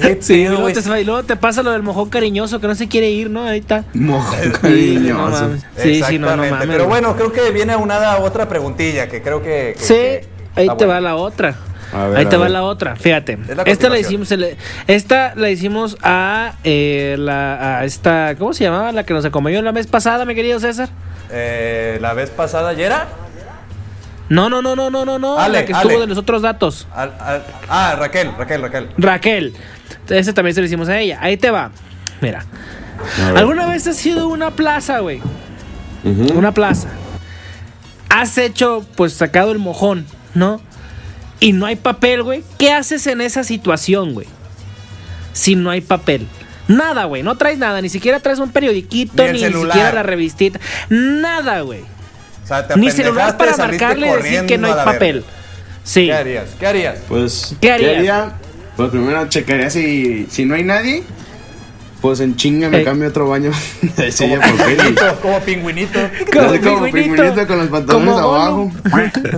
¿Qué 0.00 0.18
Sí, 0.20 0.34
y 0.42 0.48
luego, 0.48 0.68
te, 0.72 1.00
y 1.00 1.04
luego 1.04 1.22
te 1.24 1.36
pasa 1.36 1.62
lo 1.62 1.70
del 1.72 1.82
mojón 1.82 2.08
cariñoso 2.10 2.60
que 2.60 2.66
no 2.66 2.74
se 2.74 2.88
quiere 2.88 3.10
ir, 3.10 3.30
¿no? 3.30 3.44
Ahí 3.46 3.60
está. 3.60 3.84
No 3.94 4.24
cariñoso. 4.60 5.30
mames. 5.44 5.66
Sí, 5.76 6.02
sí, 6.02 6.18
no, 6.18 6.36
no 6.36 6.44
mames. 6.44 6.68
Pero 6.68 6.86
bueno, 6.86 7.14
creo 7.16 7.32
que 7.32 7.50
viene 7.50 7.72
aunada 7.72 8.18
otra 8.20 8.48
preguntilla 8.48 9.08
que 9.08 9.22
creo 9.22 9.42
que. 9.42 9.74
que- 9.78 9.84
Sí, 9.84 9.94
que 9.94 10.26
ahí 10.56 10.68
te 10.68 10.74
buena. 10.84 10.94
va 10.94 11.00
la 11.00 11.16
otra. 11.16 11.54
Ver, 11.92 12.18
Ahí 12.18 12.26
te 12.26 12.36
va 12.36 12.48
la 12.48 12.62
otra, 12.62 12.94
fíjate. 12.94 13.36
Es 13.48 13.56
la 13.56 13.64
Esta 13.64 13.88
la 13.88 13.98
hicimos, 13.98 14.32
esta 14.86 15.34
la 15.34 15.50
hicimos 15.50 15.96
a, 16.04 16.54
eh, 16.62 17.16
la, 17.18 17.78
a 17.80 17.84
esta, 17.84 18.36
¿cómo 18.38 18.52
se 18.54 18.62
llamaba? 18.62 18.92
La 18.92 19.02
que 19.04 19.12
nos 19.12 19.24
acompañó 19.24 19.60
la 19.60 19.72
vez 19.72 19.88
pasada, 19.88 20.24
mi 20.24 20.36
querido 20.36 20.60
César. 20.60 20.88
Eh, 21.32 21.98
la 22.00 22.12
vez 22.14 22.30
pasada, 22.30 22.74
¿ya 22.74 22.86
era? 22.86 23.08
No, 24.30 24.48
no, 24.48 24.62
no, 24.62 24.74
no, 24.74 24.88
no, 24.90 25.04
no, 25.04 25.18
no. 25.18 25.38
Ale, 25.38 25.58
la 25.60 25.64
que 25.66 25.72
estuvo 25.72 25.90
Ale. 25.90 26.00
de 26.00 26.06
los 26.06 26.16
otros 26.16 26.40
datos. 26.40 26.86
Al- 26.94 27.12
al- 27.20 27.44
ah, 27.68 27.96
Raquel, 27.98 28.30
Raquel, 28.38 28.62
Raquel. 28.62 28.88
Raquel. 28.96 29.54
Ese 30.08 30.32
también 30.32 30.54
se 30.54 30.60
lo 30.62 30.66
hicimos 30.66 30.88
a 30.88 30.98
ella. 30.98 31.18
Ahí 31.20 31.36
te 31.36 31.50
va. 31.50 31.70
Mira. 32.22 32.46
¿Alguna 33.36 33.66
vez 33.66 33.86
has 33.86 33.96
sido 33.96 34.28
una 34.28 34.50
plaza, 34.52 35.00
güey? 35.00 35.20
Una 36.34 36.52
plaza. 36.52 36.88
Has 38.08 38.38
hecho, 38.38 38.84
pues, 38.96 39.12
sacado 39.12 39.52
el 39.52 39.58
mojón, 39.58 40.06
¿no? 40.34 40.60
Y 41.40 41.52
no 41.52 41.66
hay 41.66 41.76
papel, 41.76 42.22
güey. 42.22 42.44
¿Qué 42.58 42.72
haces 42.72 43.06
en 43.06 43.20
esa 43.20 43.44
situación, 43.44 44.12
güey? 44.14 44.26
Si 45.32 45.54
no 45.56 45.70
hay 45.70 45.80
papel. 45.80 46.26
Nada, 46.68 47.04
güey. 47.06 47.22
No 47.22 47.36
traes 47.36 47.58
nada. 47.58 47.80
Ni 47.80 47.88
siquiera 47.88 48.20
traes 48.20 48.38
un 48.38 48.50
periodiquito, 48.52 49.22
Ni 49.22 49.28
el 49.28 49.32
ni, 49.34 49.38
celular. 49.40 49.72
siquiera 49.72 49.92
la 49.92 50.02
revistita. 50.02 50.60
Nada, 50.88 51.62
güey. 51.62 51.80
Sea, 52.50 52.66
te 52.66 52.76
Ni 52.76 52.90
celular 52.90 53.36
para 53.36 53.56
marcarle 53.56 54.08
y 54.08 54.22
decir 54.22 54.46
que 54.46 54.58
no 54.58 54.66
hay 54.66 54.74
papel. 54.74 55.24
Sí. 55.84 56.06
¿Qué 56.06 56.12
harías? 56.12 56.44
¿Qué 56.58 56.66
harías? 56.66 56.98
Pues, 57.08 57.54
¿Qué 57.60 57.70
harías? 57.72 57.96
haría? 57.98 58.32
Pues 58.76 58.90
primero 58.90 59.28
checaría 59.28 59.70
si, 59.70 60.26
si 60.30 60.44
no 60.44 60.54
hay 60.56 60.64
nadie. 60.64 61.04
Pues 62.00 62.18
en 62.20 62.34
chinga 62.34 62.68
me 62.70 62.80
Eh. 62.80 62.84
cambio 62.84 63.08
otro 63.08 63.28
baño 63.28 63.50
de 63.96 64.10
silla 64.10 64.40
Como 64.40 64.56
por 64.56 64.64
peli. 64.66 64.76
pingüinito, 64.76 65.20
como 65.22 65.40
pingüinito. 65.40 65.98
Así 66.00 66.58
como 66.58 66.84
pingüinito 66.90 67.46
con 67.46 67.58
los 67.58 67.68
pantalones 67.68 68.14
Como 68.14 68.18
abajo. 68.18 68.72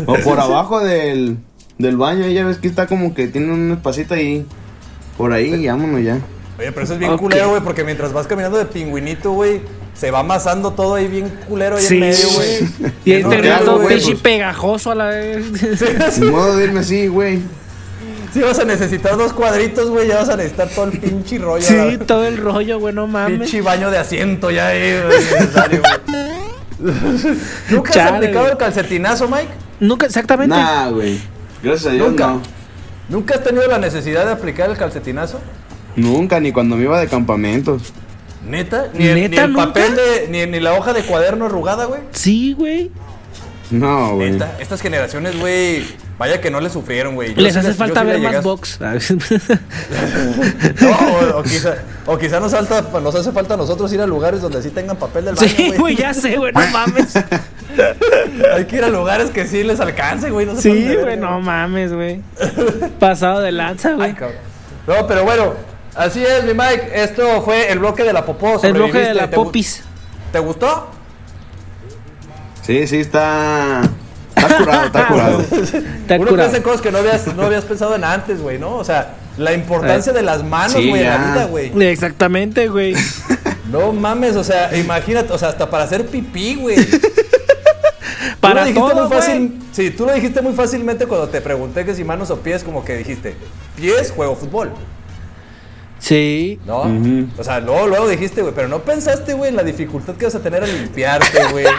o 0.06 0.14
por 0.18 0.40
abajo 0.40 0.80
del, 0.80 1.36
del 1.78 1.96
baño. 1.96 2.24
ahí 2.24 2.34
Ya 2.34 2.44
ves 2.46 2.58
que 2.58 2.68
está 2.68 2.86
como 2.86 3.14
que 3.14 3.26
tiene 3.28 3.52
un 3.52 3.72
espacito 3.72 4.14
ahí. 4.14 4.46
Por 5.18 5.32
ahí, 5.32 5.52
y 5.54 5.66
vámonos 5.66 6.02
ya. 6.02 6.18
Oye, 6.58 6.72
pero 6.72 6.84
eso 6.84 6.92
es 6.94 6.98
bien 6.98 7.10
Ok. 7.12 7.20
culero, 7.20 7.50
güey, 7.50 7.62
porque 7.62 7.84
mientras 7.84 8.12
vas 8.12 8.26
caminando 8.26 8.56
de 8.58 8.64
pingüinito, 8.66 9.32
güey, 9.32 9.60
se 9.94 10.10
va 10.10 10.20
amasando 10.20 10.72
todo 10.72 10.94
ahí 10.96 11.06
bien 11.08 11.28
culero 11.48 11.76
ahí 11.76 11.82
Sí, 11.82 11.94
en 11.94 12.00
medio, 12.00 12.28
güey. 12.30 12.92
Y 13.04 13.12
ahí 13.12 13.22
termina 13.24 13.58
¿qué 13.58 13.64
todo 13.64 13.86
pinche 13.86 14.16
pegajoso 14.16 14.90
a 14.90 14.94
la 14.94 15.06
vez. 15.06 15.44
Sin 16.12 16.30
modo 16.30 16.56
de 16.56 16.64
irme 16.64 16.80
así, 16.80 17.06
güey. 17.08 17.40
Si 18.32 18.40
vas 18.40 18.58
a 18.58 18.64
necesitar 18.64 19.16
dos 19.18 19.32
cuadritos, 19.34 19.90
güey, 19.90 20.08
ya 20.08 20.16
vas 20.16 20.30
a 20.30 20.36
necesitar 20.36 20.68
todo 20.70 20.86
el 20.86 20.98
pinche 20.98 21.36
rollo. 21.38 21.62
Sí, 21.66 21.74
la- 21.74 21.98
todo 21.98 22.24
el 22.24 22.38
rollo, 22.38 22.78
güey, 22.80 22.94
no 22.94 23.06
mames. 23.06 23.40
Pinche 23.40 23.60
baño 23.60 23.90
de 23.90 23.98
asiento 23.98 24.50
ya 24.50 24.68
ahí, 24.68 24.98
güey, 25.06 25.18
necesario, 25.20 25.82
güey. 25.82 26.22
¿Nunca 27.70 27.90
has 28.06 28.12
aplicado 28.12 28.48
el 28.50 28.56
calcetinazo, 28.56 29.28
Mike? 29.28 29.48
Nunca, 29.80 30.06
exactamente. 30.06 30.54
Nah, 30.56 30.88
güey. 30.88 31.20
Gracias 31.62 31.86
a 31.92 31.94
Dios, 31.94 32.08
Nunca. 32.08 32.26
no. 32.28 32.40
¿Nunca 33.08 33.34
has 33.34 33.44
tenido 33.44 33.66
la 33.68 33.78
necesidad 33.78 34.24
de 34.24 34.32
aplicar 34.32 34.70
el 34.70 34.76
calcetinazo? 34.76 35.40
Nunca, 35.96 36.40
ni 36.40 36.50
cuando 36.52 36.76
me 36.76 36.84
iba 36.84 36.98
de 36.98 37.08
campamentos. 37.08 37.92
¿Neta? 38.46 38.88
¿Ni 38.92 39.06
el, 39.06 39.14
ni 39.14 39.20
¿Neta, 39.28 39.44
el 39.44 39.52
nunca? 39.52 39.66
papel 39.66 39.96
de. 39.96 40.26
Ni, 40.28 40.46
ni 40.46 40.60
la 40.60 40.74
hoja 40.74 40.92
de 40.92 41.02
cuaderno 41.02 41.46
arrugada, 41.46 41.86
güey? 41.86 42.00
Sí, 42.12 42.52
güey. 42.54 42.90
No, 43.70 44.16
güey. 44.16 44.38
Estas 44.60 44.82
generaciones, 44.82 45.38
güey, 45.40 45.82
vaya 46.18 46.42
que 46.42 46.50
no 46.50 46.60
le 46.60 46.68
sufrieron, 46.68 47.14
güey. 47.14 47.34
Les 47.34 47.54
sí 47.54 47.60
hace 47.60 47.72
falta 47.72 48.00
sí 48.02 48.06
ver 48.06 48.18
más 48.20 48.42
box. 48.42 48.78
No, 50.80 50.90
o, 50.90 51.38
o 51.38 51.42
quizá, 51.42 51.76
o 52.06 52.18
quizá 52.18 52.38
nos, 52.38 52.52
falta, 52.52 52.82
nos 53.00 53.14
hace 53.14 53.32
falta 53.32 53.54
a 53.54 53.56
nosotros 53.56 53.90
ir 53.92 54.00
a 54.02 54.06
lugares 54.06 54.42
donde 54.42 54.62
sí 54.62 54.70
tengan 54.70 54.96
papel 54.96 55.24
del 55.24 55.34
baño, 55.36 55.48
sí, 55.48 55.72
güey, 55.78 55.96
ya 55.96 56.12
sé, 56.12 56.36
güey, 56.36 56.52
no 56.52 56.66
mames. 56.68 57.14
Hay 58.54 58.66
que 58.66 58.76
ir 58.76 58.84
a 58.84 58.90
lugares 58.90 59.30
que 59.30 59.46
sí 59.46 59.64
les 59.64 59.80
alcance, 59.80 60.28
güey. 60.30 60.44
No 60.44 60.60
Sí, 60.60 60.94
güey, 61.00 61.16
no 61.16 61.40
mames, 61.40 61.94
güey. 61.94 62.20
Pasado 62.98 63.40
de 63.40 63.52
lanza, 63.52 63.94
güey. 63.94 64.14
No, 64.86 65.06
pero 65.06 65.24
bueno, 65.24 65.54
así 65.94 66.24
es, 66.24 66.44
mi 66.44 66.54
Mike. 66.54 66.90
Esto 66.94 67.42
fue 67.42 67.70
el 67.70 67.78
bloque 67.78 68.04
de 68.04 68.12
la 68.12 68.24
popó. 68.24 68.60
El 68.62 68.72
bloque 68.72 68.98
de 68.98 69.14
la 69.14 69.28
¿Te 69.30 69.36
gu- 69.36 69.44
popis. 69.44 69.82
¿Te 70.32 70.38
gustó? 70.38 70.88
Sí, 72.62 72.86
sí, 72.86 73.00
está. 73.00 73.82
Está 74.36 74.56
curado, 74.56 74.86
está 74.86 75.08
curado. 75.08 75.38
Uno 75.50 76.18
curado. 76.18 76.36
piensa 76.36 76.56
en 76.56 76.62
cosas 76.62 76.80
que 76.80 76.90
no 76.92 76.98
habías, 76.98 77.26
no 77.34 77.42
habías 77.44 77.64
pensado 77.64 77.94
en 77.94 78.04
antes, 78.04 78.40
güey, 78.40 78.58
¿no? 78.58 78.76
O 78.76 78.84
sea, 78.84 79.14
la 79.36 79.52
importancia 79.52 80.12
de 80.12 80.22
las 80.22 80.42
manos, 80.42 80.72
Sí, 80.72 80.88
güey, 80.88 81.02
en 81.02 81.08
la 81.10 81.16
vida, 81.18 81.44
güey. 81.46 81.82
Exactamente, 81.88 82.68
güey. 82.68 82.94
No 83.70 83.92
mames, 83.92 84.36
o 84.36 84.44
sea, 84.44 84.76
imagínate, 84.76 85.32
o 85.32 85.38
sea, 85.38 85.48
hasta 85.48 85.68
para 85.70 85.84
hacer 85.84 86.06
pipí, 86.06 86.54
güey. 86.56 86.76
Para 88.40 88.64
tú 88.66 88.72
lo 88.74 88.88
todo, 88.88 89.08
muy 89.08 89.16
fácil. 89.16 89.60
Sí, 89.72 89.90
tú 89.90 90.04
lo 90.04 90.12
dijiste 90.12 90.42
muy 90.42 90.52
fácilmente 90.52 91.06
cuando 91.06 91.28
te 91.28 91.40
pregunté 91.40 91.84
que 91.84 91.94
si 91.94 92.02
manos 92.02 92.28
o 92.30 92.40
pies, 92.40 92.64
como 92.64 92.84
que 92.84 92.96
dijiste, 92.96 93.36
pies, 93.76 94.10
juego 94.10 94.34
fútbol. 94.34 94.72
Sí. 96.02 96.58
¿No? 96.66 96.82
O 97.38 97.44
sea, 97.44 97.60
luego, 97.60 97.86
luego 97.86 98.08
dijiste, 98.08 98.42
güey, 98.42 98.52
pero 98.52 98.66
no 98.66 98.80
pensaste, 98.80 99.34
güey, 99.34 99.50
en 99.50 99.56
la 99.56 99.62
dificultad 99.62 100.14
que 100.16 100.24
vas 100.24 100.34
a 100.34 100.40
tener 100.42 100.62
al 100.64 100.72
limpiarte, 100.72 101.38
güey. 101.52 101.64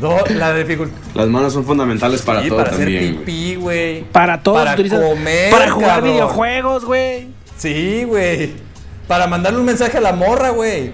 No, 0.00 0.16
la 0.30 0.54
dificultad. 0.54 0.96
Las 1.14 1.28
manos 1.28 1.52
son 1.52 1.64
fundamentales 1.66 2.22
para 2.22 2.40
Sí, 2.42 2.48
todo 2.48 2.56
para 2.58 2.70
hacer 2.70 2.84
también, 2.86 3.12
güey. 3.16 3.24
pipí, 3.26 3.54
güey. 3.56 4.04
Para 4.04 4.42
todo. 4.42 4.54
Para 4.54 4.72
utilizas- 4.72 4.98
comer, 5.02 5.50
Para 5.50 5.70
jugar 5.70 5.88
cabrón. 5.96 6.10
videojuegos, 6.12 6.84
güey. 6.86 7.28
Sí, 7.58 8.04
güey. 8.04 8.50
Para 9.06 9.26
mandarle 9.26 9.58
un 9.58 9.66
mensaje 9.66 9.98
a 9.98 10.00
la 10.00 10.12
morra, 10.14 10.50
güey. 10.50 10.92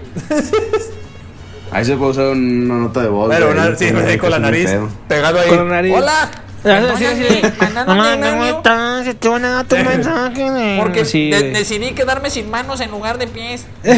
Ahí 1.71 1.85
se 1.85 1.95
puede 1.95 2.11
usar 2.11 2.25
una 2.27 2.75
nota 2.75 3.01
de 3.01 3.07
voz. 3.07 3.29
Pero 3.29 3.51
una- 3.51 3.75
sí, 3.77 4.17
con 4.17 4.29
la 4.31 4.39
nariz 4.39 4.69
pegado 5.07 5.39
ahí. 5.39 5.47
Con 5.49 5.57
la 5.69 5.75
nariz. 5.75 5.93
Hola. 5.95 6.29
Porque 10.81 11.05
Sí, 11.05 11.29
de- 11.29 11.51
decidí 11.51 11.91
quedarme 11.91 12.29
sin 12.29 12.49
manos 12.49 12.81
en 12.81 12.91
lugar 12.91 13.17
de 13.17 13.27
pies. 13.27 13.65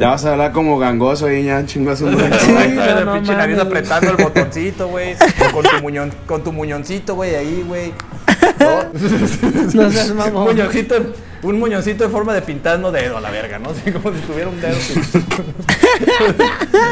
Ya 0.00 0.08
vas 0.08 0.24
a 0.24 0.32
hablar 0.32 0.52
como 0.52 0.78
gangoso 0.78 1.26
ahí, 1.26 1.44
ya 1.44 1.64
chingas 1.66 2.00
un 2.00 2.16
pinche 2.16 3.34
nariz 3.36 3.58
apretando 3.58 4.10
el 4.10 4.16
botoncito, 4.16 4.88
güey. 4.88 5.14
Con 5.52 5.62
tu 5.62 5.82
muñón, 5.82 6.12
con 6.26 6.42
tu 6.42 6.52
muñoncito, 6.52 7.14
güey, 7.14 7.34
ahí, 7.36 7.64
güey. 7.66 7.92
¿No? 8.60 8.84
No 9.74 9.90
seas 9.90 10.10
un 10.10 10.16
mamón. 10.16 10.44
muñoncito, 10.44 10.94
un 11.42 11.58
muñoncito 11.58 12.04
en 12.04 12.10
forma 12.10 12.32
de 12.34 12.42
pintando 12.42 12.90
dedo 12.92 13.16
a 13.18 13.20
la 13.20 13.30
verga, 13.30 13.58
¿no? 13.58 13.70
Así 13.84 13.90
como 13.92 14.12
si 14.14 14.20
tuviera 14.22 14.48
un 14.48 14.60
dedo. 14.60 14.76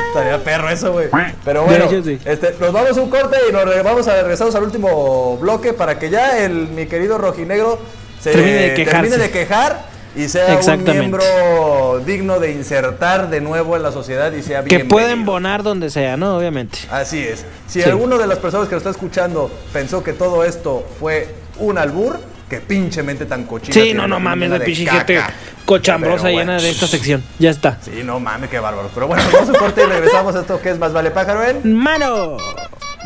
Estaría 0.08 0.42
perro 0.44 0.68
eso, 0.70 0.92
güey. 0.92 1.08
Pero 1.44 1.64
bueno, 1.64 1.86
De 1.88 1.98
hecho, 1.98 2.04
sí. 2.04 2.18
este, 2.24 2.54
nos 2.60 2.72
vamos 2.72 2.96
a 2.96 3.00
un 3.02 3.10
corte 3.10 3.36
y 3.48 3.52
nos 3.52 3.64
vamos 3.84 4.08
a 4.08 4.14
regresar 4.22 4.48
al 4.54 4.62
último 4.62 5.36
bloque 5.38 5.72
para 5.72 5.98
que 5.98 6.10
ya 6.10 6.38
el 6.44 6.68
mi 6.68 6.86
querido 6.86 7.18
rojinegro 7.18 7.78
se 8.20 8.32
Termine 8.32 8.52
de 8.56 8.74
quejarse. 8.74 9.00
termine 9.00 9.16
de 9.22 9.30
quejar 9.30 9.94
y 10.16 10.28
sea 10.28 10.58
un 10.74 10.84
miembro 10.84 12.00
digno 12.06 12.38
de 12.38 12.52
insertar 12.52 13.30
de 13.30 13.40
nuevo 13.40 13.76
en 13.76 13.82
la 13.82 13.90
sociedad 13.92 14.32
y 14.32 14.42
sea 14.42 14.60
Que 14.62 14.68
bienvenido. 14.76 14.88
pueden 14.96 15.24
bonar 15.24 15.62
donde 15.64 15.90
sea, 15.90 16.16
¿no? 16.16 16.36
Obviamente. 16.36 16.78
Así 16.90 17.18
es. 17.20 17.44
Si 17.66 17.82
Sí. 17.82 17.88
alguno 17.90 18.16
de 18.18 18.26
las 18.28 18.38
personas 18.38 18.68
que 18.68 18.72
lo 18.74 18.78
está 18.78 18.90
escuchando 18.90 19.50
pensó 19.72 20.04
que 20.04 20.12
todo 20.12 20.44
esto 20.44 20.86
fue 21.00 21.28
un 21.58 21.78
albur, 21.78 22.20
que 22.48 22.60
pinche 22.60 23.02
mente 23.02 23.26
tan 23.26 23.44
cochina. 23.44 23.74
Sí, 23.74 23.80
tiene 23.80 24.00
no, 24.00 24.08
no 24.08 24.20
mames, 24.20 24.50
de 24.50 24.60
pinche 24.60 24.86
gente 24.86 25.20
cochambrosa 25.64 26.28
llena 26.28 26.60
de 26.60 26.70
esta 26.70 26.86
sección. 26.86 27.22
Ya 27.38 27.50
está. 27.50 27.78
Sí, 27.82 28.02
no 28.04 28.20
mames, 28.20 28.50
qué 28.50 28.58
bárbaro. 28.58 28.90
Pero 28.94 29.06
bueno, 29.08 29.22
vamos 29.32 29.48
a 29.48 29.52
un 29.52 29.58
corte 29.58 29.82
y 29.82 29.86
regresamos 29.86 30.34
a 30.36 30.40
esto 30.40 30.60
que 30.60 30.70
es 30.70 30.78
Más 30.78 30.92
Vale 30.92 31.10
Pájaro 31.10 31.42
en... 31.44 31.74
Mano. 31.74 32.36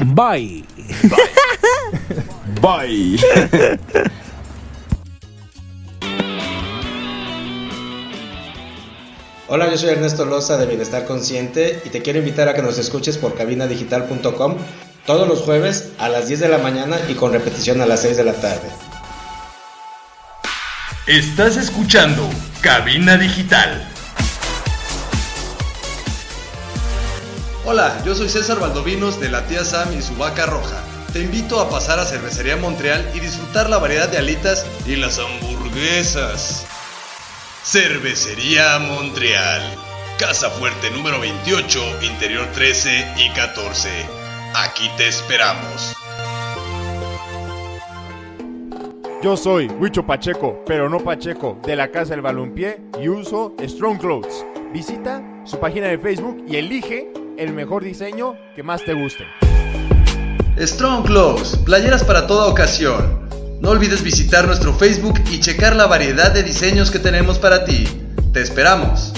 Bye. 0.05 0.65
Bye. 2.61 3.19
Hola, 9.51 9.71
yo 9.71 9.79
soy 9.79 9.89
Ernesto 9.89 10.27
Loza 10.27 10.59
de 10.59 10.67
Bienestar 10.67 11.07
Consciente 11.07 11.81
y 11.85 11.89
te 11.89 12.03
quiero 12.03 12.19
invitar 12.19 12.49
a 12.49 12.55
que 12.55 12.61
nos 12.61 12.77
escuches 12.77 13.17
por 13.17 13.35
cabinadigital.com 13.35 14.57
todos 15.09 15.27
los 15.27 15.41
jueves 15.41 15.93
a 15.97 16.11
las 16.11 16.29
10 16.29 16.41
de 16.41 16.49
la 16.51 16.59
mañana 16.59 17.01
y 17.09 17.15
con 17.15 17.33
repetición 17.33 17.81
a 17.81 17.87
las 17.87 18.03
6 18.03 18.19
de 18.19 18.25
la 18.25 18.35
tarde. 18.35 18.69
Estás 21.07 21.57
escuchando 21.57 22.29
Cabina 22.61 23.17
Digital. 23.17 23.89
Hola, 27.65 28.03
yo 28.05 28.15
soy 28.15 28.29
César 28.29 28.61
Valdovinos 28.61 29.19
de 29.19 29.31
la 29.31 29.47
tía 29.47 29.65
Sam 29.65 29.95
y 29.99 30.03
su 30.03 30.15
vaca 30.17 30.45
roja. 30.45 30.77
Te 31.15 31.21
invito 31.21 31.59
a 31.59 31.71
pasar 31.71 31.99
a 31.99 32.05
Cervecería 32.05 32.59
Montreal 32.59 33.11
y 33.15 33.21
disfrutar 33.21 33.71
la 33.71 33.79
variedad 33.79 34.11
de 34.11 34.19
alitas 34.19 34.67
y 34.85 34.97
las 34.97 35.19
hamburguesas. 35.19 36.67
Cervecería 37.65 38.79
Montreal. 38.79 39.63
Casa 40.19 40.51
Fuerte 40.51 40.91
número 40.91 41.19
28, 41.19 42.03
Interior 42.03 42.47
13 42.53 43.15
y 43.17 43.31
14. 43.31 44.18
Aquí 44.55 44.91
te 44.97 45.09
esperamos. 45.09 45.95
Yo 49.23 49.37
soy 49.37 49.67
Huicho 49.67 50.07
Pacheco, 50.07 50.63
pero 50.67 50.89
no 50.89 51.01
Pacheco, 51.01 51.59
de 51.67 51.77
la 51.77 51.89
Casa 51.89 52.11
del 52.11 52.23
Balompié 52.23 52.81
y 53.01 53.09
uso 53.09 53.55
Strong 53.61 53.99
Clothes. 53.99 54.45
Visita 54.73 55.23
su 55.45 55.59
página 55.59 55.89
de 55.89 55.99
Facebook 55.99 56.45
y 56.49 56.57
elige 56.57 57.13
el 57.37 57.53
mejor 57.53 57.83
diseño 57.83 58.37
que 58.55 58.63
más 58.63 58.85
te 58.85 58.95
guste. 58.95 59.25
Strong 60.59 61.07
Clothes, 61.07 61.57
playeras 61.65 62.05
para 62.05 62.27
toda 62.27 62.47
ocasión. 62.47 63.29
No 63.61 63.71
olvides 63.71 64.03
visitar 64.03 64.47
nuestro 64.47 64.73
Facebook 64.73 65.21
y 65.31 65.41
checar 65.41 65.75
la 65.75 65.87
variedad 65.87 66.33
de 66.33 66.43
diseños 66.43 66.91
que 66.91 66.99
tenemos 66.99 67.39
para 67.39 67.65
ti. 67.65 67.87
Te 68.33 68.41
esperamos. 68.41 69.13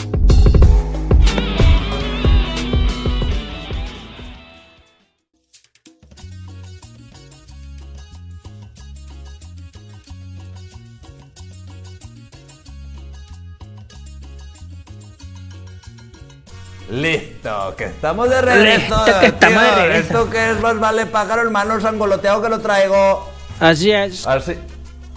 Listo, 16.90 17.74
que 17.76 17.84
estamos 17.84 18.28
de 18.28 18.40
regreso. 18.40 19.04
Listo, 19.04 19.20
que 19.20 19.26
estamos 19.26 19.62
de 19.62 19.74
regreso. 19.76 20.00
Esto 20.00 20.30
que 20.30 20.50
es 20.50 20.60
más 20.60 20.78
vale 20.80 21.06
pájaro, 21.06 21.42
hermano 21.42 21.80
sangoloteado 21.80 22.42
que 22.42 22.48
lo 22.48 22.58
traigo. 22.58 23.28
Así 23.60 23.92
es. 23.92 24.26
Así, 24.26 24.54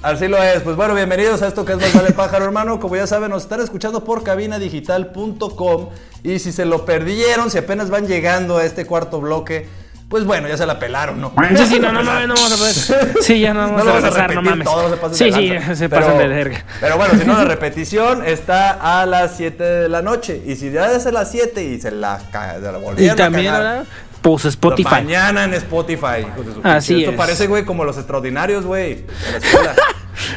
así 0.03 0.27
lo 0.27 0.41
es. 0.41 0.61
Pues 0.61 0.75
bueno, 0.75 0.93
bienvenidos 0.93 1.41
a 1.41 1.47
esto 1.47 1.65
que 1.65 1.71
es 1.71 1.79
Más 1.79 1.93
Vale 1.93 2.11
Pájaro, 2.11 2.45
hermano. 2.45 2.79
Como 2.79 2.95
ya 2.95 3.07
saben, 3.07 3.31
nos 3.31 3.43
están 3.43 3.59
escuchando 3.59 4.03
por 4.03 4.21
cabinadigital.com. 4.21 5.89
Y 6.23 6.37
si 6.37 6.51
se 6.51 6.65
lo 6.65 6.85
perdieron, 6.85 7.49
si 7.49 7.57
apenas 7.57 7.89
van 7.89 8.05
llegando 8.07 8.57
a 8.57 8.65
este 8.65 8.85
cuarto 8.85 9.19
bloque, 9.19 9.67
pues 10.13 10.25
bueno, 10.25 10.47
ya 10.47 10.55
se 10.55 10.67
la 10.67 10.77
pelaron, 10.77 11.19
¿no? 11.19 11.33
Sí, 11.57 11.65
sí, 11.65 11.79
no, 11.79 11.91
no 11.91 12.03
mames, 12.03 12.27
no 12.27 12.35
vamos 12.35 12.51
a 12.53 12.57
poder. 12.57 13.15
Sí, 13.23 13.39
ya 13.39 13.51
no 13.51 13.61
vamos 13.61 13.77
No 13.79 13.83
lo 13.85 13.89
a 13.89 13.93
vas 13.95 14.03
a 14.03 14.09
pasar, 14.09 14.21
no 14.35 14.41
repetir 14.41 14.49
mames. 14.51 14.65
todo, 14.65 14.83
no 14.83 14.89
se 14.91 14.97
pasen 14.97 15.17
sí, 15.17 15.25
de 15.25 15.31
sí, 15.33 15.49
lanza. 15.49 15.75
se 15.75 15.89
Pero- 15.89 16.01
pasan 16.03 16.17
de 16.19 16.27
verga. 16.27 16.65
Pero 16.79 16.97
bueno, 16.97 17.13
si 17.19 17.25
no, 17.25 17.33
la 17.35 17.45
repetición 17.45 18.23
está 18.23 19.01
a 19.01 19.07
las 19.07 19.35
7 19.37 19.63
de 19.63 19.89
la 19.89 20.03
noche. 20.03 20.39
Y 20.45 20.55
si 20.55 20.69
ya 20.69 20.91
es 20.91 21.07
a 21.07 21.11
las 21.11 21.31
7 21.31 21.63
y 21.63 21.81
se 21.81 21.89
la, 21.89 22.19
se 22.19 22.31
la 22.31 22.77
Y 22.77 22.81
volvieron 22.83 23.13
a 23.19 23.23
también 23.23 23.45
cagar, 23.51 23.65
ahora, 23.77 23.83
pues 24.21 24.45
Spotify. 24.45 24.89
Mañana 24.91 25.45
en 25.45 25.55
Spotify. 25.55 26.27
Así 26.61 26.99
Esto 26.99 27.09
es. 27.13 27.17
parece, 27.17 27.47
güey, 27.47 27.65
como 27.65 27.83
los 27.83 27.97
extraordinarios, 27.97 28.65
güey. 28.67 28.97
de 28.97 29.05
la 29.31 29.37
escuela. 29.39 29.73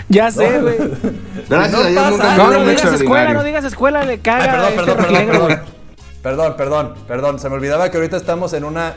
Ya 0.08 0.30
sé, 0.30 0.58
güey. 0.58 0.76
Gracias 1.50 1.72
No 1.72 1.78
a 1.80 1.86
Dios 1.88 2.14
pasa. 2.18 2.36
No, 2.38 2.50
no 2.50 2.64
digas 2.64 2.92
escuela, 2.94 3.32
no 3.34 3.42
digas 3.44 3.64
escuela, 3.66 4.04
le 4.04 4.20
caga. 4.20 4.66
Ay, 4.68 4.74
perdón, 4.74 4.88
este 4.88 4.94
perdón, 4.94 4.96
perdón, 5.04 5.26
perdón. 5.26 5.44
güey. 5.46 5.58
Perdón, 6.22 6.54
perdón, 6.56 6.94
perdón. 7.06 7.38
Se 7.38 7.48
me 7.50 7.56
olvidaba 7.56 7.90
que 7.90 7.98
ahorita 7.98 8.16
estamos 8.16 8.54
en 8.54 8.64
una 8.64 8.94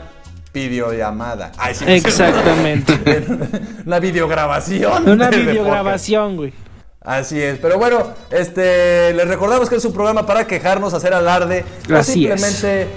videollamada. 0.52 1.52
Ay, 1.56 1.74
sí. 1.74 1.84
Exactamente. 1.86 2.98
Una 3.86 3.98
videograbación. 3.98 5.08
Una 5.08 5.30
de 5.30 5.38
videograbación, 5.38 6.36
güey. 6.36 6.52
Así 7.00 7.40
es. 7.40 7.58
Pero 7.58 7.78
bueno, 7.78 8.12
este, 8.30 9.14
les 9.14 9.26
recordamos 9.26 9.68
que 9.68 9.76
es 9.76 9.84
un 9.84 9.92
programa 9.92 10.26
para 10.26 10.46
quejarnos, 10.46 10.92
hacer 10.92 11.14
alarde. 11.14 11.64
O 11.90 11.96
Así 11.96 12.26
es. 12.26 12.40
simplemente, 12.40 12.88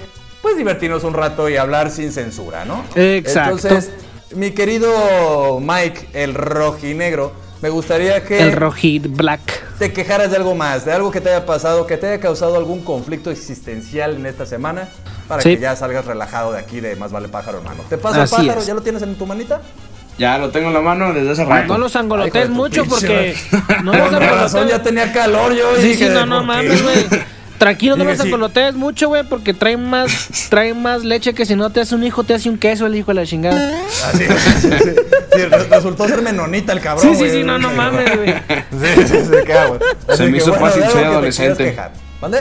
pues 0.41 0.57
divertirnos 0.57 1.03
un 1.03 1.13
rato 1.13 1.47
y 1.47 1.55
hablar 1.55 1.89
sin 1.89 2.11
censura, 2.11 2.65
¿no? 2.65 2.83
Exacto. 2.95 3.67
Entonces, 3.67 3.91
mi 4.35 4.51
querido 4.51 5.59
Mike, 5.61 6.09
el 6.13 6.33
rojinegro, 6.33 7.33
me 7.63 7.69
gustaría 7.69 8.21
que 8.25 8.41
El 8.41 8.51
rojit 8.51 9.07
black. 9.07 9.39
te 9.79 9.93
quejaras 9.93 10.29
de 10.31 10.35
algo 10.35 10.53
más, 10.53 10.83
de 10.83 10.91
algo 10.91 11.11
que 11.11 11.21
te 11.21 11.29
haya 11.29 11.45
pasado, 11.45 11.87
que 11.87 11.95
te 11.95 12.07
haya 12.07 12.19
causado 12.19 12.57
algún 12.57 12.83
conflicto 12.83 13.31
existencial 13.31 14.15
en 14.17 14.25
esta 14.25 14.45
semana, 14.45 14.89
para 15.29 15.41
Sí. 15.41 15.55
que 15.55 15.61
ya 15.61 15.73
salgas 15.77 16.03
relajado 16.05 16.51
de 16.51 16.59
aquí 16.59 16.81
de 16.81 16.97
Más 16.97 17.13
Vale 17.13 17.29
Pájaro, 17.29 17.59
hermano. 17.59 17.81
¿Te 17.89 17.97
pasa 17.97 18.17
el 18.17 18.23
Así 18.23 18.35
pájaro? 18.35 18.59
es. 18.59 18.67
¿Ya 18.67 18.73
lo 18.73 18.81
tienes 18.81 19.01
en 19.01 19.15
tu 19.15 19.25
manita? 19.25 19.61
Ya 20.17 20.37
lo 20.39 20.51
tengo 20.51 20.67
en 20.67 20.73
la 20.73 20.81
mano 20.81 21.13
desde 21.13 21.31
hace 21.31 21.45
rato. 21.45 21.71
No 21.71 21.77
los 21.79 21.95
angolotees 21.95 22.49
mucho 22.49 22.83
pinche 22.83 22.89
porque. 22.89 23.35
No 23.81 23.93
los 23.93 24.13
angolotees. 24.13 24.69
ya 24.69 24.83
tenía 24.83 25.13
calor 25.13 25.53
yo. 25.55 25.77
y 25.77 25.81
Sí, 25.81 25.87
dije, 25.87 26.07
sí, 26.09 26.13
no, 26.13 26.25
no 26.25 26.43
mames, 26.43 26.83
güey. 26.83 27.05
Tranquilo, 27.63 27.95
no 27.95 28.13
sí. 28.15 28.21
angolotees 28.21 28.75
mucho, 28.75 29.07
güey, 29.07 29.23
porque 29.23 29.53
trae 29.53 29.77
más, 29.77 30.27
trae 30.49 30.73
más 30.73 31.03
leche 31.03 31.33
que 31.33 31.45
si 31.45 31.55
no 31.55 31.69
te 31.69 31.79
hace 31.81 31.95
un 31.95 32.03
hijo, 32.03 32.23
te 32.23 32.33
hace 32.33 32.49
un 32.49 32.57
queso 32.57 32.85
el 32.87 32.95
hijo 32.95 33.11
de 33.11 33.15
la 33.15 33.25
chingada. 33.25 33.79
Así, 34.07 34.25
sí, 34.25 34.27
sí, 34.61 34.69
sí. 34.83 34.89
Sí, 35.33 35.41
re- 35.45 35.63
resultó 35.69 36.07
ser 36.07 36.21
menonita 36.21 36.73
el 36.73 36.81
cabrón. 36.81 37.15
Sí, 37.15 37.23
sí, 37.23 37.29
sí, 37.31 37.43
no, 37.43 37.57
no 37.57 37.71
mames, 37.71 38.15
güey. 38.15 38.33
Sí, 38.71 39.07
sí, 39.07 39.51
hago. 39.51 39.77
Así 40.07 40.17
Se 40.17 40.29
me 40.29 40.37
hizo 40.37 40.53
fácil, 40.53 40.83
soy 40.91 41.03
adolescente. 41.03 41.77
¿Mande? 42.21 42.39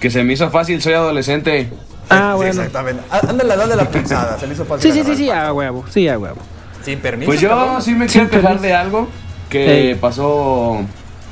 Que 0.00 0.10
se 0.10 0.22
me 0.24 0.32
hizo 0.32 0.48
fácil, 0.50 0.80
soy 0.80 0.94
adolescente. 0.94 1.68
Ah, 2.08 2.30
Sí, 2.32 2.36
bueno. 2.36 2.50
exactamente. 2.52 3.02
Ah, 3.10 3.20
Anda 3.28 3.42
en 3.42 3.48
la 3.48 3.54
edad 3.54 3.68
de 3.68 3.76
la 3.76 3.84
punzada, 3.90 4.38
se 4.38 4.46
le 4.46 4.54
hizo 4.54 4.64
fácil. 4.64 4.90
Sí, 4.92 4.98
sí, 4.98 5.04
sí, 5.04 5.16
sí, 5.16 5.30
a 5.30 5.52
huevo, 5.52 5.84
sí, 5.90 6.08
a 6.08 6.18
huevo. 6.18 6.38
Sin 6.82 6.98
permiso. 7.00 7.28
Pues 7.28 7.40
yo 7.40 7.50
cabrón. 7.50 7.82
sí 7.82 7.92
me 7.94 8.06
quiero 8.06 8.30
quejar 8.30 8.60
de 8.60 8.72
algo 8.72 9.08
que 9.50 9.96
pasó 10.00 10.80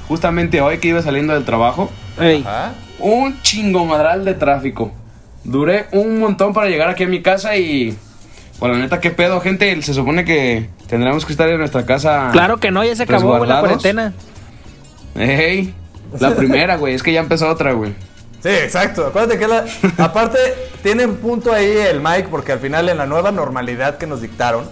justamente 0.09 0.61
hoy 0.61 0.77
que 0.79 0.89
iba 0.89 1.01
saliendo 1.01 1.33
del 1.33 1.45
trabajo. 1.45 1.91
Ey. 2.19 2.43
Ajá. 2.47 2.73
Un 2.99 3.41
chingomadral 3.43 4.25
de 4.25 4.35
tráfico. 4.35 4.93
Duré 5.45 5.87
un 5.93 6.19
montón 6.19 6.53
para 6.53 6.69
llegar 6.69 6.89
aquí 6.89 7.05
a 7.05 7.09
mi 7.09 7.23
casa 7.23 7.57
y... 7.57 7.97
Pues 8.59 8.73
la 8.73 8.79
neta, 8.79 9.01
qué 9.01 9.11
pedo, 9.11 9.41
gente. 9.41 9.81
Se 9.83 9.93
supone 9.93 10.25
que 10.25 10.69
tendremos 10.89 11.25
que 11.27 11.33
estar 11.33 11.49
en 11.49 11.59
nuestra 11.59 11.85
casa... 11.85 12.31
Claro 12.33 12.57
que 12.59 12.71
no, 12.71 12.83
ya 12.85 12.97
se 12.97 13.03
acabó 13.03 13.37
güey, 13.37 13.49
la 13.49 13.61
cuarentena. 13.61 14.15
Ey, 15.15 15.75
la 16.19 16.35
primera, 16.35 16.77
güey. 16.77 16.95
Es 16.95 17.03
que 17.03 17.13
ya 17.13 17.21
empezó 17.21 17.49
otra, 17.49 17.73
güey. 17.73 17.93
Sí, 18.43 18.49
exacto. 18.51 19.07
Acuérdate 19.07 19.39
que 19.39 19.49
la. 19.49 19.65
Aparte, 19.99 20.39
tiene 20.83 21.07
un 21.07 21.17
punto 21.17 21.53
ahí 21.53 21.67
el 21.91 22.01
Mike, 22.01 22.29
porque 22.31 22.53
al 22.53 22.59
final, 22.61 22.89
en 22.89 22.99
la 22.99 23.07
nueva 23.07 23.33
normalidad 23.33 23.97
que 23.99 24.07
nos 24.07 24.21
dictaron, 24.21 24.69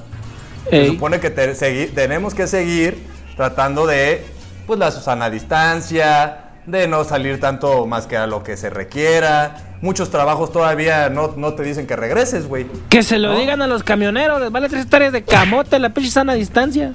se 0.71 0.87
supone 0.87 1.19
que 1.19 1.31
te- 1.31 1.53
segui- 1.55 1.93
tenemos 1.93 2.35
que 2.35 2.47
seguir 2.47 3.03
tratando 3.37 3.87
de, 3.87 4.25
pues, 4.67 4.79
la 4.79 4.91
sana 4.91 5.29
distancia, 5.31 6.44
de 6.67 6.89
no 6.89 7.05
salir 7.05 7.41
tanto 7.41 7.87
más 7.87 8.07
que 8.07 8.17
a 8.17 8.27
lo 8.27 8.43
que 8.43 8.57
se 8.57 8.71
requiera. 8.71 9.57
Muchos 9.83 10.11
trabajos 10.11 10.51
todavía 10.53 11.11
no, 11.11 11.35
no 11.37 11.55
te 11.55 11.63
dicen 11.63 11.87
que 11.87 11.95
regreses, 11.97 12.47
güey. 12.47 12.67
Que 12.89 13.03
se 13.03 13.19
lo 13.19 13.33
¿No? 13.35 13.39
digan 13.39 13.61
a 13.63 13.67
los 13.67 13.83
camioneros, 13.83 14.41
les 14.41 14.51
vale 14.51 14.69
tres 14.69 14.85
hectáreas 14.85 15.13
de 15.13 15.23
camote 15.23 15.79
la 15.79 15.91
pinche 15.91 16.11
sana 16.11 16.35
distancia. 16.35 16.93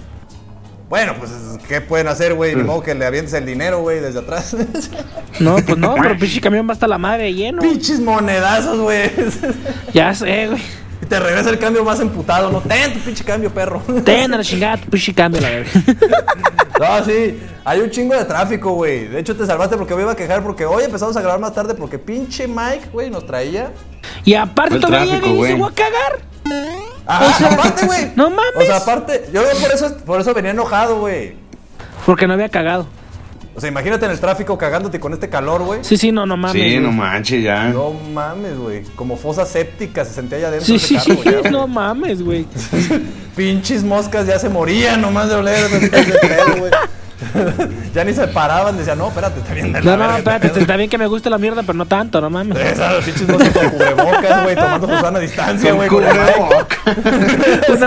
Bueno, 0.90 1.14
pues, 1.20 1.30
¿qué 1.68 1.82
pueden 1.82 2.08
hacer, 2.08 2.34
güey? 2.34 2.56
Ni 2.56 2.64
modo 2.64 2.82
que 2.82 2.96
le 2.96 3.06
avientes 3.06 3.36
el 3.36 3.46
dinero, 3.46 3.82
güey, 3.82 4.00
desde 4.00 4.20
atrás. 4.20 4.56
No, 5.40 5.56
pues 5.56 5.78
no, 5.78 5.96
pero 5.96 6.18
pinche 6.18 6.42
camión 6.42 6.68
va 6.68 6.74
hasta 6.74 6.86
la 6.88 6.98
madre 6.98 7.34
lleno. 7.34 7.62
Pinches 7.62 8.02
monedazos, 8.02 8.78
güey. 8.80 9.10
Ya 9.94 10.14
sé, 10.14 10.48
güey. 10.48 10.62
Y 11.02 11.06
te 11.06 11.18
regresa 11.18 11.50
el 11.52 11.60
cambio 11.60 11.86
más 11.86 12.00
emputado, 12.02 12.52
¿no? 12.52 12.60
Ten 12.60 12.94
tu 12.94 13.00
pinche 13.00 13.24
cambio, 13.24 13.50
perro. 13.54 13.82
Ten 14.04 14.34
a 14.34 14.38
la 14.38 14.44
chingada 14.44 14.78
tu 14.78 14.90
pinche 14.90 15.14
cambio, 15.14 15.40
la 15.40 15.50
verga. 15.50 15.70
No, 16.80 17.04
sí, 17.06 17.40
hay 17.66 17.82
un 17.82 17.90
chingo 17.92 18.16
de 18.16 18.24
tráfico, 18.26 18.72
güey. 18.72 19.08
De 19.08 19.20
hecho, 19.20 19.36
te 19.36 19.46
salvaste 19.46 19.76
porque 19.78 19.94
me 19.96 20.02
iba 20.04 20.14
a 20.14 20.16
quejar 20.16 20.42
porque 20.42 20.66
hoy 20.66 20.84
empezamos 20.86 21.16
a 21.18 21.22
grabar 21.22 21.40
más 21.40 21.54
tarde 21.54 21.74
porque 21.76 22.00
pinche 22.00 22.48
Mike, 22.48 22.88
güey, 22.94 23.10
nos 23.10 23.26
traía. 23.26 23.72
Y 24.24 24.34
aparte 24.34 24.76
El 24.76 24.82
todavía 24.82 25.20
tráfico, 25.20 25.28
llega 25.28 25.28
y 25.28 25.42
dice, 25.42 25.54
güey. 25.56 25.62
voy 25.62 25.72
a 25.72 25.76
cagar. 25.76 26.90
Ah, 27.06 27.28
O 27.28 27.38
sea, 27.38 27.48
aparte, 27.54 27.86
güey. 27.86 28.12
no 28.16 28.30
mames. 28.30 28.56
O 28.56 28.62
sea, 28.62 28.78
aparte, 28.78 29.26
yo 29.34 29.42
por 29.62 29.72
eso, 29.72 29.98
por 30.06 30.22
eso 30.22 30.34
venía 30.34 30.52
enojado, 30.52 31.00
güey. 31.00 31.34
Porque 32.06 32.28
no 32.28 32.34
había 32.34 32.50
cagado. 32.50 32.88
O 33.56 33.60
sea, 33.62 33.70
imagínate 33.70 34.06
en 34.06 34.12
el 34.12 34.20
tráfico 34.20 34.58
cagándote 34.58 35.00
con 35.00 35.12
este 35.14 35.28
calor, 35.28 35.64
güey. 35.64 35.80
Sí, 35.84 35.98
sí, 35.98 36.12
no, 36.12 36.26
no 36.26 36.38
mames. 36.38 36.54
Sí, 36.54 36.60
güey. 36.70 36.80
no 36.80 36.92
manches, 36.92 37.44
ya. 37.44 37.66
No 37.70 37.94
mames, 38.14 38.58
güey. 38.58 38.84
Como 38.96 39.18
fosa 39.18 39.46
séptica 39.46 40.06
se 40.06 40.14
sentía 40.14 40.38
allá 40.38 40.48
adentro 40.50 40.68
Sí, 40.68 40.74
de 40.96 41.00
sí, 41.02 41.18
carro, 41.18 41.42
ya, 41.44 41.50
no 41.52 41.68
mames, 41.68 42.22
güey. 42.22 42.46
Pinches 43.36 43.84
moscas 43.84 44.28
ya 44.28 44.38
se 44.40 44.50
morían 44.50 45.02
nomás 45.02 45.30
de 45.30 45.36
oler 45.36 45.68
güey. 46.60 46.72
ya 47.94 48.06
ni 48.06 48.14
se 48.14 48.28
paraban, 48.30 48.78
decían, 48.78 48.98
no, 48.98 49.10
espérate, 49.10 49.42
está 49.42 49.54
bien. 49.54 49.74
de 49.74 49.82
la 49.82 49.98
No, 49.98 50.08
no, 50.08 50.18
espérate, 50.18 50.50
pedo". 50.50 50.60
está 50.62 50.78
bien 50.78 50.90
que 50.90 50.98
me 50.98 51.08
guste 51.08 51.30
la 51.30 51.38
mierda, 51.38 51.64
pero 51.64 51.74
no 51.74 51.86
tanto, 51.86 52.22
no 52.22 52.30
mames. 52.30 52.58
Esas 52.58 53.04
pinches 53.04 53.28
moscas 53.28 53.50
con 53.52 53.70
cubrebocas, 53.72 54.44
güey, 54.44 54.56
tomando 54.56 54.88
su 54.88 55.02
sana 55.02 55.20
distancia, 55.20 55.74
güey. 55.74 55.90
Una 55.90 56.14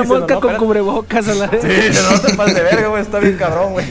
Sí, 0.02 0.06
mosca 0.06 0.34
con 0.40 0.56
cubrebocas 0.56 1.28
a 1.28 1.34
la 1.34 1.46
vez. 1.46 1.62
Sí, 1.62 1.98
no 2.12 2.20
te 2.20 2.34
pases 2.34 2.54
de 2.56 2.62
verga, 2.62 2.88
güey, 2.88 3.02
está 3.02 3.18
bien 3.20 3.36
cabrón, 3.36 3.72
güey. 3.72 3.86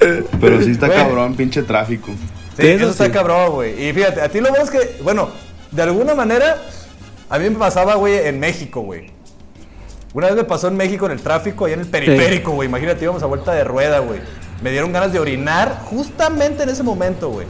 Sí, 0.00 0.06
Pero 0.40 0.62
sí 0.62 0.70
está 0.70 0.88
cabrón, 0.88 1.34
pinche 1.34 1.62
tráfico. 1.62 2.10
eso, 2.58 2.66
Eso 2.84 2.90
está 2.90 3.04
sí. 3.06 3.10
cabrón, 3.10 3.52
güey. 3.52 3.88
Y 3.88 3.92
fíjate, 3.92 4.20
a 4.20 4.28
ti 4.28 4.40
lo 4.40 4.48
bueno 4.50 4.64
es 4.64 4.70
que, 4.70 4.98
bueno, 5.02 5.28
de 5.70 5.82
alguna 5.82 6.14
manera, 6.14 6.56
a 7.28 7.38
mí 7.38 7.50
me 7.50 7.56
pasaba, 7.56 7.94
güey, 7.96 8.26
en 8.26 8.40
México, 8.40 8.80
güey. 8.80 9.10
Una 10.12 10.26
vez 10.28 10.36
me 10.36 10.44
pasó 10.44 10.68
en 10.68 10.76
México 10.76 11.06
en 11.06 11.12
el 11.12 11.20
tráfico, 11.20 11.66
allá 11.66 11.74
en 11.74 11.80
el 11.80 11.86
periférico, 11.86 12.50
güey. 12.52 12.68
Imagínate, 12.68 13.04
íbamos 13.04 13.22
a 13.22 13.26
vuelta 13.26 13.52
de 13.52 13.62
rueda, 13.64 14.00
güey. 14.00 14.20
Me 14.62 14.70
dieron 14.70 14.92
ganas 14.92 15.12
de 15.12 15.20
orinar 15.20 15.80
justamente 15.84 16.62
en 16.64 16.68
ese 16.70 16.82
momento, 16.82 17.28
güey. 17.30 17.46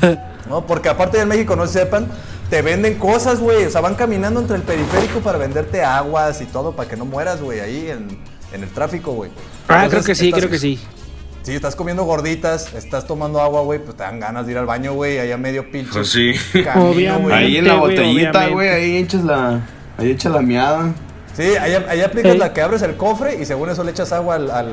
No, 0.48 0.66
porque 0.66 0.88
aparte 0.88 1.18
de 1.18 1.24
en 1.24 1.28
México, 1.28 1.54
no 1.56 1.66
sepan, 1.66 2.06
te 2.48 2.62
venden 2.62 2.94
cosas, 2.94 3.38
güey. 3.38 3.66
O 3.66 3.70
sea, 3.70 3.82
van 3.82 3.94
caminando 3.96 4.40
entre 4.40 4.56
el 4.56 4.62
periférico 4.62 5.20
para 5.20 5.36
venderte 5.36 5.82
aguas 5.84 6.40
y 6.40 6.46
todo 6.46 6.72
para 6.74 6.88
que 6.88 6.96
no 6.96 7.04
mueras, 7.04 7.42
güey, 7.42 7.60
ahí 7.60 7.90
en, 7.90 8.18
en 8.54 8.62
el 8.62 8.70
tráfico, 8.70 9.12
güey. 9.12 9.30
Ah, 9.68 9.86
creo 9.90 10.02
que 10.02 10.14
sí, 10.14 10.28
estás- 10.28 10.38
creo 10.40 10.50
que 10.50 10.58
sí. 10.58 10.78
Si 11.42 11.54
estás 11.54 11.74
comiendo 11.76 12.04
gorditas, 12.04 12.74
estás 12.74 13.06
tomando 13.06 13.40
agua, 13.40 13.62
güey, 13.62 13.78
pues 13.78 13.96
te 13.96 14.02
dan 14.02 14.20
ganas 14.20 14.44
de 14.44 14.52
ir 14.52 14.58
al 14.58 14.66
baño, 14.66 14.92
güey, 14.92 15.18
allá 15.18 15.38
medio 15.38 15.70
pinche. 15.70 15.92
Pues 15.92 16.10
sí. 16.10 16.34
camino, 16.62 16.90
Obviamente. 16.90 17.22
güey. 17.22 17.34
Ahí 17.34 17.56
en 17.56 17.68
la 17.68 17.74
botellita, 17.76 18.48
güey, 18.48 18.68
ahí 18.68 18.96
echas 18.98 19.24
la. 19.24 19.60
Ahí 19.96 20.10
echas 20.10 20.32
la 20.32 20.42
miada. 20.42 20.92
Sí, 21.34 21.42
ahí, 21.56 21.72
ahí 21.88 22.00
aplicas 22.02 22.36
la 22.36 22.52
que 22.52 22.60
abres 22.60 22.82
el 22.82 22.96
cofre 22.96 23.36
y 23.40 23.46
según 23.46 23.70
eso 23.70 23.82
le 23.84 23.92
echas 23.92 24.12
agua 24.12 24.34
al. 24.34 24.50
al, 24.50 24.72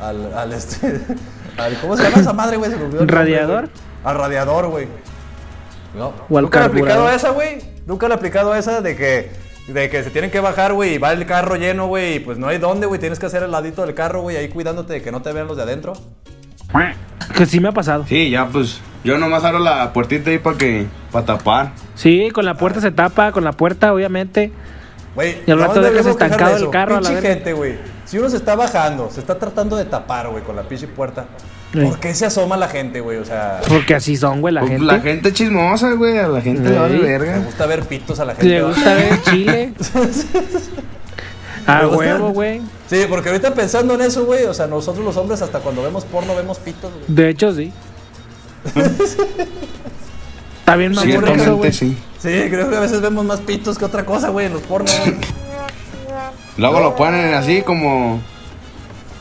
al, 0.00 0.34
al 0.34 0.52
este. 0.52 1.00
al- 1.58 1.78
¿Cómo 1.80 1.96
se 1.96 2.04
llama 2.04 2.18
esa 2.20 2.32
madre, 2.32 2.56
güey? 2.56 2.70
Nombre, 2.70 3.06
¿Radiador? 3.06 3.68
Al 4.04 4.16
radiador, 4.16 4.68
güey. 4.68 4.86
No. 5.96 6.12
O 6.30 6.38
al 6.38 6.44
¿Nunca 6.44 6.60
le 6.60 6.64
he 6.64 6.68
aplicado 6.68 7.10
esa, 7.10 7.30
güey? 7.30 7.58
Nunca 7.86 8.06
le 8.08 8.14
he 8.14 8.16
aplicado 8.16 8.54
esa 8.54 8.80
de 8.80 8.96
que 8.96 9.30
de 9.68 9.90
que 9.90 10.02
se 10.02 10.10
tienen 10.10 10.30
que 10.30 10.40
bajar, 10.40 10.72
güey, 10.72 10.94
y 10.94 10.98
va 10.98 11.12
el 11.12 11.24
carro 11.26 11.56
lleno, 11.56 11.86
güey, 11.86 12.16
y 12.16 12.20
pues 12.20 12.38
no 12.38 12.48
hay 12.48 12.58
dónde, 12.58 12.86
güey, 12.86 13.00
tienes 13.00 13.18
que 13.18 13.26
hacer 13.26 13.42
el 13.42 13.50
ladito 13.50 13.84
del 13.84 13.94
carro, 13.94 14.22
güey, 14.22 14.36
ahí 14.36 14.48
cuidándote 14.48 14.94
de 14.94 15.02
que 15.02 15.12
no 15.12 15.22
te 15.22 15.32
vean 15.32 15.46
los 15.46 15.56
de 15.56 15.62
adentro. 15.62 15.94
Que 17.36 17.46
sí 17.46 17.60
me 17.60 17.68
ha 17.68 17.72
pasado. 17.72 18.04
Sí, 18.08 18.30
ya 18.30 18.46
pues. 18.46 18.80
Yo 19.04 19.18
nomás 19.18 19.42
abro 19.44 19.58
la 19.58 19.92
puertita 19.92 20.30
ahí 20.30 20.38
para 20.38 20.56
que. 20.56 20.86
para 21.10 21.26
tapar. 21.26 21.72
Sí, 21.94 22.30
con 22.32 22.44
la 22.44 22.54
puerta 22.54 22.80
se 22.80 22.90
tapa, 22.90 23.32
con 23.32 23.44
la 23.44 23.52
puerta, 23.52 23.92
obviamente. 23.92 24.52
Güey, 25.14 25.38
Y 25.46 25.50
al 25.50 25.58
rato 25.58 25.82
dejas 25.82 26.06
estancado 26.06 26.54
de 26.54 26.64
el 26.64 26.70
carro 26.70 26.96
a 26.96 27.00
la 27.00 27.20
gente, 27.20 27.52
güey. 27.52 27.76
Si 28.04 28.18
uno 28.18 28.30
se 28.30 28.36
está 28.36 28.54
bajando, 28.54 29.10
se 29.10 29.20
está 29.20 29.38
tratando 29.38 29.76
de 29.76 29.84
tapar, 29.84 30.28
güey, 30.28 30.42
con 30.42 30.56
la 30.56 30.62
pinche 30.62 30.86
puerta. 30.86 31.26
¿Por 31.72 31.98
qué 32.00 32.14
se 32.14 32.26
asoma 32.26 32.56
la 32.56 32.68
gente, 32.68 33.00
güey? 33.00 33.18
O 33.18 33.24
sea, 33.24 33.60
Porque 33.68 33.94
así 33.94 34.16
son, 34.16 34.40
güey, 34.40 34.52
la 34.52 34.60
Pues, 34.60 34.72
gente. 34.72 34.84
La 34.86 35.00
gente 35.00 35.32
chismosa, 35.32 35.92
güey. 35.92 36.18
A 36.18 36.28
la 36.28 36.40
gente 36.40 36.68
le 36.70 36.78
vale 36.78 36.98
verga. 36.98 37.38
gusta 37.38 37.66
ver 37.66 37.82
pitos 37.84 38.20
a 38.20 38.24
la 38.26 38.34
gente. 38.34 38.48
Le 38.48 38.62
gusta 38.62 38.94
ver 38.94 39.22
chile. 39.22 39.72
A 41.66 41.76
Me 41.78 41.84
gusta- 41.86 41.96
huevo, 41.98 42.30
güey. 42.30 42.60
Sí, 42.90 43.02
porque 43.08 43.28
ahorita 43.30 43.54
pensando 43.54 43.94
en 43.94 44.00
eso, 44.02 44.26
güey, 44.26 44.44
o 44.46 44.52
sea, 44.54 44.66
nosotros 44.66 45.04
los 45.04 45.16
hombres 45.16 45.40
hasta 45.42 45.60
cuando 45.60 45.82
vemos 45.82 46.04
porno 46.04 46.34
vemos 46.34 46.58
pitos, 46.58 46.90
güey. 46.92 47.04
De 47.06 47.28
hecho, 47.28 47.54
sí. 47.54 47.72
Está 50.60 50.76
bien 50.76 50.92
mamón 50.92 51.28
eso, 51.40 51.56
güey. 51.56 51.72
sí. 51.72 51.96
Sí, 52.18 52.28
creo 52.50 52.68
que 52.70 52.76
a 52.76 52.80
veces 52.80 53.00
vemos 53.00 53.24
más 53.24 53.40
pitos 53.40 53.78
que 53.78 53.84
otra 53.84 54.04
cosa, 54.04 54.28
güey, 54.28 54.46
en 54.46 54.52
los 54.54 54.62
pornos. 54.62 54.92
Luego 56.56 56.80
lo 56.80 56.94
ponen 56.96 57.34
así 57.34 57.62
como. 57.62 58.20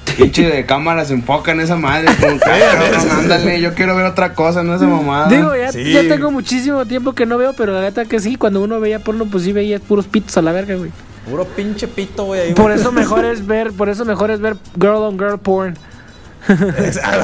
Pinche 0.17 0.47
de 0.49 0.65
cámara 0.65 1.05
se 1.05 1.13
enfoca 1.13 1.51
en 1.51 1.61
esa 1.61 1.75
madre. 1.75 2.07
Como 2.19 2.39
que, 2.39 2.45
"Ay, 2.49 2.61
cabrón, 2.61 3.09
ándale, 3.19 3.61
yo 3.61 3.73
quiero 3.73 3.95
ver 3.95 4.05
otra 4.05 4.33
cosa, 4.33 4.61
no 4.63 4.75
esa 4.75 4.85
mamada. 4.87 5.27
Digo, 5.29 5.55
ya, 5.55 5.71
Sí. 5.71 5.93
ya 5.93 6.01
tengo 6.01 6.31
muchísimo 6.31 6.85
tiempo 6.85 7.13
que 7.13 7.25
no 7.25 7.37
veo, 7.37 7.53
pero 7.53 7.73
la 7.73 7.81
neta 7.81 8.05
que 8.05 8.19
sí, 8.19 8.35
cuando 8.35 8.61
uno 8.61 8.79
veía 8.79 8.99
porno, 8.99 9.25
pues 9.25 9.43
sí 9.43 9.53
veía 9.53 9.79
puros 9.79 10.07
pitos 10.07 10.35
a 10.37 10.41
la 10.41 10.51
verga, 10.51 10.75
güey. 10.75 10.91
Puro 11.29 11.45
pinche 11.45 11.87
pito, 11.87 12.25
güey. 12.25 12.53
Por 12.55 12.71
eso 12.71 12.91
mejor 12.91 13.25
es 13.25 13.45
ver, 13.45 13.71
por 13.71 13.89
eso 13.89 14.05
mejor 14.05 14.31
es 14.31 14.39
ver 14.41 14.55
girl 14.75 14.95
on 15.03 15.17
girl 15.19 15.37
porn. 15.39 15.75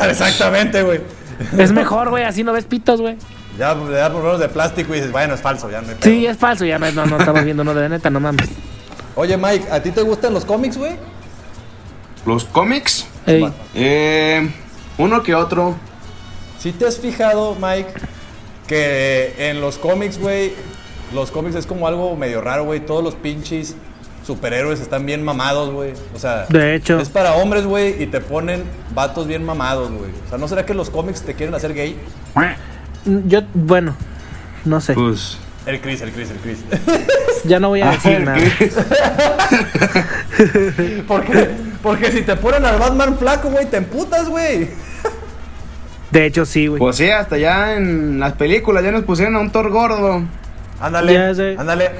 Exactamente, 0.05 0.84
güey. 0.84 1.01
Es 1.57 1.71
mejor, 1.71 2.09
güey, 2.09 2.23
así 2.23 2.43
no 2.43 2.53
ves 2.53 2.65
pitos, 2.65 3.01
güey. 3.01 3.17
Ya, 3.57 3.75
ya 3.91 4.11
por 4.11 4.21
menos 4.23 4.39
de 4.39 4.49
plástico 4.49 4.93
y 4.93 4.97
dices, 4.97 5.11
bueno, 5.11 5.34
es 5.34 5.41
falso, 5.41 5.69
ya 5.69 5.82
no. 5.82 5.88
Sí, 6.01 6.25
es 6.28 6.38
falso, 6.38 6.63
ya 6.65 6.78
no, 6.78 6.91
no, 6.91 7.05
no 7.07 7.17
estamos 7.17 7.43
viendo, 7.43 7.63
no, 7.63 7.73
de 7.73 7.89
neta, 7.89 8.09
no 8.11 8.19
mames. 8.19 8.47
Oye, 9.15 9.36
Mike, 9.36 9.67
¿a 9.71 9.80
ti 9.82 9.89
te 9.91 10.01
gustan 10.03 10.34
los 10.34 10.45
cómics, 10.45 10.78
güey? 10.78 10.91
Los 12.26 12.45
cómics, 12.45 13.05
eh, 13.26 14.49
uno 14.97 15.24
que 15.24 15.36
otro. 15.36 15.76
Si 16.59 16.72
te 16.72 16.88
has 16.88 16.97
fijado, 16.99 17.55
Mike, 17.55 17.89
que 18.68 19.34
en 19.49 19.61
los 19.61 19.78
cómics, 19.78 20.20
güey, 20.20 20.53
los 21.13 21.32
cómics 21.32 21.55
es 21.55 21.65
como 21.65 21.88
algo 21.88 22.15
medio 22.15 22.41
raro, 22.41 22.65
güey. 22.65 22.80
Todos 22.82 23.03
los 23.03 23.15
pinches 23.15 23.76
superhéroes 24.26 24.82
están 24.82 25.05
bien 25.05 25.24
mamados, 25.24 25.72
güey. 25.72 25.93
O 26.13 26.20
sea, 26.20 26.45
De 26.49 26.76
hecho. 26.76 26.99
es 26.99 27.07
para 27.09 27.36
hombres, 27.36 27.65
güey, 27.65 28.01
y 28.03 28.07
te 28.07 28.20
ponen 28.20 28.63
vatos 28.93 29.26
bien 29.28 29.45
mamados, 29.45 29.89
güey. 29.91 30.11
O 30.26 30.30
sea, 30.30 30.38
¿no 30.38 30.47
será 30.49 30.65
que 30.65 30.74
los 30.74 30.89
cómics 30.89 31.22
te 31.22 31.34
quieren 31.34 31.55
hacer 31.55 31.74
gay? 31.74 31.95
yo, 33.05 33.41
bueno, 33.53 33.95
no 34.65 34.82
sé, 34.82 34.93
Pues. 34.95 35.38
El 35.65 35.82
Chris, 35.82 35.99
el 36.01 36.11
Chris, 36.13 36.30
el 36.32 36.38
Chris. 36.38 36.59
ya 37.43 37.59
no 37.59 37.68
voy 37.70 37.82
a 37.82 37.91
decir 37.91 38.22
nada. 38.22 38.38
porque, 41.07 41.49
porque 41.82 42.11
si 42.11 42.21
te 42.21 42.36
ponen 42.36 42.65
al 42.65 42.78
Batman 42.80 43.17
flaco, 43.17 43.49
güey, 43.49 43.65
te 43.67 43.78
emputas, 43.78 44.28
güey. 44.30 44.69
De 46.11 46.25
hecho, 46.25 46.45
sí, 46.45 46.67
güey. 46.67 46.80
Pues 46.80 46.95
sí, 46.95 47.09
hasta 47.09 47.38
ya 47.38 47.73
en 47.75 48.19
las 48.19 48.34
películas 48.34 48.84
ya 48.84 48.91
nos 48.91 49.03
pusieron 49.03 49.36
a 49.36 49.39
un 49.39 49.51
Thor 49.51 49.69
gordo. 49.69 50.23
Ándale, 50.80 51.55
ándale. 51.57 51.91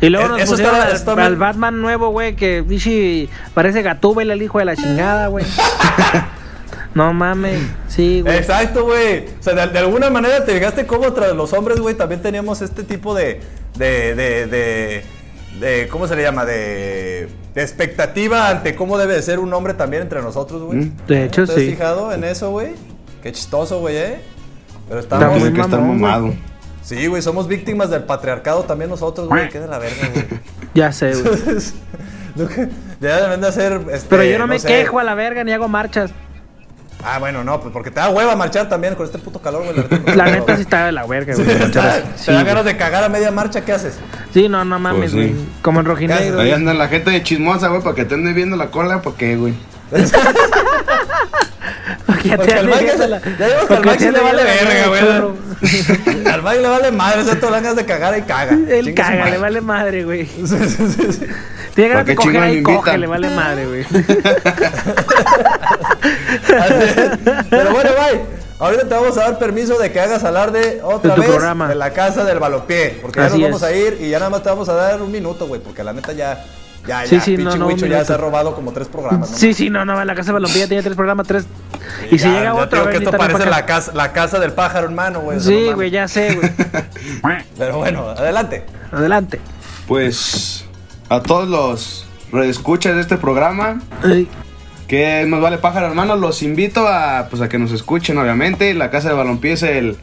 Y 0.00 0.08
luego 0.10 0.26
Eh, 0.26 0.30
nos 0.30 0.40
eso 0.42 0.50
pusieron 0.52 0.74
está- 0.76 0.86
al, 0.88 0.94
está 0.96 1.12
al 1.12 1.16
bien. 1.16 1.38
Batman 1.38 1.80
nuevo, 1.80 2.10
güey, 2.10 2.34
que 2.36 2.60
bichi, 2.62 3.28
parece 3.54 3.82
Gatúbela, 3.82 4.34
el 4.34 4.42
hijo 4.42 4.58
de 4.58 4.64
la 4.66 4.76
chingada, 4.76 5.26
güey. 5.28 5.44
no 6.94 7.12
mames, 7.12 7.60
sí, 7.88 8.20
güey. 8.22 8.36
Exacto, 8.36 8.84
güey. 8.84 9.26
O 9.38 9.42
sea, 9.42 9.54
de, 9.54 9.72
de 9.72 9.78
alguna 9.78 10.08
manera 10.10 10.44
te 10.44 10.52
fijaste 10.54 10.86
cómo 10.86 11.12
tras 11.12 11.34
los 11.34 11.52
hombres, 11.52 11.78
güey, 11.80 11.94
también 11.94 12.22
teníamos 12.22 12.62
este 12.62 12.82
tipo 12.84 13.14
de. 13.14 13.40
de. 13.76 14.14
de. 14.14 14.46
de. 14.46 15.04
De- 15.60 15.88
¿Cómo 15.88 16.06
se 16.08 16.16
le 16.16 16.22
llama? 16.22 16.44
De. 16.44 17.28
de 17.54 17.62
expectativa 17.62 18.48
ante 18.48 18.74
cómo 18.74 18.98
debe 18.98 19.14
de 19.14 19.22
ser 19.22 19.38
un 19.38 19.52
hombre 19.54 19.74
también 19.74 20.02
entre 20.02 20.20
nosotros, 20.22 20.62
güey. 20.62 20.78
Mm. 20.78 20.96
De 21.06 21.24
hecho, 21.24 21.44
¿Te 21.46 21.52
has 21.52 21.58
sí. 21.58 21.70
fijado 21.70 22.12
en 22.12 22.24
eso, 22.24 22.50
güey? 22.50 22.74
Qué 23.22 23.32
chistoso, 23.32 23.80
güey, 23.80 23.96
¿eh? 23.96 24.20
Pero 24.88 25.00
Está 25.00 25.16
estamos. 25.16 25.34
muy 25.40 25.48
Tiene 25.50 25.56
que 25.56 25.60
estar 25.62 25.80
mamado. 25.80 26.34
Sí, 26.82 27.06
güey, 27.08 27.20
somos 27.22 27.48
víctimas 27.48 27.90
del 27.90 28.04
patriarcado 28.04 28.62
también 28.62 28.88
nosotros, 28.90 29.26
güey. 29.28 29.48
Qué 29.48 29.58
de 29.58 29.66
la 29.66 29.78
verga, 29.78 30.08
güey. 30.12 30.24
Ya 30.74 30.92
sé, 30.92 31.12
güey. 31.14 31.36
Ya 33.00 33.20
deben 33.22 33.40
de 33.40 33.48
hacer. 33.48 33.80
Este, 33.92 34.08
Pero 34.10 34.24
yo 34.24 34.38
no 34.38 34.46
me 34.46 34.58
sé. 34.58 34.68
quejo 34.68 34.98
a 34.98 35.04
la 35.04 35.14
verga 35.14 35.42
ni 35.42 35.52
hago 35.52 35.68
marchas. 35.68 36.10
Ah, 37.04 37.18
bueno, 37.20 37.44
no, 37.44 37.60
pues 37.60 37.72
porque 37.72 37.90
te 37.90 38.00
da 38.00 38.08
hueva 38.08 38.34
marchar 38.34 38.68
también 38.68 38.94
con 38.96 39.06
este 39.06 39.18
puto 39.18 39.38
calor, 39.40 39.62
güey. 39.64 39.76
La 39.76 39.82
neta, 39.84 40.14
La 40.16 40.24
neta 40.26 40.56
sí 40.56 40.62
está 40.62 40.86
de 40.86 40.92
la 40.92 41.06
verga, 41.06 41.34
güey. 41.34 41.46
Te 41.46 41.54
muchas 41.66 41.74
da- 41.74 41.94
veces. 41.96 42.14
te 42.16 42.18
Sí, 42.18 42.32
da 42.32 42.42
ganas 42.42 42.64
de 42.64 42.76
cagar 42.76 43.04
a 43.04 43.08
media 43.08 43.30
marcha, 43.30 43.64
¿qué 43.64 43.72
haces? 43.72 43.98
Sí, 44.34 44.48
no, 44.48 44.64
no 44.64 44.78
mames, 44.78 44.98
Pues 44.98 45.10
sí. 45.12 45.16
güey. 45.18 45.34
Como 45.62 45.80
en 45.80 45.86
rojinegro. 45.86 46.40
Ahí 46.40 46.50
anda 46.52 46.74
la 46.74 46.88
gente 46.88 47.10
de 47.10 47.22
chismosa, 47.22 47.68
güey, 47.68 47.82
para 47.82 47.94
que 47.94 48.04
te 48.04 48.14
ande 48.14 48.32
viendo 48.32 48.56
la 48.56 48.68
cola, 48.72 49.02
¿por 49.02 49.14
qué, 49.14 49.36
güey? 49.36 49.54
Porque 52.06 52.28
ya 52.28 52.58
al 52.58 52.66
Mike 52.66 52.92
se- 52.96 53.08
la- 53.08 53.18
ya 53.20 53.66
que 53.66 53.74
al 53.74 53.82
le 54.12 54.20
vale 54.20 54.44
viendo 54.44 54.68
verga, 54.68 54.82
el 54.82 54.88
güey. 54.88 55.00
churro. 55.00 55.36
Al 56.32 56.42
Mike 56.42 56.60
le 56.60 56.68
vale 56.68 56.90
madre, 56.92 57.20
o 57.20 57.24
sea, 57.24 57.34
las 57.34 57.50
ganas 57.50 57.76
de 57.76 57.84
cagar 57.86 58.18
y 58.18 58.22
caga. 58.22 58.56
Él 58.68 58.94
caga, 58.94 59.30
le 59.30 59.38
vale 59.38 59.60
madre, 59.60 60.04
güey. 60.04 60.26
Sí, 60.46 60.46
sí, 60.46 60.68
sí, 60.68 61.12
sí. 61.12 61.26
Tiene 61.74 61.90
ganas 61.90 62.04
¿Por 62.04 62.06
qué 62.06 62.10
de 62.10 62.16
coger 62.16 62.40
ahí, 62.42 62.62
coge, 62.62 62.98
le 62.98 63.06
vale 63.06 63.28
madre, 63.30 63.66
güey. 63.66 63.84
Pero 67.50 67.70
bueno, 67.72 67.90
bye. 67.92 68.20
Ahorita 68.58 68.88
te 68.88 68.94
vamos 68.94 69.16
a 69.18 69.20
dar 69.22 69.38
permiso 69.38 69.78
de 69.78 69.92
que 69.92 70.00
hagas 70.00 70.24
alarde 70.24 70.80
otra 70.82 71.14
vez 71.14 71.28
programa. 71.28 71.68
de 71.68 71.74
la 71.74 71.90
casa 71.92 72.24
del 72.24 72.38
balompié. 72.38 72.98
Porque 73.02 73.20
ya 73.20 73.26
Así 73.26 73.34
nos 73.38 73.60
vamos 73.60 73.62
es. 73.62 73.68
a 73.68 73.72
ir 73.74 73.98
y 74.00 74.08
ya 74.08 74.18
nada 74.18 74.30
más 74.30 74.42
te 74.42 74.48
vamos 74.48 74.68
a 74.70 74.74
dar 74.74 75.02
un 75.02 75.12
minuto, 75.12 75.46
güey. 75.46 75.60
Porque 75.60 75.84
la 75.84 75.92
neta 75.92 76.12
ya. 76.14 76.42
Ya, 76.86 77.04
Sí, 77.04 77.16
ya. 77.16 77.20
sí, 77.20 77.36
pinche 77.36 77.58
no, 77.58 77.68
no, 77.70 77.76
ya 77.76 78.04
se 78.04 78.12
ha 78.12 78.16
robado 78.16 78.54
como 78.54 78.72
tres 78.72 78.88
programas, 78.88 79.30
¿no? 79.30 79.36
Sí, 79.36 79.54
sí, 79.54 79.70
no, 79.70 79.84
no, 79.84 80.04
la 80.04 80.14
casa 80.14 80.28
de 80.28 80.32
Balompié 80.34 80.66
tiene 80.68 80.82
tres 80.82 80.94
programas, 80.94 81.26
tres. 81.26 81.46
Y 82.10 82.18
si 82.18 82.24
Ya, 82.24 82.30
llega 82.30 82.42
ya 82.44 82.54
otro, 82.54 82.84
ver, 82.84 82.90
que 82.98 83.04
esto 83.04 83.16
parece 83.16 83.46
la 83.46 83.66
casa, 83.66 83.92
la 83.94 84.12
casa 84.12 84.38
del 84.38 84.52
pájaro, 84.52 84.86
hermano, 84.86 85.20
güey. 85.20 85.40
Sí, 85.40 85.70
güey, 85.74 85.90
ya 85.90 86.06
sé, 86.08 86.34
güey. 86.36 86.50
Pero 87.58 87.78
bueno, 87.78 88.08
adelante. 88.10 88.64
Adelante. 88.92 89.40
Pues 89.88 90.64
a 91.08 91.20
todos 91.22 91.48
los 91.48 92.06
redescuchas 92.32 92.94
de 92.94 93.00
este 93.00 93.16
programa, 93.16 93.80
que 94.88 95.24
nos 95.26 95.40
vale 95.40 95.58
pájaro, 95.58 95.86
hermanos, 95.86 96.18
los 96.20 96.42
invito 96.42 96.86
a, 96.86 97.26
pues, 97.30 97.42
a 97.42 97.48
que 97.48 97.58
nos 97.58 97.72
escuchen, 97.72 98.18
obviamente. 98.18 98.72
La 98.74 98.90
Casa 98.90 99.08
de 99.08 99.14
Balompié 99.14 99.52
es 99.52 99.62
el, 99.62 99.96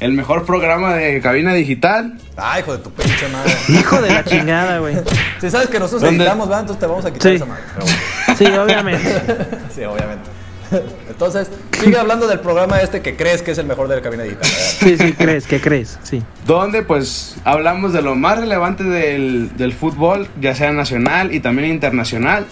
el 0.00 0.12
mejor 0.12 0.44
programa 0.44 0.94
de 0.94 1.20
cabina 1.20 1.54
digital. 1.54 2.18
Ay, 2.36 2.60
hijo 2.60 2.76
de 2.76 2.82
tu 2.82 2.90
pinche 2.90 3.28
madre. 3.28 3.52
Hijo 3.68 4.00
de 4.02 4.10
la 4.12 4.24
chingada, 4.24 4.78
güey. 4.78 4.96
Si 5.40 5.50
sabes 5.50 5.68
que 5.68 5.78
nosotros 5.78 6.02
¿Dónde? 6.02 6.22
editamos, 6.24 6.48
¿verdad? 6.48 6.60
Entonces 6.62 6.80
te 6.80 6.86
vamos 6.86 7.04
a 7.06 7.12
quitar 7.12 7.30
Sí. 7.30 7.36
esa 7.36 7.46
madre. 7.46 7.62
Pero 7.74 7.86
bueno. 7.86 8.36
Sí, 8.38 8.44
obviamente. 8.58 9.22
Sí, 9.74 9.84
obviamente. 9.84 10.30
Entonces, 11.08 11.48
sigue 11.80 11.96
hablando 11.96 12.26
del 12.26 12.40
programa 12.40 12.80
este 12.80 13.00
que 13.00 13.16
crees 13.16 13.40
que 13.42 13.52
es 13.52 13.58
el 13.58 13.66
mejor 13.66 13.88
de 13.88 13.96
la 13.96 14.02
cabina 14.02 14.24
digital. 14.24 14.50
¿verdad? 14.50 14.66
Sí, 14.80 14.96
sí, 14.98 15.12
crees, 15.12 15.46
¿qué 15.46 15.60
crees? 15.60 15.98
Sí. 16.02 16.22
Donde 16.46 16.82
pues 16.82 17.36
hablamos 17.44 17.92
de 17.92 18.02
lo 18.02 18.14
más 18.16 18.38
relevante 18.38 18.82
del, 18.84 19.56
del 19.56 19.72
fútbol, 19.72 20.28
ya 20.40 20.54
sea 20.54 20.72
nacional 20.72 21.32
y 21.34 21.40
también 21.40 21.70
internacional. 21.70 22.46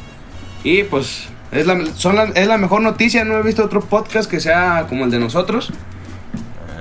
Y 0.62 0.84
pues 0.84 1.24
es 1.52 1.66
la, 1.66 1.78
son 1.96 2.16
la- 2.16 2.24
es 2.34 2.46
la 2.46 2.56
mejor 2.56 2.80
noticia, 2.82 3.24
no 3.24 3.36
he 3.36 3.42
visto 3.42 3.64
otro 3.64 3.80
podcast 3.82 4.30
que 4.30 4.38
sea 4.40 4.86
como 4.88 5.04
el 5.04 5.10
de 5.10 5.18
nosotros. 5.18 5.70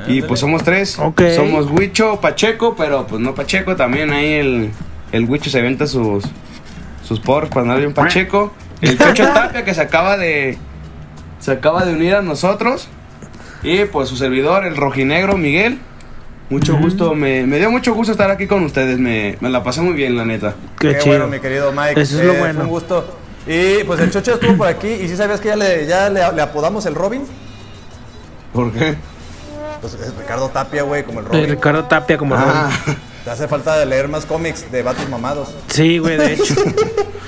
Y 0.08 0.22
pues 0.22 0.39
somos 0.39 0.64
tres. 0.64 0.97
Ok. 0.99 1.22
Somos 1.36 1.70
Huicho, 1.72 2.20
Pacheco, 2.20 2.76
pero 2.76 3.08
pues 3.08 3.22
no 3.22 3.34
Pacheco, 3.36 3.76
también 3.76 4.12
ahí 4.12 4.34
el, 4.34 4.72
el 5.12 5.26
Huicho 5.30 5.49
se 5.49 5.62
venta 5.62 5.88
sus, 5.88 6.24
sus 7.08 7.20
porros 7.20 7.49
para 7.49 7.62
andar 7.62 7.80
bien 7.80 7.93
Pacheco. 7.93 8.54
El 8.82 8.97
Chocho 8.97 9.24
Tapia 9.34 9.64
que 9.64 9.74
se 9.74 9.82
acaba 9.82 10.18
de 10.18 10.58
se 11.39 11.51
acaba 11.51 11.86
de 11.86 11.93
unir 11.93 12.16
a 12.16 12.22
nosotros. 12.22 12.88
Y 13.64 13.86
pues 13.86 14.10
su 14.10 14.18
servidor, 14.18 14.66
el 14.66 14.76
rojinegro 14.76 15.38
Miguel. 15.38 15.80
Mucho 16.49 16.78
gusto, 16.78 17.16
me, 17.16 17.47
me 17.47 17.58
dio 17.58 17.72
mucho 17.72 17.93
gusto 17.93 18.12
estar 18.12 18.30
aquí 18.30 18.45
con 18.45 18.64
ustedes, 18.66 18.99
me, 18.99 19.38
me 19.39 19.49
la 19.49 19.64
pasé 19.64 19.82
muy 19.82 19.93
bien, 19.93 20.16
la 20.18 20.26
neta. 20.26 20.54
Qué, 20.78 20.89
Qué 20.89 20.97
chido. 20.99 21.16
bueno, 21.18 21.28
mi 21.28 21.39
querido 21.39 21.72
Mike. 21.72 21.99
Eso 22.01 22.20
es 22.20 22.26
lo 22.26 22.34
Eh, 22.34 22.39
bueno. 22.39 22.54
fue 22.56 22.64
un 22.64 22.70
gusto. 22.70 23.18
Y 23.47 23.84
pues 23.86 23.99
el 24.01 24.12
Chocho 24.12 24.34
estuvo 24.34 24.58
por 24.58 24.68
aquí. 24.68 24.88
¿Y 24.88 25.08
si 25.08 25.16
sabías 25.16 25.39
que 25.39 25.47
ya 25.47 25.56
le, 25.56 25.88
ya 25.88 26.10
le, 26.10 26.20
le 26.34 26.41
apodamos 26.41 26.86
el 26.86 26.93
Robin? 26.95 27.24
¿Por 28.51 28.72
qué? 28.74 28.95
Pues 29.84 29.95
es 29.95 30.15
Ricardo 30.15 30.47
Tapia, 30.49 30.84
güey, 30.84 31.03
como 31.03 31.19
el 31.19 31.25
Robin. 31.25 31.49
Ricardo 31.49 31.84
Tapia 31.84 32.17
como 32.17 32.36
Ah, 32.36 32.71
Robin. 32.86 32.97
Te 33.25 33.29
hace 33.29 33.47
falta 33.49 33.77
de 33.77 33.86
leer 33.86 34.07
más 34.07 34.25
cómics 34.25 34.71
de 34.71 34.81
vatos 34.81 35.07
mamados. 35.09 35.49
Sí, 35.67 35.97
güey, 35.97 36.17
de 36.17 36.34
hecho. 36.34 36.55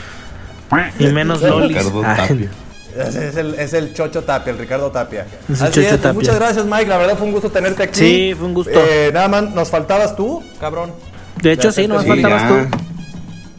y 0.99 1.07
menos 1.07 1.41
lolis. 1.41 1.77
Ricardo 1.77 2.01
Ah, 2.05 2.15
Tapia. 2.15 2.49
Es, 2.97 3.35
el, 3.35 3.55
es 3.55 3.73
el 3.73 3.93
Chocho 3.93 4.23
Tapia, 4.23 4.51
el 4.53 4.57
Ricardo 4.57 4.89
Tapia. 4.89 5.27
Es 5.49 5.59
el 5.59 5.65
Así 5.67 5.73
Chocho 5.75 5.81
es, 5.81 5.87
pues, 5.89 6.01
Tapia. 6.01 6.13
muchas 6.13 6.35
gracias, 6.35 6.65
Mike. 6.65 6.85
La 6.87 6.97
verdad 6.97 7.17
fue 7.17 7.27
un 7.27 7.33
gusto 7.33 7.49
tenerte 7.51 7.83
aquí. 7.83 7.99
Sí, 7.99 8.33
fue 8.37 8.47
un 8.47 8.53
gusto. 8.53 8.71
Eh, 8.73 9.11
nada 9.13 9.27
más, 9.27 9.43
nos 9.53 9.69
faltabas 9.69 10.15
tú, 10.15 10.41
cabrón. 10.59 10.93
De 11.41 11.51
hecho, 11.51 11.71
sí, 11.73 11.85
sí, 11.85 12.07
faltabas 12.07 12.41
ya. 12.41 12.47
tú. 12.47 12.77